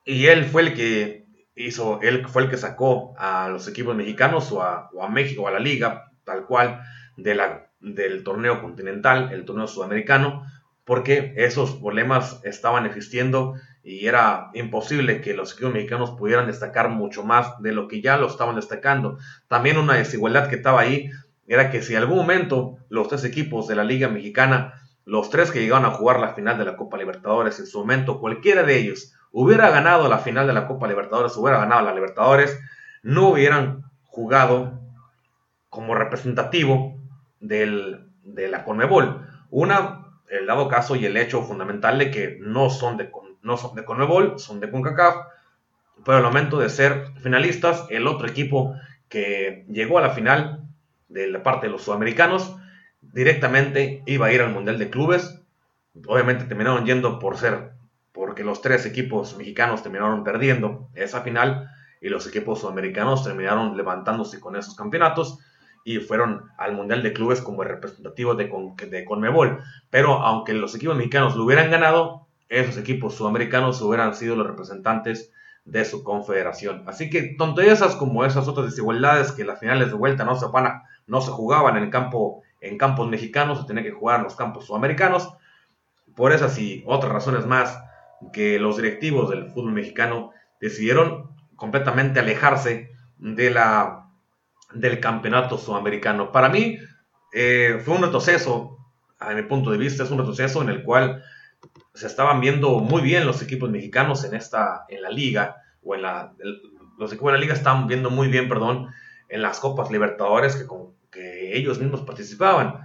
Y 0.06 0.28
él 0.28 0.46
fue 0.46 0.62
el 0.62 0.74
que 0.74 1.26
hizo, 1.56 2.00
él 2.02 2.26
fue 2.28 2.44
el 2.44 2.50
que 2.50 2.58
sacó 2.58 3.16
a 3.18 3.50
los 3.50 3.68
equipos 3.68 3.96
mexicanos 3.96 4.52
o 4.52 4.62
a, 4.62 5.10
México, 5.10 5.48
a 5.48 5.52
la 5.52 5.60
liga, 5.60 6.12
tal 6.24 6.46
cual, 6.46 6.82
del 7.18 8.24
torneo 8.24 8.62
continental, 8.62 9.32
el 9.34 9.46
torneo 9.46 9.68
sudamericano, 9.68 10.46
porque 10.86 11.34
esos 11.36 11.74
problemas 11.74 12.40
estaban 12.44 12.86
existiendo 12.86 13.56
y 13.84 14.08
era 14.08 14.50
imposible 14.54 15.22
que 15.22 15.34
los 15.34 15.54
equipos 15.54 15.74
mexicanos 15.74 16.12
pudieran 16.12 16.48
destacar 16.48 16.90
mucho 16.90 17.24
más 17.24 17.62
de 17.62 17.72
lo 17.72 17.88
que 17.88 18.02
ya 18.02 18.18
lo 18.18 18.28
estaban 18.28 18.56
destacando. 18.56 19.18
También 19.48 19.78
una 19.78 19.96
desigualdad 19.96 20.48
que 20.48 20.56
estaba 20.56 20.82
ahí 20.82 21.10
era 21.48 21.70
que 21.70 21.82
si 21.82 21.94
en 21.94 22.00
algún 22.00 22.18
momento 22.18 22.78
los 22.90 23.08
tres 23.08 23.24
equipos 23.24 23.68
de 23.68 23.76
la 23.76 23.84
Liga 23.84 24.08
Mexicana, 24.08 24.74
los 25.06 25.30
tres 25.30 25.52
que 25.52 25.62
llegaron 25.62 25.86
a 25.86 25.92
jugar 25.92 26.20
la 26.20 26.34
final 26.34 26.58
de 26.58 26.66
la 26.66 26.78
Copa 26.78 26.98
Libertadores 26.98 27.60
en 27.60 27.68
su 27.68 27.80
momento, 27.80 28.20
cualquiera 28.20 28.64
de 28.64 28.78
ellos 28.78 29.14
hubiera 29.32 29.70
ganado 29.70 30.08
la 30.08 30.20
final 30.20 30.48
de 30.48 30.54
la 30.54 30.66
Copa 30.68 30.88
Libertadores, 30.88 31.36
hubiera 31.36 31.60
ganado 31.60 31.86
la 31.86 31.94
Libertadores, 31.94 32.60
no 33.04 33.30
hubieran 33.30 33.84
jugado 34.06 34.80
como 35.70 35.94
representativo 35.94 36.98
del, 37.40 38.08
de 38.24 38.48
la 38.48 38.64
Conmebol. 38.64 39.28
Una, 39.52 39.95
el 40.30 40.46
dado 40.48 40.68
caso 40.68 40.96
y 40.96 41.06
el 41.06 41.18
hecho 41.18 41.44
fundamental 41.44 42.00
de 42.00 42.12
que 42.12 42.38
no 42.42 42.70
son 42.70 42.98
de, 42.98 43.12
no 43.42 43.58
son 43.58 43.76
de 43.76 43.86
Conmebol, 43.86 44.40
son 44.40 44.60
de 44.60 44.70
CONCACAF, 44.70 45.16
pero 46.04 46.18
al 46.18 46.24
momento 46.24 46.60
de 46.60 46.70
ser 46.70 47.08
finalistas, 47.22 47.86
el 47.90 48.08
otro 48.08 48.28
equipo 48.28 48.76
que 49.10 49.66
llegó 49.70 49.98
a 49.98 50.02
la 50.02 50.10
final 50.12 50.68
de 51.08 51.28
la 51.28 51.44
parte 51.44 51.68
de 51.68 51.72
los 51.72 51.84
sudamericanos, 51.84 52.56
directamente 53.02 54.04
iba 54.06 54.28
a 54.28 54.34
ir 54.34 54.42
al 54.42 54.52
Mundial 54.52 54.78
de 54.78 54.90
Clubes. 54.90 55.42
Obviamente 56.08 56.46
terminaron 56.46 56.86
yendo 56.86 57.20
por 57.20 57.38
ser 57.38 57.72
porque 58.12 58.44
los 58.44 58.62
tres 58.62 58.86
equipos 58.86 59.38
mexicanos 59.38 59.84
terminaron 59.84 60.24
perdiendo 60.24 60.90
esa 60.94 61.22
final 61.22 61.70
y 62.02 62.10
los 62.10 62.28
equipos 62.28 62.62
sudamericanos 62.62 63.24
terminaron 63.24 63.76
levantándose 63.78 64.40
con 64.40 64.56
esos 64.56 64.76
campeonatos 64.76 65.40
y 65.86 66.00
fueron 66.00 66.50
al 66.58 66.74
Mundial 66.74 67.04
de 67.04 67.14
Clubes 67.14 67.42
como 67.42 67.64
representativos 67.64 68.36
de, 68.36 68.52
de 68.90 69.06
Conmebol. 69.06 69.60
Pero 69.92 70.14
aunque 70.14 70.54
los 70.54 70.74
equipos 70.76 70.98
mexicanos 70.98 71.36
lo 71.36 71.46
hubieran 71.46 71.70
ganado, 71.70 72.28
esos 72.50 72.78
equipos 72.78 73.14
sudamericanos 73.14 73.82
hubieran 73.84 74.16
sido 74.16 74.36
los 74.36 74.48
representantes 74.48 75.32
de 75.64 75.86
su 75.86 76.04
confederación. 76.04 76.84
Así 76.88 77.12
que 77.12 77.36
tanto 77.38 77.62
esas 77.62 77.96
como 77.96 78.26
esas 78.26 78.48
otras 78.48 78.66
desigualdades 78.66 79.32
que 79.32 79.46
las 79.46 79.60
finales 79.60 79.90
de 79.90 79.94
vuelta 79.94 80.26
no 80.26 80.36
se, 80.36 80.48
van 80.48 80.82
no 81.06 81.22
se 81.22 81.30
jugaban 81.30 81.78
en, 81.78 81.92
campo, 81.92 82.42
en 82.62 82.80
campos 82.80 83.08
mexicanos, 83.08 83.62
se 83.62 83.68
tenía 83.68 83.84
que 83.84 83.92
jugar 83.92 84.18
en 84.18 84.24
los 84.24 84.36
campos 84.36 84.66
sudamericanos. 84.66 85.34
Por 86.16 86.32
esas 86.32 86.58
y 86.58 86.84
otras 86.88 87.14
razones 87.14 87.46
más, 87.46 87.80
que 88.34 88.58
los 88.58 88.78
directivos 88.78 89.30
del 89.30 89.52
fútbol 89.52 89.74
mexicano 89.74 90.32
decidieron 90.60 91.30
completamente 91.56 92.20
alejarse 92.20 92.90
de 93.18 93.52
la, 93.52 94.05
del 94.76 95.00
campeonato 95.00 95.58
sudamericano. 95.58 96.32
Para 96.32 96.50
mí 96.50 96.78
eh, 97.34 97.82
fue 97.84 97.96
un 97.96 98.04
retroceso, 98.04 98.78
a 99.20 99.34
mi 99.34 99.44
punto 99.44 99.72
de 99.72 99.78
vista, 99.78 100.04
es 100.04 100.12
un 100.12 100.20
retroceso 100.20 100.62
en 100.62 100.70
el 100.70 100.84
cual 100.84 101.24
se 101.94 102.08
estaban 102.08 102.42
viendo 102.42 102.80
muy 102.80 103.02
bien 103.02 103.26
los 103.26 103.42
equipos 103.42 103.70
mexicanos 103.70 104.24
en, 104.24 104.36
esta, 104.36 104.86
en 104.90 105.02
la 105.02 105.10
liga, 105.10 105.56
o 105.82 105.96
en 105.96 106.02
la, 106.02 106.34
los 106.98 107.12
equipos 107.12 107.32
de 107.32 107.38
la 107.38 107.42
liga 107.42 107.54
estaban 107.54 107.88
viendo 107.88 108.10
muy 108.10 108.28
bien, 108.28 108.50
perdón, 108.50 108.90
en 109.30 109.42
las 109.42 109.60
Copas 109.60 109.90
Libertadores 109.92 110.56
que, 110.56 110.66
que 111.10 111.58
ellos 111.58 111.80
mismos 111.80 112.02
participaban. 112.02 112.82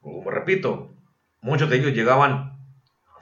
Como 0.00 0.30
repito, 0.30 0.94
muchos 1.40 1.70
de 1.70 1.76
ellos 1.76 1.92
llegaban 1.92 2.58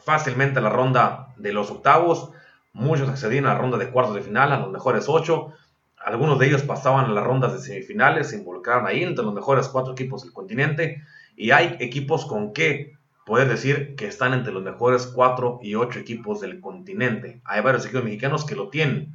fácilmente 0.05 0.59
a 0.59 0.63
la 0.63 0.71
ronda 0.71 1.29
de 1.37 1.53
los 1.53 1.71
octavos, 1.71 2.33
muchos 2.73 3.09
accedían 3.09 3.47
a 3.47 3.55
la 3.55 3.59
ronda 3.59 3.79
de 3.79 3.91
cuartos 3.91 4.15
de 4.15 4.23
final, 4.23 4.53
a 4.53 4.59
los 4.59 4.71
mejores 4.71 5.09
ocho, 5.09 5.53
algunos 6.01 6.39
de 6.39 6.47
ellos 6.47 6.63
pasaban 6.63 7.07
a 7.07 7.13
las 7.13 7.25
rondas 7.25 7.53
de 7.53 7.61
semifinales, 7.61 8.31
se 8.31 8.39
involucraron 8.39 8.87
ahí 8.87 9.03
entre 9.03 9.25
los 9.25 9.35
mejores 9.35 9.69
cuatro 9.69 9.93
equipos 9.93 10.23
del 10.23 10.33
continente, 10.33 11.03
y 11.37 11.51
hay 11.51 11.77
equipos 11.81 12.27
con 12.27 12.53
que 12.53 12.95
poder 13.27 13.49
decir 13.49 13.95
que 13.97 14.07
están 14.07 14.33
entre 14.33 14.53
los 14.53 14.63
mejores 14.63 15.07
cuatro 15.07 15.61
y 15.63 15.75
ocho 15.75 15.99
equipos 15.99 16.41
del 16.41 16.61
continente. 16.61 17.41
Hay 17.45 17.63
varios 17.63 17.85
equipos 17.85 18.05
mexicanos 18.05 18.45
que 18.45 18.57
lo 18.57 18.69
tienen, 18.71 19.15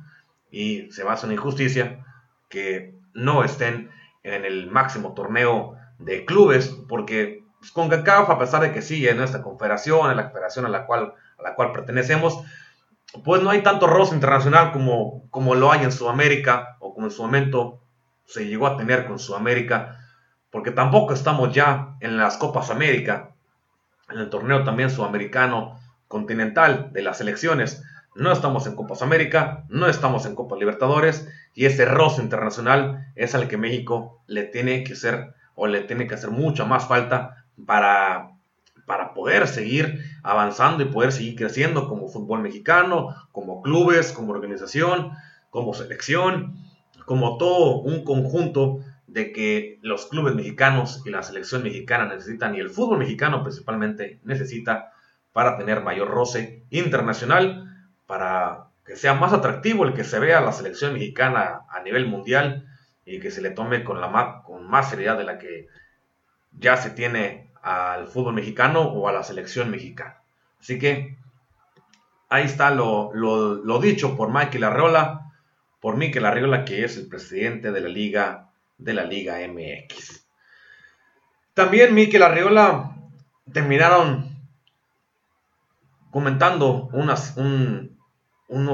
y 0.51 0.89
se 0.91 1.03
basa 1.03 1.27
en 1.27 1.33
injusticia 1.33 2.05
que 2.49 2.93
no 3.13 3.43
estén 3.43 3.89
en 4.23 4.45
el 4.45 4.71
máximo 4.71 5.13
torneo 5.13 5.75
de 5.99 6.25
clubes, 6.25 6.67
porque 6.87 7.43
pues, 7.59 7.71
con 7.71 7.89
CACAF, 7.89 8.29
a 8.29 8.39
pesar 8.39 8.61
de 8.61 8.71
que 8.71 8.81
sigue 8.81 9.09
en 9.09 9.21
esta 9.21 9.41
confederación, 9.41 10.11
en 10.11 10.17
la 10.17 10.25
confederación 10.25 10.65
a 10.65 10.69
la 10.69 10.85
cual 10.85 11.13
a 11.37 11.43
la 11.43 11.55
cual 11.55 11.71
pertenecemos, 11.71 12.41
pues 13.23 13.41
no 13.41 13.49
hay 13.49 13.61
tanto 13.61 13.87
roce 13.87 14.15
internacional 14.15 14.71
como, 14.71 15.29
como 15.29 15.55
lo 15.55 15.71
hay 15.71 15.83
en 15.83 15.91
Sudamérica 15.91 16.77
o 16.79 16.93
como 16.93 17.07
en 17.07 17.11
su 17.11 17.21
momento 17.21 17.81
se 18.25 18.45
llegó 18.45 18.67
a 18.67 18.77
tener 18.77 19.05
con 19.05 19.19
Sudamérica, 19.19 19.99
porque 20.49 20.71
tampoco 20.71 21.13
estamos 21.13 21.53
ya 21.53 21.95
en 21.99 22.17
las 22.17 22.37
Copas 22.37 22.69
América, 22.71 23.31
en 24.09 24.19
el 24.19 24.29
torneo 24.29 24.63
también 24.63 24.89
sudamericano 24.89 25.79
continental 26.07 26.91
de 26.91 27.01
las 27.01 27.17
selecciones. 27.17 27.83
No 28.15 28.31
estamos 28.31 28.65
en 28.65 28.75
Copas 28.75 29.01
América, 29.01 29.65
no 29.69 29.87
estamos 29.87 30.25
en 30.25 30.35
Copas 30.35 30.59
Libertadores 30.59 31.27
y 31.53 31.65
ese 31.65 31.85
roce 31.85 32.21
internacional 32.21 33.11
es 33.15 33.35
al 33.35 33.47
que 33.47 33.57
México 33.57 34.21
le 34.27 34.43
tiene 34.43 34.83
que 34.83 34.95
ser 34.95 35.33
o 35.55 35.67
le 35.67 35.81
tiene 35.81 36.07
que 36.07 36.15
hacer 36.15 36.31
mucha 36.31 36.65
más 36.65 36.87
falta 36.87 37.45
para 37.65 38.34
para 38.85 39.13
poder 39.13 39.47
seguir 39.47 39.99
avanzando 40.23 40.83
y 40.83 40.87
poder 40.87 41.11
seguir 41.11 41.35
creciendo 41.35 41.87
como 41.87 42.07
fútbol 42.07 42.41
mexicano, 42.41 43.15
como 43.31 43.61
clubes, 43.61 44.11
como 44.11 44.33
organización, 44.33 45.11
como 45.49 45.73
selección, 45.73 46.55
como 47.05 47.37
todo 47.37 47.77
un 47.79 48.03
conjunto 48.03 48.79
de 49.07 49.31
que 49.31 49.79
los 49.81 50.07
clubes 50.07 50.35
mexicanos 50.35 51.01
y 51.05 51.09
la 51.09 51.23
selección 51.23 51.63
mexicana 51.63 52.05
necesitan 52.05 52.55
y 52.55 52.59
el 52.59 52.69
fútbol 52.69 52.99
mexicano 52.99 53.43
principalmente 53.43 54.19
necesita 54.23 54.91
para 55.31 55.57
tener 55.57 55.81
mayor 55.81 56.09
roce 56.09 56.63
internacional, 56.69 57.89
para 58.05 58.67
que 58.85 58.95
sea 58.95 59.13
más 59.13 59.33
atractivo 59.33 59.83
el 59.83 59.93
que 59.93 60.03
se 60.03 60.19
vea 60.19 60.41
la 60.41 60.51
selección 60.51 60.93
mexicana 60.93 61.61
a 61.69 61.81
nivel 61.81 62.07
mundial 62.07 62.67
y 63.05 63.19
que 63.19 63.31
se 63.31 63.41
le 63.41 63.51
tome 63.51 63.83
con, 63.83 63.99
con 64.43 64.67
más 64.67 64.89
seriedad 64.89 65.17
de 65.17 65.23
la 65.23 65.37
que 65.37 65.67
ya 66.51 66.77
se 66.77 66.91
tiene 66.91 67.51
al 67.65 68.07
fútbol 68.07 68.35
mexicano 68.35 68.81
o 68.81 69.09
a 69.09 69.11
la 69.11 69.23
selección 69.23 69.71
mexicana. 69.71 70.21
Así 70.59 70.77
que 70.77 71.17
ahí 72.29 72.45
está 72.45 72.69
lo, 72.69 73.11
dicho 73.81 74.15
por 74.15 74.31
Michael 74.31 74.65
Arreola, 74.65 75.31
por 75.79 75.97
Mikel 75.97 76.27
Arreola, 76.27 76.63
que 76.63 76.85
es 76.85 76.95
el 76.97 77.07
presidente 77.07 77.71
de 77.71 77.81
la 77.81 77.89
Liga, 77.89 78.51
de 78.77 78.93
la 78.93 79.03
Liga 79.03 79.37
MX. 79.47 80.27
También 81.55 81.95
Mikel 81.95 82.21
Arreola 82.21 82.97
terminaron 83.51 84.29
comentando 86.11 86.89
unos, 86.93 87.33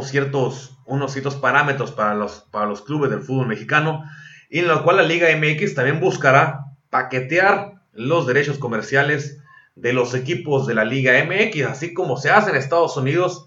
ciertos, 0.10 0.78
unos 0.86 1.14
ciertos 1.14 1.38
parámetros 1.38 1.94
para 1.94 2.14
los, 2.14 2.42
para 2.52 2.66
los 2.66 2.82
clubes 2.82 3.10
del 3.10 3.22
fútbol 3.22 3.48
mexicano, 3.48 4.04
y 4.50 4.60
en 4.60 4.68
lo 4.68 4.84
cual 4.84 4.98
la 4.98 5.04
Liga 5.04 5.30
MX 5.34 5.76
también 5.76 6.02
buscará 6.02 6.66
paquetear 6.90 7.81
los 7.94 8.28
derechos 8.28 8.58
comerciales 8.58 9.42
de 9.76 9.94
los 9.94 10.14
equipos 10.14 10.68
de 10.68 10.76
la 10.76 10.86
Liga 10.86 11.14
MX, 11.24 11.66
así 11.66 11.94
como 11.94 12.18
se 12.18 12.30
hace 12.30 12.52
en 12.52 12.58
Estados 12.58 12.98
Unidos, 12.98 13.46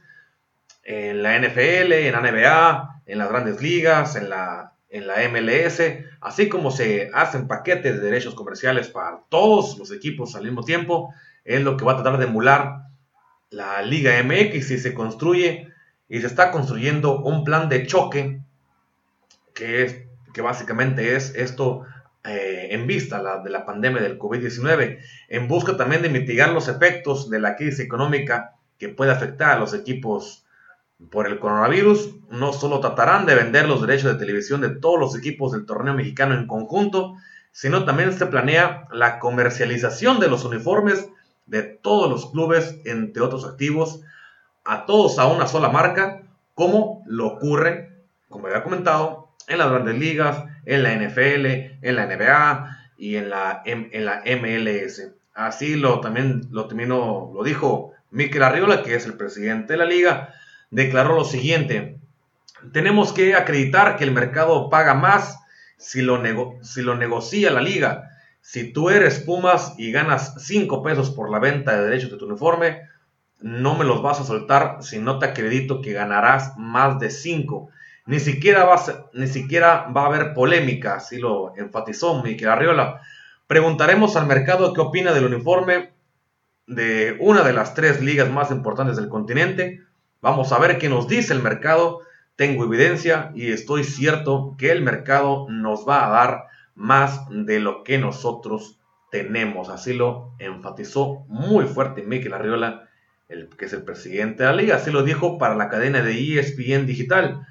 en 0.82 1.22
la 1.22 1.38
NFL, 1.38 1.92
en 1.92 2.12
la 2.12 2.20
NBA, 2.20 3.02
en 3.06 3.18
las 3.18 3.28
grandes 3.28 3.60
ligas, 3.60 4.16
en 4.16 4.30
la, 4.30 4.72
en 4.88 5.06
la 5.06 5.16
MLS, 5.28 5.80
así 6.20 6.48
como 6.48 6.70
se 6.70 7.10
hacen 7.14 7.48
paquetes 7.48 7.96
de 7.96 8.00
derechos 8.00 8.34
comerciales 8.34 8.88
para 8.88 9.20
todos 9.28 9.78
los 9.78 9.92
equipos 9.92 10.34
al 10.36 10.44
mismo 10.44 10.62
tiempo, 10.62 11.12
es 11.44 11.62
lo 11.62 11.76
que 11.76 11.84
va 11.84 11.92
a 11.92 11.96
tratar 11.96 12.18
de 12.18 12.26
emular 12.26 12.84
la 13.50 13.82
Liga 13.82 14.22
MX 14.22 14.70
y 14.70 14.78
se 14.78 14.94
construye 14.94 15.68
y 16.08 16.20
se 16.20 16.26
está 16.26 16.50
construyendo 16.50 17.18
un 17.20 17.44
plan 17.44 17.68
de 17.68 17.86
choque 17.86 18.40
que, 19.54 19.84
es, 19.84 19.96
que 20.32 20.42
básicamente 20.42 21.14
es 21.16 21.34
esto 21.34 21.84
eh, 22.24 22.68
en 22.70 22.86
vista 22.86 23.40
de 23.42 23.50
la 23.50 23.66
pandemia 23.66 24.00
del 24.02 24.18
COVID-19, 24.18 24.98
en 25.28 25.48
busca 25.48 25.76
también 25.76 26.02
de 26.02 26.08
mitigar 26.08 26.52
los 26.52 26.68
efectos 26.68 27.28
de 27.28 27.38
la 27.38 27.54
crisis 27.54 27.80
económica 27.80 28.54
que 28.78 28.88
puede 28.88 29.12
afectar 29.12 29.50
a 29.50 29.58
los 29.58 29.74
equipos 29.74 30.46
por 31.10 31.26
el 31.26 31.38
coronavirus. 31.38 32.16
No 32.30 32.52
solo 32.52 32.80
tratarán 32.80 33.26
de 33.26 33.34
vender 33.34 33.68
los 33.68 33.80
derechos 33.80 34.12
de 34.12 34.18
televisión 34.18 34.60
de 34.60 34.70
todos 34.70 34.98
los 34.98 35.16
equipos 35.16 35.52
del 35.52 35.66
torneo 35.66 35.94
mexicano 35.94 36.34
en 36.34 36.46
conjunto, 36.46 37.14
sino 37.52 37.84
también 37.84 38.12
se 38.12 38.26
planea 38.26 38.88
la 38.90 39.18
comercialización 39.18 40.18
de 40.18 40.28
los 40.28 40.44
uniformes 40.44 41.08
de 41.46 41.62
todos 41.62 42.10
los 42.10 42.30
clubes, 42.30 42.80
entre 42.84 43.22
otros 43.22 43.44
activos, 43.44 44.00
a 44.64 44.86
todos 44.86 45.18
a 45.18 45.26
una 45.26 45.46
sola 45.46 45.68
marca, 45.68 46.22
como 46.54 47.02
lo 47.06 47.26
ocurre, 47.26 48.02
como 48.28 48.46
había 48.46 48.64
comentado, 48.64 49.23
en 49.48 49.58
las 49.58 49.70
grandes 49.70 49.98
ligas, 49.98 50.44
en 50.64 50.82
la 50.82 50.94
NFL, 50.94 51.46
en 51.82 51.96
la 51.96 52.06
NBA 52.06 52.78
y 52.96 53.16
en 53.16 53.30
la, 53.30 53.62
la 53.64 54.22
MLS. 54.24 55.12
Así 55.34 55.76
lo 55.76 56.00
también 56.00 56.42
lo 56.50 56.66
terminó, 56.66 57.30
lo 57.34 57.42
dijo 57.42 57.92
Mikel 58.10 58.42
Arriola, 58.42 58.82
que 58.82 58.94
es 58.94 59.06
el 59.06 59.14
presidente 59.14 59.72
de 59.72 59.78
la 59.78 59.84
liga, 59.84 60.34
declaró 60.70 61.16
lo 61.16 61.24
siguiente: 61.24 61.98
tenemos 62.72 63.12
que 63.12 63.34
acreditar 63.34 63.96
que 63.96 64.04
el 64.04 64.12
mercado 64.12 64.70
paga 64.70 64.94
más 64.94 65.38
si 65.76 66.02
lo, 66.02 66.22
si 66.62 66.82
lo 66.82 66.96
negocia 66.96 67.50
la 67.50 67.60
liga. 67.60 68.10
Si 68.40 68.72
tú 68.72 68.90
eres 68.90 69.20
Pumas 69.20 69.74
y 69.78 69.90
ganas 69.90 70.34
5 70.46 70.82
pesos 70.82 71.10
por 71.10 71.30
la 71.30 71.38
venta 71.38 71.74
de 71.74 71.84
derechos 71.84 72.10
de 72.10 72.18
tu 72.18 72.26
uniforme, 72.26 72.82
no 73.40 73.74
me 73.74 73.84
los 73.84 74.02
vas 74.02 74.20
a 74.20 74.24
soltar 74.24 74.78
si 74.82 74.98
no 74.98 75.18
te 75.18 75.26
acredito 75.26 75.80
que 75.80 75.92
ganarás 75.92 76.56
más 76.56 76.98
de 76.98 77.10
5. 77.10 77.70
Ni 78.06 78.20
siquiera, 78.20 78.64
va 78.64 78.74
a, 78.74 79.10
ni 79.14 79.26
siquiera 79.26 79.90
va 79.96 80.02
a 80.02 80.06
haber 80.06 80.34
polémica, 80.34 80.96
así 80.96 81.18
lo 81.18 81.56
enfatizó 81.56 82.22
Miquel 82.22 82.48
Arriola. 82.48 83.00
Preguntaremos 83.46 84.16
al 84.16 84.26
mercado 84.26 84.74
qué 84.74 84.80
opina 84.80 85.12
del 85.12 85.26
uniforme 85.26 85.92
de 86.66 87.16
una 87.20 87.42
de 87.42 87.52
las 87.52 87.74
tres 87.74 88.02
ligas 88.02 88.30
más 88.30 88.50
importantes 88.50 88.96
del 88.96 89.08
continente. 89.08 89.82
Vamos 90.20 90.52
a 90.52 90.58
ver 90.58 90.78
qué 90.78 90.88
nos 90.88 91.08
dice 91.08 91.32
el 91.32 91.42
mercado. 91.42 92.00
Tengo 92.36 92.64
evidencia 92.64 93.30
y 93.34 93.52
estoy 93.52 93.84
cierto 93.84 94.54
que 94.58 94.70
el 94.70 94.82
mercado 94.82 95.46
nos 95.48 95.88
va 95.88 96.06
a 96.06 96.10
dar 96.10 96.44
más 96.74 97.26
de 97.30 97.60
lo 97.60 97.84
que 97.84 97.98
nosotros 97.98 98.78
tenemos. 99.10 99.68
Así 99.68 99.92
lo 99.92 100.34
enfatizó 100.38 101.24
muy 101.28 101.66
fuerte 101.66 102.02
Miquel 102.02 102.34
Arriola, 102.34 102.88
el, 103.28 103.48
que 103.48 103.66
es 103.66 103.72
el 103.72 103.82
presidente 103.82 104.42
de 104.42 104.48
la 104.48 104.56
liga. 104.56 104.76
Así 104.76 104.90
lo 104.90 105.02
dijo 105.02 105.38
para 105.38 105.54
la 105.54 105.68
cadena 105.68 106.02
de 106.02 106.38
ESPN 106.38 106.86
Digital. 106.86 107.46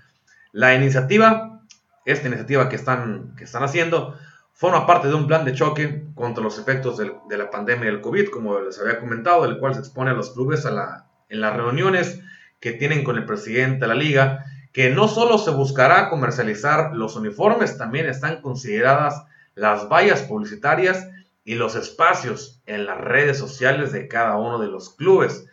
La 0.53 0.75
iniciativa, 0.75 1.61
esta 2.05 2.27
iniciativa 2.27 2.69
que 2.69 2.75
están, 2.75 3.35
que 3.35 3.43
están 3.43 3.63
haciendo, 3.63 4.15
forma 4.53 4.85
parte 4.85 5.07
de 5.07 5.15
un 5.15 5.25
plan 5.25 5.45
de 5.45 5.53
choque 5.53 6.05
contra 6.13 6.43
los 6.43 6.59
efectos 6.59 6.97
de 6.99 7.37
la 7.37 7.49
pandemia 7.49 7.87
del 7.87 8.01
COVID, 8.01 8.29
como 8.29 8.59
les 8.59 8.79
había 8.79 8.99
comentado, 8.99 9.45
el 9.45 9.57
cual 9.57 9.73
se 9.73 9.79
expone 9.79 10.11
a 10.11 10.13
los 10.13 10.29
clubes 10.29 10.67
a 10.67 10.71
la, 10.71 11.07
en 11.29 11.41
las 11.41 11.55
reuniones 11.55 12.21
que 12.59 12.71
tienen 12.71 13.03
con 13.03 13.17
el 13.17 13.25
presidente 13.25 13.79
de 13.81 13.87
la 13.87 13.95
liga, 13.95 14.45
que 14.71 14.91
no 14.91 15.07
solo 15.07 15.39
se 15.39 15.49
buscará 15.49 16.09
comercializar 16.11 16.93
los 16.93 17.15
uniformes, 17.15 17.79
también 17.79 18.05
están 18.05 18.39
consideradas 18.41 19.25
las 19.55 19.89
vallas 19.89 20.21
publicitarias 20.21 21.09
y 21.43 21.55
los 21.55 21.75
espacios 21.75 22.61
en 22.67 22.85
las 22.85 22.99
redes 22.99 23.39
sociales 23.39 23.91
de 23.91 24.07
cada 24.07 24.37
uno 24.37 24.59
de 24.59 24.67
los 24.67 24.95
clubes. 24.95 25.47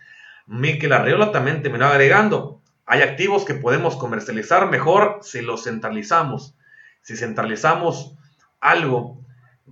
Mikel 0.46 0.92
Arriola 0.92 1.32
también 1.32 1.62
terminó 1.62 1.86
agregando, 1.86 2.59
hay 2.90 3.02
activos 3.02 3.44
que 3.44 3.54
podemos 3.54 3.94
comercializar 3.94 4.68
mejor 4.68 5.20
si 5.22 5.42
los 5.42 5.62
centralizamos. 5.62 6.56
Si 7.02 7.16
centralizamos 7.16 8.16
algo 8.58 9.24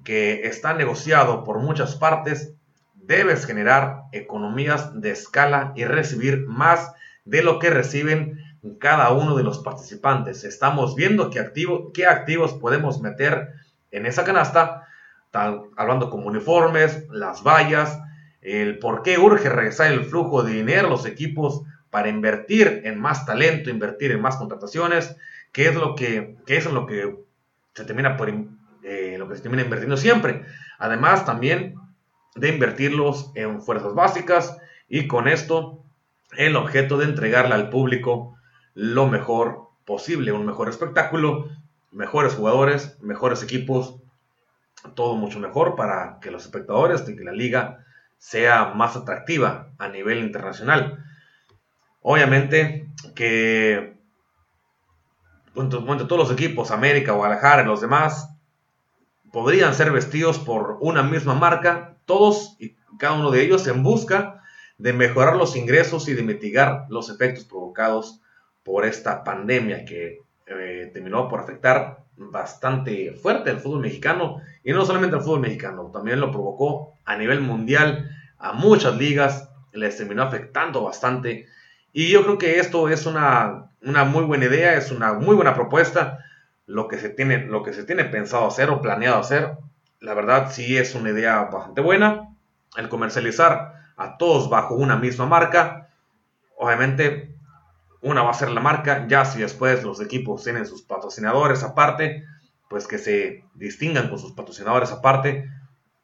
que 0.05 0.47
está 0.47 0.73
negociado 0.73 1.43
por 1.43 1.59
muchas 1.59 1.97
partes, 1.97 2.55
debes 2.95 3.45
generar 3.45 4.03
economías 4.13 5.01
de 5.01 5.11
escala 5.11 5.73
y 5.75 5.85
recibir 5.85 6.47
más 6.47 6.93
de 7.25 7.43
lo 7.43 7.59
que 7.59 7.71
reciben 7.71 8.39
cada 8.79 9.11
uno 9.11 9.35
de 9.35 9.43
los 9.43 9.59
participantes. 9.65 10.45
Estamos 10.45 10.95
viendo 10.95 11.29
qué, 11.29 11.45
qué 11.93 12.07
activos 12.07 12.55
podemos 12.55 13.01
meter 13.01 13.49
en 13.91 14.07
esa 14.07 14.23
canasta, 14.23 14.87
hablando 15.77 16.09
como 16.09 16.29
uniformes, 16.29 17.09
las 17.11 17.43
vallas, 17.43 17.99
el 18.43 18.79
por 18.79 19.03
qué 19.03 19.19
urge 19.19 19.49
regresar 19.49 19.91
el 19.91 20.05
flujo 20.05 20.45
de 20.45 20.53
dinero 20.53 20.87
a 20.87 20.91
los 20.91 21.05
equipos 21.05 21.65
para 21.91 22.09
invertir 22.09 22.83
en 22.85 23.01
más 23.01 23.27
talento, 23.27 23.71
invertir 23.71 24.13
en 24.13 24.21
más 24.21 24.37
contrataciones, 24.37 25.17
que 25.53 25.69
es 25.69 25.75
lo 25.75 25.95
que, 25.95 26.37
es 26.47 26.67
lo 26.67 26.87
que 26.87 27.17
se 27.75 27.85
termina 27.85 28.17
por 28.17 28.29
eh, 28.83 29.17
lo 29.19 29.29
que 29.29 29.37
se 29.37 29.43
termina 29.43 29.63
invirtiendo 29.63 29.97
siempre. 29.97 30.45
Además, 30.79 31.25
también 31.25 31.75
de 32.35 32.49
invertirlos 32.49 33.33
en 33.35 33.61
fuerzas 33.63 33.95
básicas 33.95 34.59
y 34.89 35.07
con 35.07 35.29
esto 35.29 35.83
el 36.37 36.57
objeto 36.57 36.99
de 36.99 37.07
entregarle 37.07 37.55
al 37.55 37.71
público 37.71 38.37
lo 38.75 39.09
mejor 39.09 39.69
posible, 39.85 40.33
un 40.33 40.47
mejor 40.47 40.69
espectáculo, 40.69 41.49
mejores 41.91 42.35
jugadores, 42.35 42.99
mejores 43.01 43.43
equipos, 43.43 43.97
todo 44.95 45.17
mucho 45.17 45.41
mejor 45.41 45.75
para 45.75 46.19
que 46.21 46.31
los 46.31 46.45
espectadores 46.45 47.07
de 47.07 47.17
que 47.17 47.25
la 47.25 47.33
liga 47.33 47.85
sea 48.19 48.73
más 48.75 48.97
atractiva 48.97 49.71
a 49.79 49.89
nivel 49.89 50.19
internacional. 50.19 51.05
Obviamente 52.03 52.89
que 53.15 53.97
todos 55.55 56.19
los 56.19 56.31
equipos, 56.31 56.71
América, 56.71 57.13
Guadalajara 57.13 57.63
y 57.63 57.67
los 57.67 57.81
demás, 57.81 58.31
podrían 59.33 59.75
ser 59.75 59.91
vestidos 59.91 60.39
por 60.39 60.79
una 60.81 61.03
misma 61.03 61.35
marca, 61.35 61.97
todos 62.07 62.57
y 62.59 62.77
cada 62.99 63.15
uno 63.15 63.31
de 63.31 63.43
ellos 63.43 63.67
en 63.67 63.83
busca 63.83 64.43
de 64.79 64.93
mejorar 64.93 65.37
los 65.37 65.57
ingresos 65.57 66.09
y 66.09 66.15
de 66.15 66.23
mitigar 66.23 66.87
los 66.89 67.11
efectos 67.11 67.45
provocados 67.45 68.21
por 68.63 68.85
esta 68.85 69.25
pandemia 69.25 69.85
que 69.85 70.21
eh, 70.47 70.91
terminó 70.93 71.29
por 71.29 71.41
afectar 71.41 72.05
bastante 72.17 73.13
fuerte 73.13 73.51
al 73.51 73.61
fútbol 73.61 73.81
mexicano 73.81 74.41
y 74.65 74.73
no 74.73 74.85
solamente 74.85 75.17
al 75.17 75.23
fútbol 75.23 75.41
mexicano, 75.41 75.91
también 75.93 76.21
lo 76.21 76.31
provocó 76.31 76.95
a 77.05 77.17
nivel 77.17 77.41
mundial 77.41 78.11
a 78.39 78.53
muchas 78.53 78.97
ligas, 78.97 79.51
les 79.73 79.97
terminó 79.97 80.23
afectando 80.23 80.83
bastante 80.83 81.47
y 81.93 82.09
yo 82.09 82.23
creo 82.23 82.39
que 82.39 82.59
esto 82.59 82.89
es 82.89 83.07
una, 83.07 83.71
muy 83.81 84.25
buena 84.25 84.47
idea, 84.47 84.75
es 84.75 84.91
una 84.91 85.15
muy 85.15 85.35
buena 85.35 85.55
propuesta. 85.55 86.19
Lo 86.67 86.87
que, 86.87 86.99
se 86.99 87.09
tiene, 87.09 87.47
lo 87.47 87.63
que 87.63 87.73
se 87.73 87.85
tiene 87.85 88.05
pensado 88.05 88.47
hacer 88.47 88.69
o 88.71 88.83
planeado 88.83 89.19
hacer, 89.19 89.57
la 90.01 90.15
verdad 90.15 90.51
sí 90.53 90.77
es 90.77 90.95
una 90.95 91.11
idea 91.11 91.45
bastante 91.45 91.81
buena. 91.81 92.29
El 92.77 92.89
comercializar 92.89 93.75
a 93.97 94.17
todos 94.19 94.51
bajo 94.51 94.75
una 94.75 94.97
misma 94.97 95.27
marca. 95.27 95.89
Obviamente, 96.57 97.35
una 98.03 98.23
va 98.23 98.31
a 98.31 98.35
ser 98.35 98.51
la 98.51 98.61
marca, 98.61 99.07
ya 99.09 99.25
si 99.25 99.41
después 99.41 99.83
los 99.83 100.01
equipos 100.01 100.45
tienen 100.45 100.67
sus 100.67 100.83
patrocinadores 100.83 101.63
aparte, 101.63 102.25
pues 102.69 102.87
que 102.87 102.99
se 102.99 103.45
distingan 103.55 104.09
con 104.09 104.19
sus 104.19 104.33
patrocinadores 104.33 104.93
aparte 104.93 105.51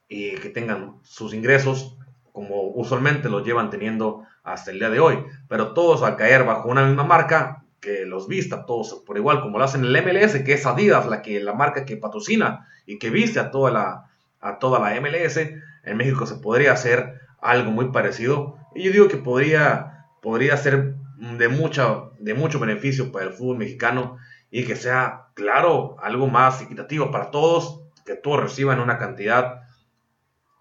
y 0.09 0.35
que 0.37 0.49
tengan 0.49 0.97
sus 1.03 1.35
ingresos 1.35 1.97
como 2.33 2.63
usualmente 2.75 3.29
los 3.29 3.45
llevan 3.45 3.71
teniendo 3.71 4.25
hasta 4.45 4.71
el 4.71 4.79
día 4.79 4.91
de 4.91 5.01
hoy. 5.01 5.25
Pero 5.49 5.73
todos 5.73 6.03
al 6.03 6.17
caer 6.17 6.45
bajo 6.45 6.69
una 6.69 6.87
misma 6.87 7.05
marca, 7.05 7.65
que 7.81 8.07
los 8.07 8.29
vista 8.29 8.65
todos 8.65 9.03
por 9.07 9.19
igual, 9.19 9.41
como 9.43 9.59
lo 9.59 9.65
hacen 9.65 9.85
en 9.85 9.95
el 9.95 10.03
MLS, 10.03 10.43
que 10.45 10.55
es 10.55 10.65
Adidas 10.65 11.07
la, 11.07 11.21
que, 11.21 11.41
la 11.41 11.53
marca 11.53 11.85
que 11.85 11.97
patrocina 11.97 12.69
y 12.87 12.99
que 12.99 13.11
viste 13.11 13.41
a 13.41 13.51
toda, 13.51 13.71
la, 13.71 14.11
a 14.41 14.59
toda 14.59 14.79
la 14.79 14.99
MLS, 15.01 15.37
en 15.37 15.97
México 15.97 16.27
se 16.27 16.37
podría 16.37 16.73
hacer 16.73 17.21
algo 17.41 17.71
muy 17.71 17.91
parecido. 17.91 18.57
Y 18.75 18.85
yo 18.85 18.93
digo 18.93 19.09
que 19.09 19.19
podría, 19.19 20.07
podría 20.23 20.57
ser 20.57 20.95
de, 21.19 21.49
mucha, 21.49 22.11
de 22.19 22.35
mucho 22.35 22.59
beneficio 22.59 23.13
para 23.13 23.27
el 23.27 23.33
fútbol 23.33 23.59
mexicano 23.59 24.17
y 24.51 24.65
que 24.65 24.77
sea, 24.77 25.29
claro, 25.35 25.97
algo 26.01 26.27
más 26.27 26.63
equitativo 26.63 27.11
para 27.11 27.31
todos, 27.31 27.83
que 28.07 28.15
todos 28.15 28.41
reciban 28.41 28.81
una 28.81 28.99
cantidad 28.99 29.63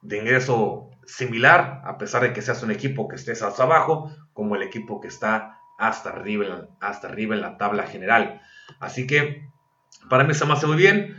de 0.01 0.17
ingreso 0.17 0.89
similar, 1.05 1.81
a 1.85 1.97
pesar 1.97 2.21
de 2.23 2.33
que 2.33 2.41
seas 2.41 2.63
un 2.63 2.71
equipo 2.71 3.07
que 3.07 3.15
estés 3.15 3.41
hasta 3.41 3.63
abajo, 3.63 4.11
como 4.33 4.55
el 4.55 4.63
equipo 4.63 4.99
que 5.01 5.07
está 5.07 5.59
hasta 5.77 6.09
arriba, 6.09 6.67
hasta 6.79 7.07
arriba 7.07 7.35
en 7.35 7.41
la 7.41 7.57
tabla 7.57 7.87
general. 7.87 8.41
Así 8.79 9.07
que 9.07 9.47
para 10.09 10.23
mí 10.23 10.33
se 10.33 10.45
me 10.45 10.53
hace 10.53 10.67
muy 10.67 10.77
bien. 10.77 11.17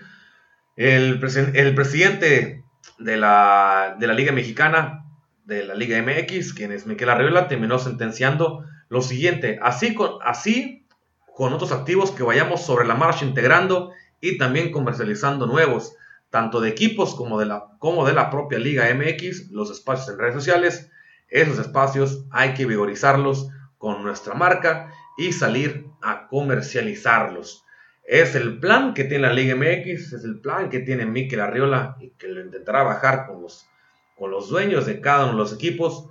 El, 0.77 1.21
el 1.55 1.75
presidente 1.75 2.65
de 2.99 3.17
la, 3.17 3.97
de 3.99 4.07
la, 4.07 4.15
Liga 4.15 4.33
Mexicana, 4.33 5.05
de 5.45 5.65
la 5.65 5.75
Liga 5.75 6.01
MX, 6.03 6.55
quien 6.55 6.73
es 6.73 6.87
Miquel 6.87 7.09
Arriola, 7.09 7.49
terminó 7.49 7.79
sentenciando 7.79 8.65
lo 8.89 9.01
siguiente, 9.01 9.59
así 9.63 9.95
con, 9.95 10.13
así 10.23 10.87
con 11.35 11.53
otros 11.53 11.73
activos 11.73 12.11
que 12.11 12.23
vayamos 12.23 12.65
sobre 12.65 12.87
la 12.87 12.95
marcha 12.95 13.25
integrando 13.25 13.93
y 14.21 14.39
también 14.39 14.71
comercializando 14.71 15.47
nuevos, 15.47 15.97
tanto 16.35 16.61
de 16.61 16.69
equipos 16.69 17.15
como 17.15 17.39
de 17.39 17.47
la, 17.47 17.77
como 17.79 18.05
de 18.05 18.13
la 18.13 18.29
propia 18.29 18.59
Liga 18.59 18.93
MX, 18.93 19.53
los 19.53 19.71
espacios 19.71 20.09
en 20.09 20.19
redes 20.19 20.35
sociales, 20.35 20.91
esos 21.29 21.61
espacios 21.61 22.25
hay 22.33 22.55
que 22.55 22.67
vigorizarlos 22.67 23.51
con 23.79 24.03
nuestra 24.03 24.35
marca 24.35 24.93
y 25.17 25.33
salir 25.33 25.87
a 26.03 26.27
comercializarlos. 26.27 27.65
Es 28.03 28.35
el 28.35 28.59
plan 28.59 28.95
que 28.95 29.05
tiene 29.05 29.29
la 29.29 29.33
Liga 29.33 29.55
MX, 29.55 30.13
es 30.13 30.25
el 30.25 30.41
plan 30.41 30.71
que 30.71 30.81
tiene 30.81 31.07
Mikel 31.07 31.39
Arriola 31.39 31.99
y 32.01 32.11
que 32.11 32.27
lo 32.27 32.41
intentará 32.41 32.83
bajar 32.83 33.29
con 33.29 33.41
los, 33.41 33.69
con 34.17 34.33
los 34.33 34.49
dueños 34.49 34.87
de 34.87 35.01
cada 35.01 35.27
uno 35.27 35.35
de 35.35 35.39
los 35.39 35.53
equipos. 35.53 36.09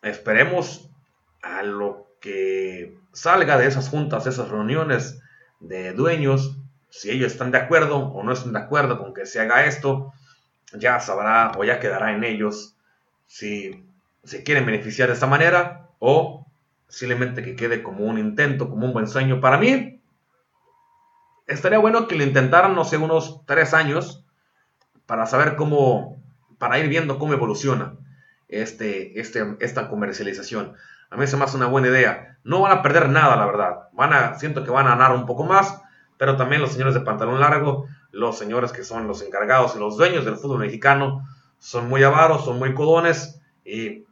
Esperemos 0.00 0.88
a 1.42 1.62
lo 1.64 2.16
que 2.22 2.96
salga 3.12 3.58
de 3.58 3.66
esas 3.66 3.90
juntas, 3.90 4.26
esas 4.26 4.48
reuniones 4.48 5.20
de 5.60 5.92
dueños, 5.92 6.57
si 6.90 7.10
ellos 7.10 7.32
están 7.32 7.50
de 7.50 7.58
acuerdo 7.58 7.98
o 7.98 8.22
no 8.22 8.32
están 8.32 8.52
de 8.52 8.58
acuerdo 8.58 8.98
con 8.98 9.14
que 9.14 9.26
se 9.26 9.40
haga 9.40 9.66
esto, 9.66 10.12
ya 10.72 11.00
sabrá 11.00 11.52
o 11.56 11.64
ya 11.64 11.80
quedará 11.80 12.12
en 12.12 12.24
ellos 12.24 12.76
si 13.26 13.84
se 14.24 14.42
quieren 14.42 14.66
beneficiar 14.66 15.08
de 15.08 15.14
esta 15.14 15.26
manera 15.26 15.88
o 15.98 16.46
simplemente 16.88 17.42
que 17.42 17.56
quede 17.56 17.82
como 17.82 18.04
un 18.04 18.18
intento, 18.18 18.68
como 18.68 18.86
un 18.86 18.92
buen 18.92 19.06
sueño. 19.06 19.40
Para 19.40 19.58
mí, 19.58 20.00
estaría 21.46 21.78
bueno 21.78 22.08
que 22.08 22.16
lo 22.16 22.24
intentaran, 22.24 22.74
no 22.74 22.84
sé, 22.84 22.96
unos 22.96 23.44
tres 23.46 23.74
años 23.74 24.24
para 25.06 25.26
saber 25.26 25.56
cómo, 25.56 26.22
para 26.58 26.78
ir 26.78 26.88
viendo 26.88 27.18
cómo 27.18 27.32
evoluciona 27.32 27.94
este, 28.48 29.20
este, 29.20 29.56
esta 29.60 29.88
comercialización. 29.88 30.74
A 31.10 31.16
mí 31.16 31.26
se 31.26 31.36
me 31.36 31.44
hace 31.44 31.56
una 31.56 31.66
buena 31.66 31.88
idea. 31.88 32.38
No 32.44 32.60
van 32.60 32.72
a 32.72 32.82
perder 32.82 33.08
nada, 33.08 33.36
la 33.36 33.46
verdad. 33.46 33.88
Van 33.92 34.12
a, 34.12 34.38
siento 34.38 34.64
que 34.64 34.70
van 34.70 34.86
a 34.86 34.90
ganar 34.90 35.12
un 35.12 35.26
poco 35.26 35.44
más, 35.44 35.80
pero 36.18 36.36
también 36.36 36.60
los 36.60 36.72
señores 36.72 36.94
de 36.94 37.00
pantalón 37.00 37.40
largo, 37.40 37.86
los 38.10 38.36
señores 38.36 38.72
que 38.72 38.84
son 38.84 39.06
los 39.06 39.22
encargados 39.22 39.74
y 39.74 39.78
los 39.78 39.96
dueños 39.96 40.24
del 40.24 40.36
fútbol 40.36 40.58
mexicano, 40.58 41.26
son 41.58 41.88
muy 41.88 42.02
avaros, 42.02 42.44
son 42.44 42.58
muy 42.58 42.74
codones 42.74 43.40
y 43.64 44.04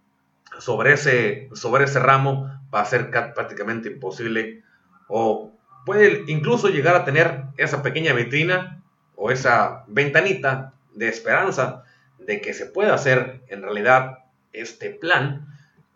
sobre 0.58 0.94
ese, 0.94 1.48
sobre 1.54 1.84
ese 1.84 1.98
ramo 1.98 2.50
va 2.74 2.80
a 2.80 2.84
ser 2.86 3.10
prácticamente 3.10 3.90
imposible 3.90 4.62
o 5.08 5.52
puede 5.84 6.24
incluso 6.26 6.68
llegar 6.68 6.96
a 6.96 7.04
tener 7.04 7.44
esa 7.56 7.82
pequeña 7.82 8.12
vitrina 8.12 8.82
o 9.14 9.30
esa 9.30 9.84
ventanita 9.86 10.74
de 10.94 11.08
esperanza 11.08 11.84
de 12.18 12.40
que 12.40 12.54
se 12.54 12.66
pueda 12.66 12.94
hacer 12.94 13.42
en 13.48 13.62
realidad 13.62 14.18
este 14.52 14.90
plan 14.90 15.46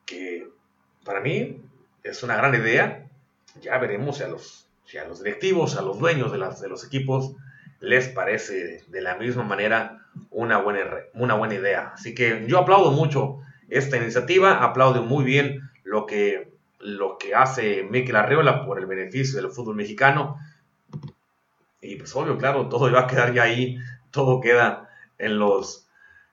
que 0.07 0.49
para 1.05 1.21
mí 1.21 1.63
es 2.03 2.23
una 2.23 2.37
gran 2.37 2.55
idea. 2.55 3.07
Ya 3.61 3.79
veremos 3.79 4.19
si 4.19 4.23
a 4.23 4.29
los, 4.29 4.70
a 4.99 5.05
los 5.07 5.23
directivos, 5.23 5.77
a 5.77 5.83
los 5.83 5.99
dueños 5.99 6.33
de, 6.33 6.39
las, 6.39 6.61
de 6.61 6.69
los 6.69 6.85
equipos 6.85 7.35
les 7.81 8.09
parece 8.09 8.85
de 8.87 9.01
la 9.01 9.17
misma 9.17 9.43
manera 9.43 10.07
una 10.31 10.59
buena, 10.59 10.81
una 11.15 11.35
buena 11.35 11.55
idea. 11.55 11.93
Así 11.95 12.15
que 12.15 12.45
yo 12.47 12.59
aplaudo 12.59 12.93
mucho 12.93 13.39
esta 13.69 13.97
iniciativa, 13.97 14.63
aplaudo 14.63 15.03
muy 15.03 15.25
bien 15.25 15.71
lo 15.85 16.07
que, 16.07 16.53
lo 16.79 17.17
que 17.19 17.35
hace 17.35 17.87
Mikel 17.91 18.17
Arreola 18.17 18.65
por 18.65 18.79
el 18.79 18.87
beneficio 18.87 19.41
del 19.41 19.51
fútbol 19.51 19.77
mexicano. 19.77 20.37
Y 21.81 21.97
pues 21.97 22.15
obvio, 22.15 22.37
claro, 22.37 22.69
todo 22.69 22.93
va 22.93 23.01
a 23.01 23.07
quedar 23.07 23.33
ya 23.33 23.45
ahí, 23.45 23.79
todo 24.11 24.41
queda 24.41 24.91
en 25.17 25.39
los, 25.39 25.89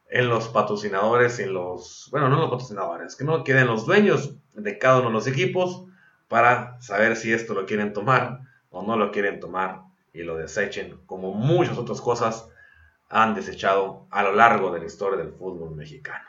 en 0.10 0.28
los 0.28 0.50
patrocinadores, 0.50 1.40
en 1.40 1.54
los, 1.54 2.10
bueno, 2.12 2.28
no 2.28 2.36
en 2.36 2.42
los 2.42 2.50
patrocinadores, 2.50 3.16
que 3.16 3.24
no 3.24 3.44
queden 3.46 3.68
los 3.68 3.86
dueños 3.86 4.36
de 4.54 4.78
cada 4.78 5.00
uno 5.00 5.08
de 5.08 5.14
los 5.14 5.28
equipos 5.28 5.86
para 6.28 6.82
saber 6.82 7.16
si 7.16 7.32
esto 7.32 7.54
lo 7.54 7.66
quieren 7.66 7.94
tomar 7.94 8.47
o 8.72 8.84
no 8.84 8.98
lo 8.98 9.12
quieren 9.12 9.40
tomar 9.40 9.82
y 10.14 10.24
lo 10.24 10.36
desechen, 10.36 11.00
como 11.06 11.34
muchas 11.34 11.78
otras 11.78 12.02
cosas 12.02 12.50
han 13.10 13.36
desechado 13.36 14.08
a 14.12 14.24
lo 14.24 14.34
largo 14.34 14.72
de 14.72 14.80
la 14.80 14.86
historia 14.86 15.18
del 15.18 15.34
fútbol 15.34 15.76
mexicano. 15.76 16.26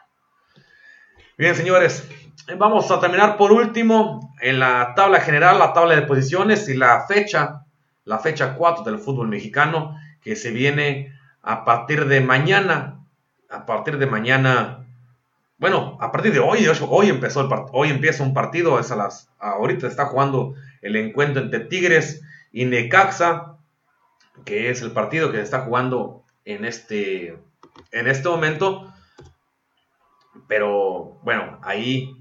Bien, 1.36 1.54
señores, 1.54 2.08
vamos 2.56 2.90
a 2.90 3.00
terminar 3.00 3.36
por 3.36 3.52
último 3.52 4.34
en 4.40 4.58
la 4.58 4.92
tabla 4.94 5.20
general, 5.20 5.58
la 5.58 5.72
tabla 5.72 5.94
de 5.94 6.02
posiciones 6.02 6.68
y 6.68 6.74
la 6.74 7.06
fecha, 7.06 7.64
la 8.04 8.18
fecha 8.18 8.54
4 8.54 8.84
del 8.84 8.98
fútbol 8.98 9.28
mexicano 9.28 9.96
que 10.20 10.36
se 10.36 10.50
viene 10.50 11.12
a 11.42 11.64
partir 11.64 12.06
de 12.06 12.20
mañana, 12.20 13.00
a 13.48 13.66
partir 13.66 13.98
de 13.98 14.06
mañana, 14.06 14.84
bueno, 15.58 15.96
a 16.00 16.12
partir 16.12 16.32
de 16.32 16.40
hoy, 16.40 16.66
hoy 16.88 17.08
empezó 17.08 17.48
hoy 17.72 17.90
empieza 17.90 18.22
un 18.22 18.34
partido, 18.34 18.78
es 18.78 18.90
a 18.90 18.96
las, 18.96 19.30
ahorita 19.38 19.86
está 19.86 20.06
jugando 20.06 20.54
el 20.82 20.96
encuentro 20.96 21.42
entre 21.42 21.60
Tigres 21.60 22.22
y 22.52 22.64
Necaxa, 22.64 23.56
que 24.44 24.70
es 24.70 24.82
el 24.82 24.92
partido 24.92 25.30
que 25.30 25.38
se 25.38 25.44
está 25.44 25.60
jugando 25.60 26.24
en 26.44 26.64
este, 26.64 27.38
en 27.92 28.06
este 28.06 28.28
momento. 28.28 28.92
Pero 30.46 31.18
bueno, 31.22 31.58
ahí, 31.62 32.16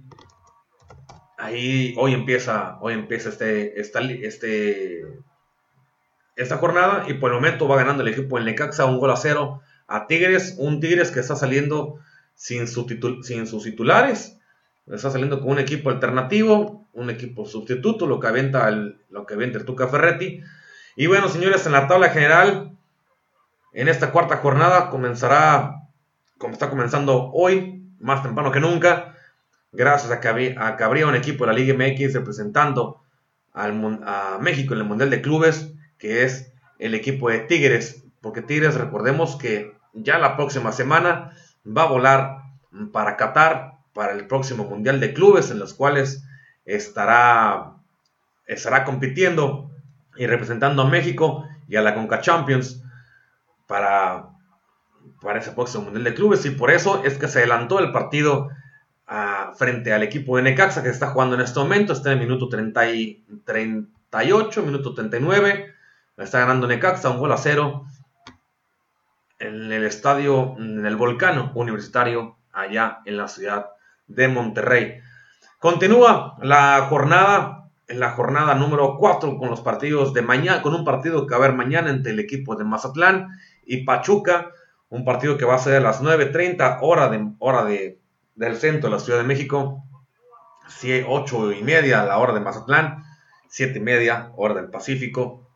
ahí 1.38 1.96
hoy 1.98 2.14
empieza, 2.14 2.78
hoy 2.82 2.94
empieza 2.94 3.30
este, 3.30 3.80
esta, 3.80 4.02
este, 4.02 5.04
esta 6.36 6.58
jornada 6.58 7.06
y 7.08 7.14
por 7.16 7.32
el 7.32 7.36
momento 7.36 7.68
va 7.68 7.78
ganando 7.78 8.04
el 8.04 8.10
equipo 8.10 8.38
en 8.38 8.46
Necaxa 8.46 8.86
un 8.86 9.00
gol 9.00 9.12
a 9.12 9.16
cero 9.16 9.62
a 9.88 10.08
Tigres, 10.08 10.56
un 10.58 10.80
Tigres 10.80 11.12
que 11.12 11.22
está 11.22 11.36
saliendo 11.36 12.00
sin, 12.36 12.68
su 12.68 12.86
sin 13.24 13.48
sus 13.48 13.64
titulares, 13.64 14.37
está 14.96 15.12
saliendo 15.12 15.40
con 15.40 15.52
un 15.52 15.60
equipo 15.60 15.90
alternativo, 15.90 16.88
un 16.94 17.10
equipo 17.10 17.46
sustituto, 17.46 18.08
lo 18.08 18.20
que 18.20 18.28
aventa 18.28 18.68
el, 18.70 19.02
lo 19.10 19.26
que 19.26 19.34
aventa 19.34 19.58
el 19.58 19.66
Tuca 19.66 19.88
Ferretti. 19.88 20.42
Y 20.96 21.08
bueno, 21.08 21.28
señores, 21.30 21.66
en 21.66 21.74
la 21.74 21.88
tabla 21.88 22.10
general, 22.10 22.72
en 23.74 23.88
esta 23.88 24.12
cuarta 24.12 24.38
jornada 24.38 24.90
comenzará, 24.90 25.76
como 26.38 26.54
está 26.54 26.70
comenzando 26.70 27.32
hoy, 27.34 27.84
más 28.00 28.24
temprano 28.24 28.52
que 28.52 28.60
nunca, 28.60 29.16
gracias 29.72 30.12
a 30.12 30.20
que, 30.20 30.28
habría, 30.84 31.08
un 31.08 31.16
equipo 31.16 31.46
de 31.46 31.54
la 31.54 31.58
Liga 31.58 31.74
MX 31.74 32.14
representando 32.14 33.02
al, 33.54 34.02
a 34.06 34.40
México 34.42 34.74
en 34.74 34.80
el 34.80 34.86
Mundial 34.86 35.10
de 35.10 35.22
Clubes, 35.22 35.74
que 35.98 36.24
es 36.24 36.54
el 36.80 36.94
equipo 36.94 37.30
de 37.30 37.40
Tigres, 37.40 38.04
porque 38.22 38.42
Tigres, 38.42 38.76
recordemos 38.76 39.36
que 39.36 39.76
ya 39.94 40.18
la 40.18 40.36
próxima 40.36 40.72
semana 40.72 41.34
va 41.66 41.84
a 41.84 41.88
volar 41.88 42.38
para 42.92 43.18
Qatar, 43.18 43.77
para 43.98 44.14
el 44.14 44.28
próximo 44.28 44.66
Mundial 44.66 45.00
de 45.00 45.12
Clubes, 45.12 45.50
en 45.50 45.58
los 45.58 45.74
cuales 45.74 46.24
estará, 46.66 47.74
estará 48.45 48.84
compitiendo 48.84 49.72
y 50.16 50.28
representando 50.28 50.84
a 50.84 50.88
México 50.88 51.48
y 51.68 51.78
a 51.78 51.82
la 51.82 51.95
Conca 51.95 52.22
Champions 52.22 52.84
para 53.66 54.38
para 55.20 55.39
ese 55.39 55.52
próximo 55.52 55.86
Mundial 55.86 56.04
de 56.04 56.14
Clubes. 56.14 56.45
Y 56.45 56.52
por 56.52 56.70
eso 56.70 57.04
es 57.04 57.18
que 57.18 57.28
se 57.28 57.39
adelantó 57.39 57.80
el 57.80 57.91
partido 57.91 58.50
ah, 59.08 59.54
frente 59.58 59.91
al 59.91 60.04
equipo 60.04 60.38
de 60.38 60.43
Necaxa 60.43 60.84
que 60.84 60.89
está 60.89 61.08
jugando 61.08 61.34
en 61.34 61.41
este 61.41 61.60
momento, 61.60 61.93
está 61.93 62.12
en 62.12 62.20
el 62.20 62.28
minuto 62.28 62.50
30 62.50 62.91
y 62.91 63.26
38, 63.45 64.62
minuto 64.62 64.93
39, 64.93 65.74
está 66.18 66.39
ganando 66.41 66.68
Necaxa 66.68 67.10
un 67.10 67.18
gol 67.18 67.32
a 67.32 67.38
cero 67.38 67.88
en 69.39 69.72
el 69.72 69.86
estadio, 69.86 70.56
en 70.60 70.86
el 70.86 70.95
Volcano 70.95 71.52
Universitario, 71.56 72.38
allá 72.52 73.00
en 73.06 73.18
la 73.18 73.28
ciudad 73.28 73.72
de 74.08 74.28
Monterrey. 74.28 74.99
Continúa 75.60 76.36
la 76.41 76.88
jornada, 76.89 77.70
la 77.88 78.12
jornada 78.12 78.55
número 78.55 78.97
4 78.97 79.38
con 79.38 79.49
los 79.49 79.62
partidos 79.62 80.14
de 80.14 80.22
mañana, 80.22 80.62
con 80.62 80.74
un 80.74 80.84
partido 80.84 81.26
que 81.26 81.36
va 81.36 81.41
a 81.41 81.45
haber 81.45 81.58
mañana 81.58 81.89
entre 81.89 82.12
el 82.12 82.20
equipo 82.20 82.55
de 82.55 82.64
Mazatlán 82.64 83.28
y 83.66 83.84
Pachuca 83.84 84.51
un 84.89 85.03
partido 85.03 85.38
que 85.38 85.45
va 85.45 85.55
a 85.55 85.60
ser 85.60 85.76
a 85.76 85.80
las 85.82 86.01
9.30 86.01 86.80
hora, 86.82 87.10
de, 87.10 87.32
hora 87.39 87.66
de, 87.66 87.99
del 88.36 88.55
centro 88.55 88.89
de 88.89 88.95
la 88.95 89.01
Ciudad 89.01 89.20
de 89.20 89.26
México, 89.26 89.84
8 91.08 91.51
y 91.53 91.64
media 91.64 92.05
la 92.05 92.18
hora 92.18 92.34
de 92.34 92.39
Mazatlán, 92.39 93.03
7 93.49 93.78
y 93.78 93.82
media 93.82 94.32
hora 94.36 94.55
del 94.55 94.70
Pacífico. 94.70 95.47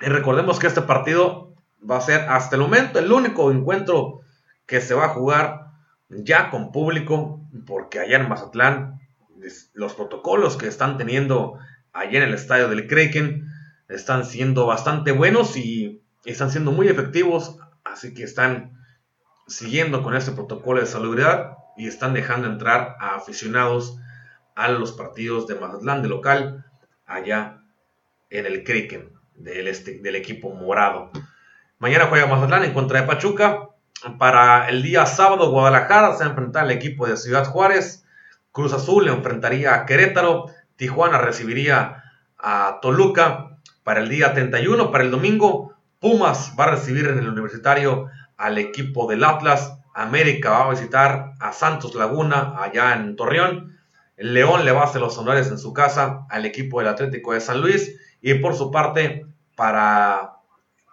Y 0.00 0.06
recordemos 0.06 0.58
que 0.58 0.66
este 0.66 0.82
partido 0.82 1.54
va 1.88 1.96
a 1.96 2.00
ser 2.00 2.28
hasta 2.28 2.56
el 2.56 2.62
momento 2.62 2.98
el 2.98 3.10
único 3.10 3.50
encuentro 3.50 4.20
que 4.66 4.80
se 4.80 4.94
va 4.94 5.06
a 5.06 5.10
jugar 5.10 5.69
ya 6.10 6.50
con 6.50 6.72
público, 6.72 7.40
porque 7.66 8.00
allá 8.00 8.18
en 8.18 8.28
Mazatlán 8.28 9.00
los 9.72 9.94
protocolos 9.94 10.56
que 10.56 10.66
están 10.66 10.98
teniendo 10.98 11.58
allá 11.92 12.18
en 12.18 12.24
el 12.24 12.34
estadio 12.34 12.68
del 12.68 12.86
Kraken 12.86 13.48
están 13.88 14.24
siendo 14.24 14.66
bastante 14.66 15.12
buenos 15.12 15.56
y 15.56 16.02
están 16.24 16.50
siendo 16.50 16.72
muy 16.72 16.88
efectivos 16.88 17.58
Así 17.84 18.14
que 18.14 18.22
están, 18.22 18.78
siguiendo 19.46 20.02
con 20.02 20.14
este 20.14 20.32
protocolo 20.32 20.80
de 20.80 20.86
salubridad 20.86 21.56
y 21.76 21.88
están 21.88 22.14
dejando 22.14 22.46
entrar 22.46 22.96
a 23.00 23.16
aficionados 23.16 23.98
a 24.54 24.68
los 24.68 24.92
partidos 24.92 25.46
de 25.46 25.56
Mazatlán 25.56 26.02
de 26.02 26.08
local 26.08 26.64
allá 27.06 27.62
en 28.28 28.46
el 28.46 28.62
Criquen 28.62 29.12
del, 29.34 29.66
este, 29.66 29.98
del 29.98 30.14
equipo 30.14 30.50
morado. 30.50 31.10
Mañana 31.78 32.06
juega 32.06 32.26
Mazatlán 32.26 32.64
en 32.64 32.74
contra 32.74 33.00
de 33.00 33.06
Pachuca. 33.06 33.70
Para 34.18 34.68
el 34.68 34.82
día 34.82 35.04
sábado, 35.04 35.50
Guadalajara 35.50 36.14
se 36.14 36.24
va 36.26 36.60
al 36.60 36.70
equipo 36.70 37.06
de 37.06 37.16
Ciudad 37.16 37.44
Juárez. 37.44 38.06
Cruz 38.52 38.72
Azul 38.72 39.04
le 39.04 39.12
enfrentaría 39.12 39.74
a 39.74 39.84
Querétaro. 39.84 40.46
Tijuana 40.76 41.18
recibiría 41.18 42.02
a 42.38 42.78
Toluca. 42.80 43.58
Para 43.84 44.00
el 44.00 44.08
día 44.08 44.32
31, 44.32 44.90
para 44.90 45.04
el 45.04 45.10
domingo, 45.10 45.74
Pumas 45.98 46.54
va 46.58 46.64
a 46.64 46.70
recibir 46.70 47.06
en 47.08 47.18
el 47.18 47.28
universitario 47.28 48.06
al 48.38 48.56
equipo 48.56 49.06
del 49.06 49.22
Atlas. 49.22 49.76
América 49.94 50.50
va 50.50 50.64
a 50.64 50.70
visitar 50.70 51.32
a 51.38 51.52
Santos 51.52 51.94
Laguna 51.94 52.54
allá 52.58 52.94
en 52.94 53.16
Torreón. 53.16 53.76
El 54.16 54.32
León 54.32 54.64
le 54.64 54.72
va 54.72 54.82
a 54.82 54.84
hacer 54.84 55.02
los 55.02 55.18
honores 55.18 55.48
en 55.48 55.58
su 55.58 55.74
casa 55.74 56.26
al 56.30 56.46
equipo 56.46 56.78
del 56.78 56.88
Atlético 56.88 57.34
de 57.34 57.40
San 57.40 57.60
Luis. 57.60 57.98
Y 58.22 58.34
por 58.34 58.54
su 58.54 58.70
parte, 58.70 59.26
para 59.56 60.39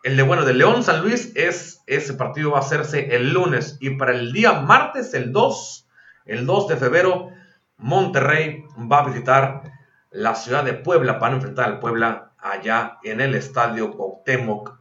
el 0.08 0.16
de 0.16 0.24
bueno 0.24 0.46
de 0.46 0.54
León 0.54 0.86
San 0.86 1.02
Luis, 1.02 1.34
es, 1.36 1.84
ese 1.86 2.14
partido 2.14 2.52
va 2.52 2.60
a 2.60 2.62
hacerse 2.62 3.14
el 3.14 3.34
lunes. 3.34 3.78
Y 3.82 3.98
para 3.98 4.14
el 4.14 4.32
día 4.32 4.62
martes, 4.62 5.14
el 5.14 5.34
2, 5.34 5.86
el 6.24 6.46
2 6.46 6.68
de 6.70 6.78
febrero, 6.78 7.32
Monterrey 7.76 8.64
va 8.90 9.00
a 9.00 9.08
visitar 9.08 9.64
la 10.10 10.34
ciudad 10.36 10.64
de 10.64 10.76
Puebla 10.76 11.20
para 11.20 11.36
enfrentar 11.36 11.66
al 11.66 11.80
Puebla 11.80 12.32
allá 12.38 13.00
en 13.04 13.20
el 13.20 13.36
estadio 13.36 13.92
Cuauhtémoc 13.92 14.80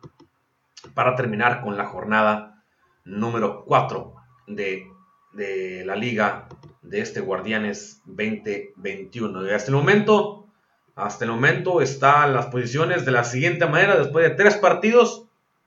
para 0.94 1.16
terminar 1.16 1.60
con 1.60 1.76
la 1.76 1.86
jornada 1.86 2.62
número 3.04 3.64
4 3.64 4.14
de, 4.46 4.86
de 5.32 5.82
la 5.84 5.96
liga 5.96 6.46
de 6.82 7.00
este 7.00 7.18
Guardianes 7.20 8.00
2021. 8.04 9.48
Y 9.48 9.50
hasta 9.50 9.72
el 9.72 9.76
momento, 9.76 10.45
hasta 10.97 11.26
el 11.26 11.30
momento 11.30 11.82
están 11.82 12.32
las 12.32 12.47
posiciones 12.47 13.05
de 13.05 13.12
la 13.12 13.22
siguiente 13.22 13.66
manera, 13.66 13.97
después 13.97 14.28
de 14.28 14.34
tres 14.34 14.57
partidos, 14.57 15.26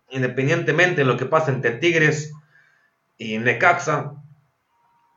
independientemente 0.10 1.02
de 1.02 1.06
lo 1.06 1.18
que 1.18 1.28
pase 1.28 1.52
entre 1.52 1.74
Tigres 1.74 2.34
y 3.18 3.38
Necaxa, 3.38 4.16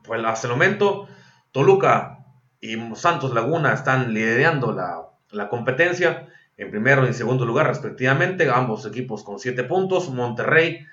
pues 0.04 0.22
hasta 0.22 0.46
el 0.46 0.52
momento 0.52 1.08
Toluca 1.50 2.26
y 2.60 2.76
Santos 2.94 3.32
Laguna 3.32 3.72
están 3.72 4.12
liderando 4.12 4.72
la, 4.72 5.08
la 5.30 5.48
competencia 5.48 6.28
en 6.58 6.70
primero 6.70 7.04
y 7.04 7.08
en 7.08 7.14
segundo 7.14 7.46
lugar 7.46 7.66
respectivamente, 7.66 8.50
ambos 8.50 8.84
equipos 8.84 9.24
con 9.24 9.38
siete 9.38 9.64
puntos, 9.64 10.10
Monterrey, 10.10 10.86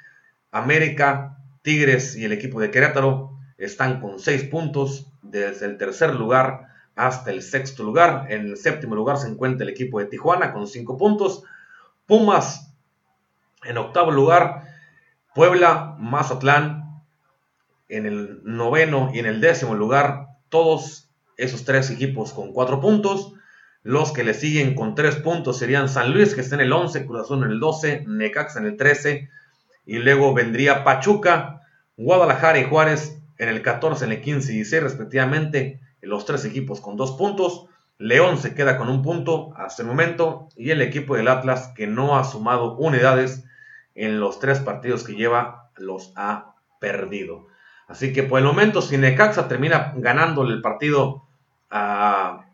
América, 0.52 1.38
Tigres 1.62 2.16
y 2.16 2.24
el 2.24 2.32
equipo 2.32 2.62
de 2.62 2.72
Querétaro 2.72 3.38
están 3.58 4.00
con 4.00 4.20
6 4.20 4.46
puntos 4.46 5.12
desde 5.22 5.66
el 5.66 5.78
tercer 5.78 6.16
lugar 6.16 6.69
hasta 7.00 7.32
el 7.32 7.42
sexto 7.42 7.84
lugar. 7.84 8.26
En 8.30 8.42
el 8.42 8.58
séptimo 8.58 8.94
lugar 8.94 9.18
se 9.18 9.30
encuentra 9.30 9.64
el 9.64 9.72
equipo 9.72 10.00
de 10.00 10.06
Tijuana 10.06 10.52
con 10.52 10.68
5 10.68 10.98
puntos. 10.98 11.44
Pumas 12.06 12.74
en 13.64 13.78
octavo 13.78 14.12
lugar. 14.12 14.64
Puebla, 15.34 15.96
Mazatlán 15.98 17.02
en 17.88 18.06
el 18.06 18.42
noveno 18.44 19.12
y 19.14 19.20
en 19.20 19.28
el 19.28 19.40
décimo 19.40 19.76
lugar. 19.76 20.28
Todos 20.50 21.10
esos 21.38 21.64
tres 21.64 21.90
equipos 21.90 22.34
con 22.34 22.52
4 22.52 22.82
puntos. 22.82 23.32
Los 23.82 24.12
que 24.12 24.26
le 24.26 24.34
siguen 24.34 24.76
con 24.76 24.94
3 24.94 25.16
puntos 25.18 25.58
serían 25.58 25.88
San 25.88 26.12
Luis, 26.12 26.36
que 26.36 26.42
está 26.42 26.56
en 26.56 26.62
el 26.62 26.74
11, 26.74 27.06
Cruz 27.06 27.22
Azul 27.22 27.46
en 27.46 27.52
el 27.52 27.62
12, 27.62 28.04
Necaxa 28.08 28.60
en 28.60 28.66
el 28.66 28.76
13. 28.76 29.30
Y 29.86 30.00
luego 30.00 30.34
vendría 30.34 30.84
Pachuca, 30.84 31.62
Guadalajara 31.96 32.60
y 32.60 32.66
Juárez 32.66 33.22
en 33.38 33.48
el 33.48 33.62
14, 33.62 34.04
en 34.04 34.12
el 34.12 34.22
15 34.22 34.52
y 34.52 34.56
16 34.58 34.84
respectivamente, 34.84 35.80
los 36.02 36.26
tres 36.26 36.46
equipos 36.46 36.82
con 36.82 36.96
dos 36.96 37.14
puntos. 37.14 37.66
León 37.98 38.38
se 38.38 38.56
queda 38.56 38.78
con 38.78 38.90
un 38.90 39.02
punto 39.02 39.52
hasta 39.56 39.82
el 39.82 39.88
momento 39.88 40.48
y 40.56 40.72
el 40.72 40.82
equipo 40.82 41.16
del 41.16 41.28
Atlas 41.28 41.74
que 41.76 41.88
no 41.88 42.18
ha 42.18 42.24
sumado 42.24 42.76
unidades 42.78 43.46
en 43.96 44.20
los 44.20 44.40
tres 44.40 44.60
partidos 44.60 45.04
que 45.04 45.16
lleva 45.16 45.70
los 45.76 46.14
ha 46.16 46.56
perdido. 46.80 47.48
Así 47.88 48.14
que 48.14 48.24
por 48.24 48.40
el 48.40 48.46
momento 48.46 48.82
si 48.82 48.98
Necaxa 48.98 49.48
termina 49.48 49.94
ganando 49.98 50.44
el 50.44 50.62
partido 50.62 51.24
a, 51.70 52.46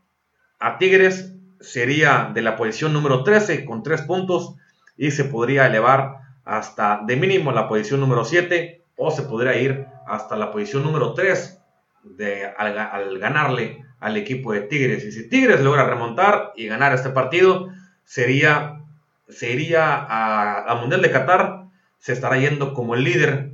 a 0.60 0.78
Tigres 0.78 1.34
sería 1.60 2.32
de 2.34 2.42
la 2.42 2.56
posición 2.56 2.94
número 2.94 3.24
13 3.24 3.66
con 3.66 3.84
tres 3.84 4.02
puntos 4.02 4.56
y 4.98 5.12
se 5.12 5.26
podría 5.26 5.68
elevar 5.68 6.18
hasta 6.44 7.02
de 7.06 7.16
mínimo 7.16 7.52
la 7.52 7.68
posición 7.68 8.00
número 8.00 8.24
7 8.24 8.84
o 8.98 9.12
se 9.12 9.24
podría 9.24 9.60
ir 9.60 9.88
hasta 10.08 10.36
la 10.36 10.52
posición 10.52 10.84
número 10.84 11.14
3 11.14 11.60
de, 12.06 12.46
al, 12.46 13.20
ganarle 13.20 13.84
al 14.00 14.18
equipo 14.18 14.54
de 14.54 14.62
Tigres. 14.62 15.04
Y 15.04 15.12
si 15.12 15.30
Tigres 15.30 15.62
logra 15.62 15.86
remontar 15.86 16.54
y 16.56 16.68
ganar 16.68 16.94
este 16.94 17.10
partido, 17.10 17.70
sería, 18.04 18.82
se 19.28 19.52
iría 19.52 20.06
a, 20.08 20.76
Mundial 20.80 21.02
de 21.02 21.12
Qatar, 21.12 21.66
se 22.00 22.14
estará 22.14 22.38
yendo 22.38 22.74
como 22.74 22.96
el 22.96 23.04
líder 23.04 23.52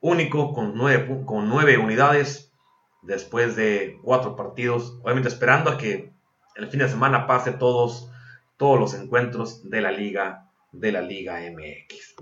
único 0.00 0.52
con 0.54 0.74
9 0.74 1.24
con 1.26 1.48
nueve 1.48 1.76
unidades 1.76 2.50
después 3.02 3.54
de 3.56 3.98
cuatro 4.02 4.34
partidos, 4.36 4.98
obviamente 5.02 5.28
esperando 5.28 5.70
a 5.70 5.78
que 5.78 6.12
el 6.56 6.68
fin 6.68 6.80
de 6.80 6.88
semana 6.88 7.26
pase 7.26 7.52
todos, 7.52 8.10
todos 8.56 8.80
los 8.80 8.94
encuentros 8.94 9.68
de 9.68 9.80
la 9.82 9.90
liga 9.90 10.50
de 10.72 10.92
la 10.92 11.02
Liga 11.02 11.40
MX. 11.40 12.14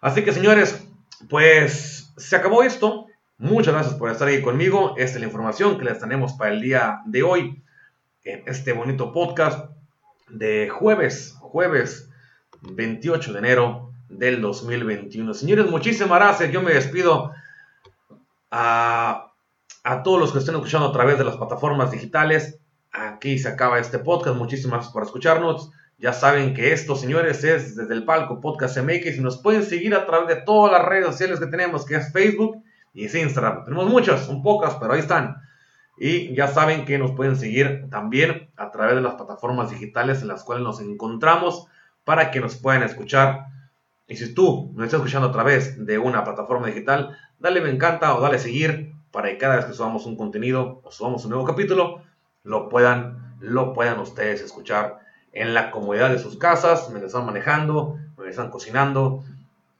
Así 0.00 0.24
que 0.24 0.32
señores, 0.32 0.86
pues 1.28 2.12
se 2.16 2.36
acabó 2.36 2.62
esto. 2.62 3.06
Muchas 3.42 3.74
gracias 3.74 3.96
por 3.96 4.08
estar 4.08 4.28
ahí 4.28 4.40
conmigo. 4.40 4.94
Esta 4.96 5.16
es 5.16 5.20
la 5.20 5.26
información 5.26 5.76
que 5.76 5.84
les 5.84 5.98
tenemos 5.98 6.34
para 6.34 6.52
el 6.52 6.60
día 6.60 7.00
de 7.06 7.24
hoy 7.24 7.60
en 8.22 8.44
este 8.46 8.72
bonito 8.72 9.12
podcast 9.12 9.68
de 10.28 10.68
jueves, 10.68 11.34
jueves 11.40 12.08
28 12.60 13.32
de 13.32 13.38
enero 13.40 13.90
del 14.08 14.40
2021. 14.40 15.34
Señores, 15.34 15.68
muchísimas 15.68 16.20
gracias. 16.20 16.52
Yo 16.52 16.62
me 16.62 16.72
despido 16.72 17.32
a, 18.52 19.32
a 19.82 20.02
todos 20.04 20.20
los 20.20 20.30
que 20.30 20.38
estén 20.38 20.54
escuchando 20.54 20.86
a 20.86 20.92
través 20.92 21.18
de 21.18 21.24
las 21.24 21.36
plataformas 21.36 21.90
digitales. 21.90 22.60
Aquí 22.92 23.40
se 23.40 23.48
acaba 23.48 23.80
este 23.80 23.98
podcast. 23.98 24.36
Muchísimas 24.36 24.74
gracias 24.74 24.92
por 24.92 25.02
escucharnos. 25.02 25.72
Ya 25.98 26.12
saben 26.12 26.54
que 26.54 26.72
esto, 26.72 26.94
señores, 26.94 27.42
es 27.42 27.74
desde 27.74 27.92
el 27.92 28.04
palco 28.04 28.40
Podcast 28.40 28.78
MX 28.78 29.16
y 29.16 29.20
nos 29.20 29.42
pueden 29.42 29.64
seguir 29.64 29.96
a 29.96 30.06
través 30.06 30.28
de 30.28 30.42
todas 30.42 30.70
las 30.70 30.84
redes 30.84 31.06
sociales 31.06 31.40
que 31.40 31.46
tenemos, 31.46 31.84
que 31.84 31.96
es 31.96 32.12
Facebook 32.12 32.62
y 32.94 33.06
es 33.06 33.14
Instagram. 33.14 33.64
Tenemos 33.64 33.88
muchas, 33.88 34.26
son 34.26 34.42
pocas, 34.42 34.76
pero 34.76 34.92
ahí 34.92 35.00
están. 35.00 35.36
Y 35.98 36.34
ya 36.34 36.48
saben 36.48 36.84
que 36.84 36.98
nos 36.98 37.12
pueden 37.12 37.36
seguir 37.36 37.88
también 37.90 38.50
a 38.56 38.70
través 38.70 38.96
de 38.96 39.02
las 39.02 39.14
plataformas 39.14 39.70
digitales 39.70 40.22
en 40.22 40.28
las 40.28 40.42
cuales 40.42 40.64
nos 40.64 40.80
encontramos 40.80 41.66
para 42.04 42.30
que 42.30 42.40
nos 42.40 42.56
puedan 42.56 42.82
escuchar. 42.82 43.46
Y 44.08 44.16
si 44.16 44.34
tú 44.34 44.72
nos 44.74 44.86
estás 44.86 45.00
escuchando 45.00 45.28
a 45.28 45.32
través 45.32 45.84
de 45.84 45.98
una 45.98 46.24
plataforma 46.24 46.66
digital, 46.66 47.16
dale 47.38 47.60
me 47.60 47.70
encanta 47.70 48.14
o 48.14 48.20
dale 48.20 48.38
seguir 48.38 48.92
para 49.10 49.28
que 49.28 49.38
cada 49.38 49.56
vez 49.56 49.66
que 49.66 49.74
subamos 49.74 50.06
un 50.06 50.16
contenido 50.16 50.80
o 50.84 50.90
subamos 50.90 51.24
un 51.24 51.30
nuevo 51.30 51.44
capítulo, 51.44 52.02
lo 52.42 52.68
puedan, 52.68 53.36
lo 53.40 53.72
puedan 53.72 54.00
ustedes 54.00 54.40
escuchar 54.40 54.98
en 55.32 55.54
la 55.54 55.70
comodidad 55.70 56.10
de 56.10 56.18
sus 56.18 56.36
casas, 56.36 56.90
me 56.90 57.04
están 57.04 57.26
manejando, 57.26 57.98
me 58.18 58.28
están 58.28 58.50
cocinando, 58.50 59.24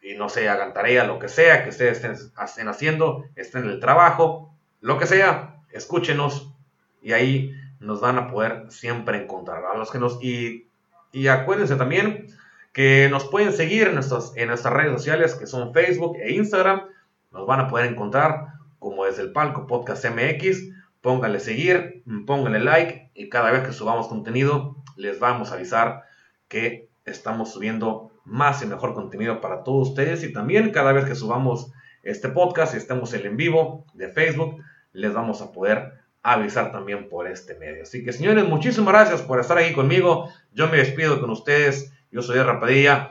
y 0.03 0.15
no 0.15 0.29
sé, 0.29 0.49
hagan 0.49 0.73
tarea, 0.73 1.05
lo 1.05 1.19
que 1.19 1.29
sea 1.29 1.63
que 1.63 1.71
ustedes 1.71 2.03
estén, 2.03 2.69
haciendo, 2.69 3.25
estén 3.37 3.65
en 3.65 3.71
el 3.71 3.81
trabajo, 3.81 4.53
lo 4.81 4.99
que 4.99 5.07
sea, 5.07 5.61
escúchenos 5.71 6.53
y 7.01 7.13
ahí 7.13 7.55
nos 7.79 8.01
van 8.01 8.19
a 8.19 8.29
poder 8.29 8.67
siempre 8.71 9.23
encontrar. 9.23 9.65
A 9.65 9.77
los 9.77 9.91
que 9.91 9.99
nos, 9.99 10.23
y, 10.23 10.69
y 11.13 11.29
acuérdense 11.29 11.77
también 11.77 12.27
que 12.73 13.09
nos 13.11 13.25
pueden 13.27 13.53
seguir 13.53 13.89
en, 13.89 13.95
nuestras, 13.95 14.33
en 14.37 14.49
nuestras 14.49 14.75
redes 14.75 14.93
sociales 14.93 15.35
que 15.35 15.47
son 15.47 15.73
Facebook 15.73 16.17
e 16.17 16.33
Instagram. 16.33 16.83
Nos 17.31 17.47
van 17.47 17.61
a 17.61 17.69
poder 17.69 17.91
encontrar 17.91 18.47
como 18.79 19.05
desde 19.05 19.23
el 19.23 19.33
palco 19.33 19.67
Podcast 19.67 20.05
MX. 20.05 20.71
Pónganle 21.01 21.41
seguir, 21.41 22.03
pónganle 22.27 22.61
like 22.61 23.11
y 23.15 23.29
cada 23.29 23.51
vez 23.51 23.67
que 23.67 23.73
subamos 23.73 24.09
contenido 24.09 24.77
les 24.97 25.19
vamos 25.19 25.51
a 25.51 25.55
avisar 25.55 26.05
que 26.49 26.89
estamos 27.05 27.53
subiendo 27.53 28.12
más 28.25 28.63
y 28.63 28.67
mejor 28.67 28.95
contenido 28.95 29.41
para 29.41 29.65
todos 29.65 29.91
ustedes 29.91 30.23
y 30.23 30.33
también 30.33 30.71
cada 30.71 30.93
vez 30.93 31.05
que 31.05 31.15
subamos 31.15 31.73
este 32.03 32.29
podcast 32.29 32.75
y 32.75 32.79
estemos 32.79 33.13
en 33.15 33.37
vivo 33.37 33.85
de 33.95 34.09
Facebook, 34.09 34.63
les 34.93 35.13
vamos 35.13 35.41
a 35.41 35.53
poder 35.53 36.03
avisar 36.23 36.73
también 36.73 37.09
por 37.09 37.27
este 37.27 37.55
medio. 37.57 37.83
Así 37.83 38.05
que 38.05 38.13
señores, 38.13 38.49
muchísimas 38.49 38.93
gracias 38.93 39.23
por 39.23 39.41
estar 39.41 39.59
aquí 39.59 39.73
conmigo. 39.73 40.29
Yo 40.53 40.69
me 40.69 40.79
despido 40.79 41.21
con 41.21 41.31
ustedes. 41.31 41.93
Yo 42.11 42.23
soy 42.23 42.39
Rapadilla 42.39 43.11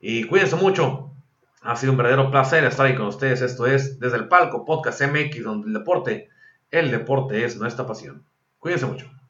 y 0.00 0.24
cuídense 0.24 0.56
mucho. 0.56 1.10
Ha 1.62 1.76
sido 1.76 1.92
un 1.92 1.98
verdadero 1.98 2.30
placer 2.30 2.64
estar 2.64 2.86
ahí 2.86 2.94
con 2.94 3.06
ustedes. 3.06 3.40
Esto 3.40 3.66
es 3.66 3.98
desde 3.98 4.16
el 4.16 4.28
palco 4.28 4.64
Podcast 4.64 5.00
MX, 5.02 5.42
donde 5.42 5.68
el 5.68 5.72
deporte, 5.74 6.28
el 6.70 6.90
deporte 6.90 7.44
es 7.44 7.56
nuestra 7.56 7.86
pasión. 7.86 8.24
Cuídense 8.58 8.86
mucho. 8.86 9.21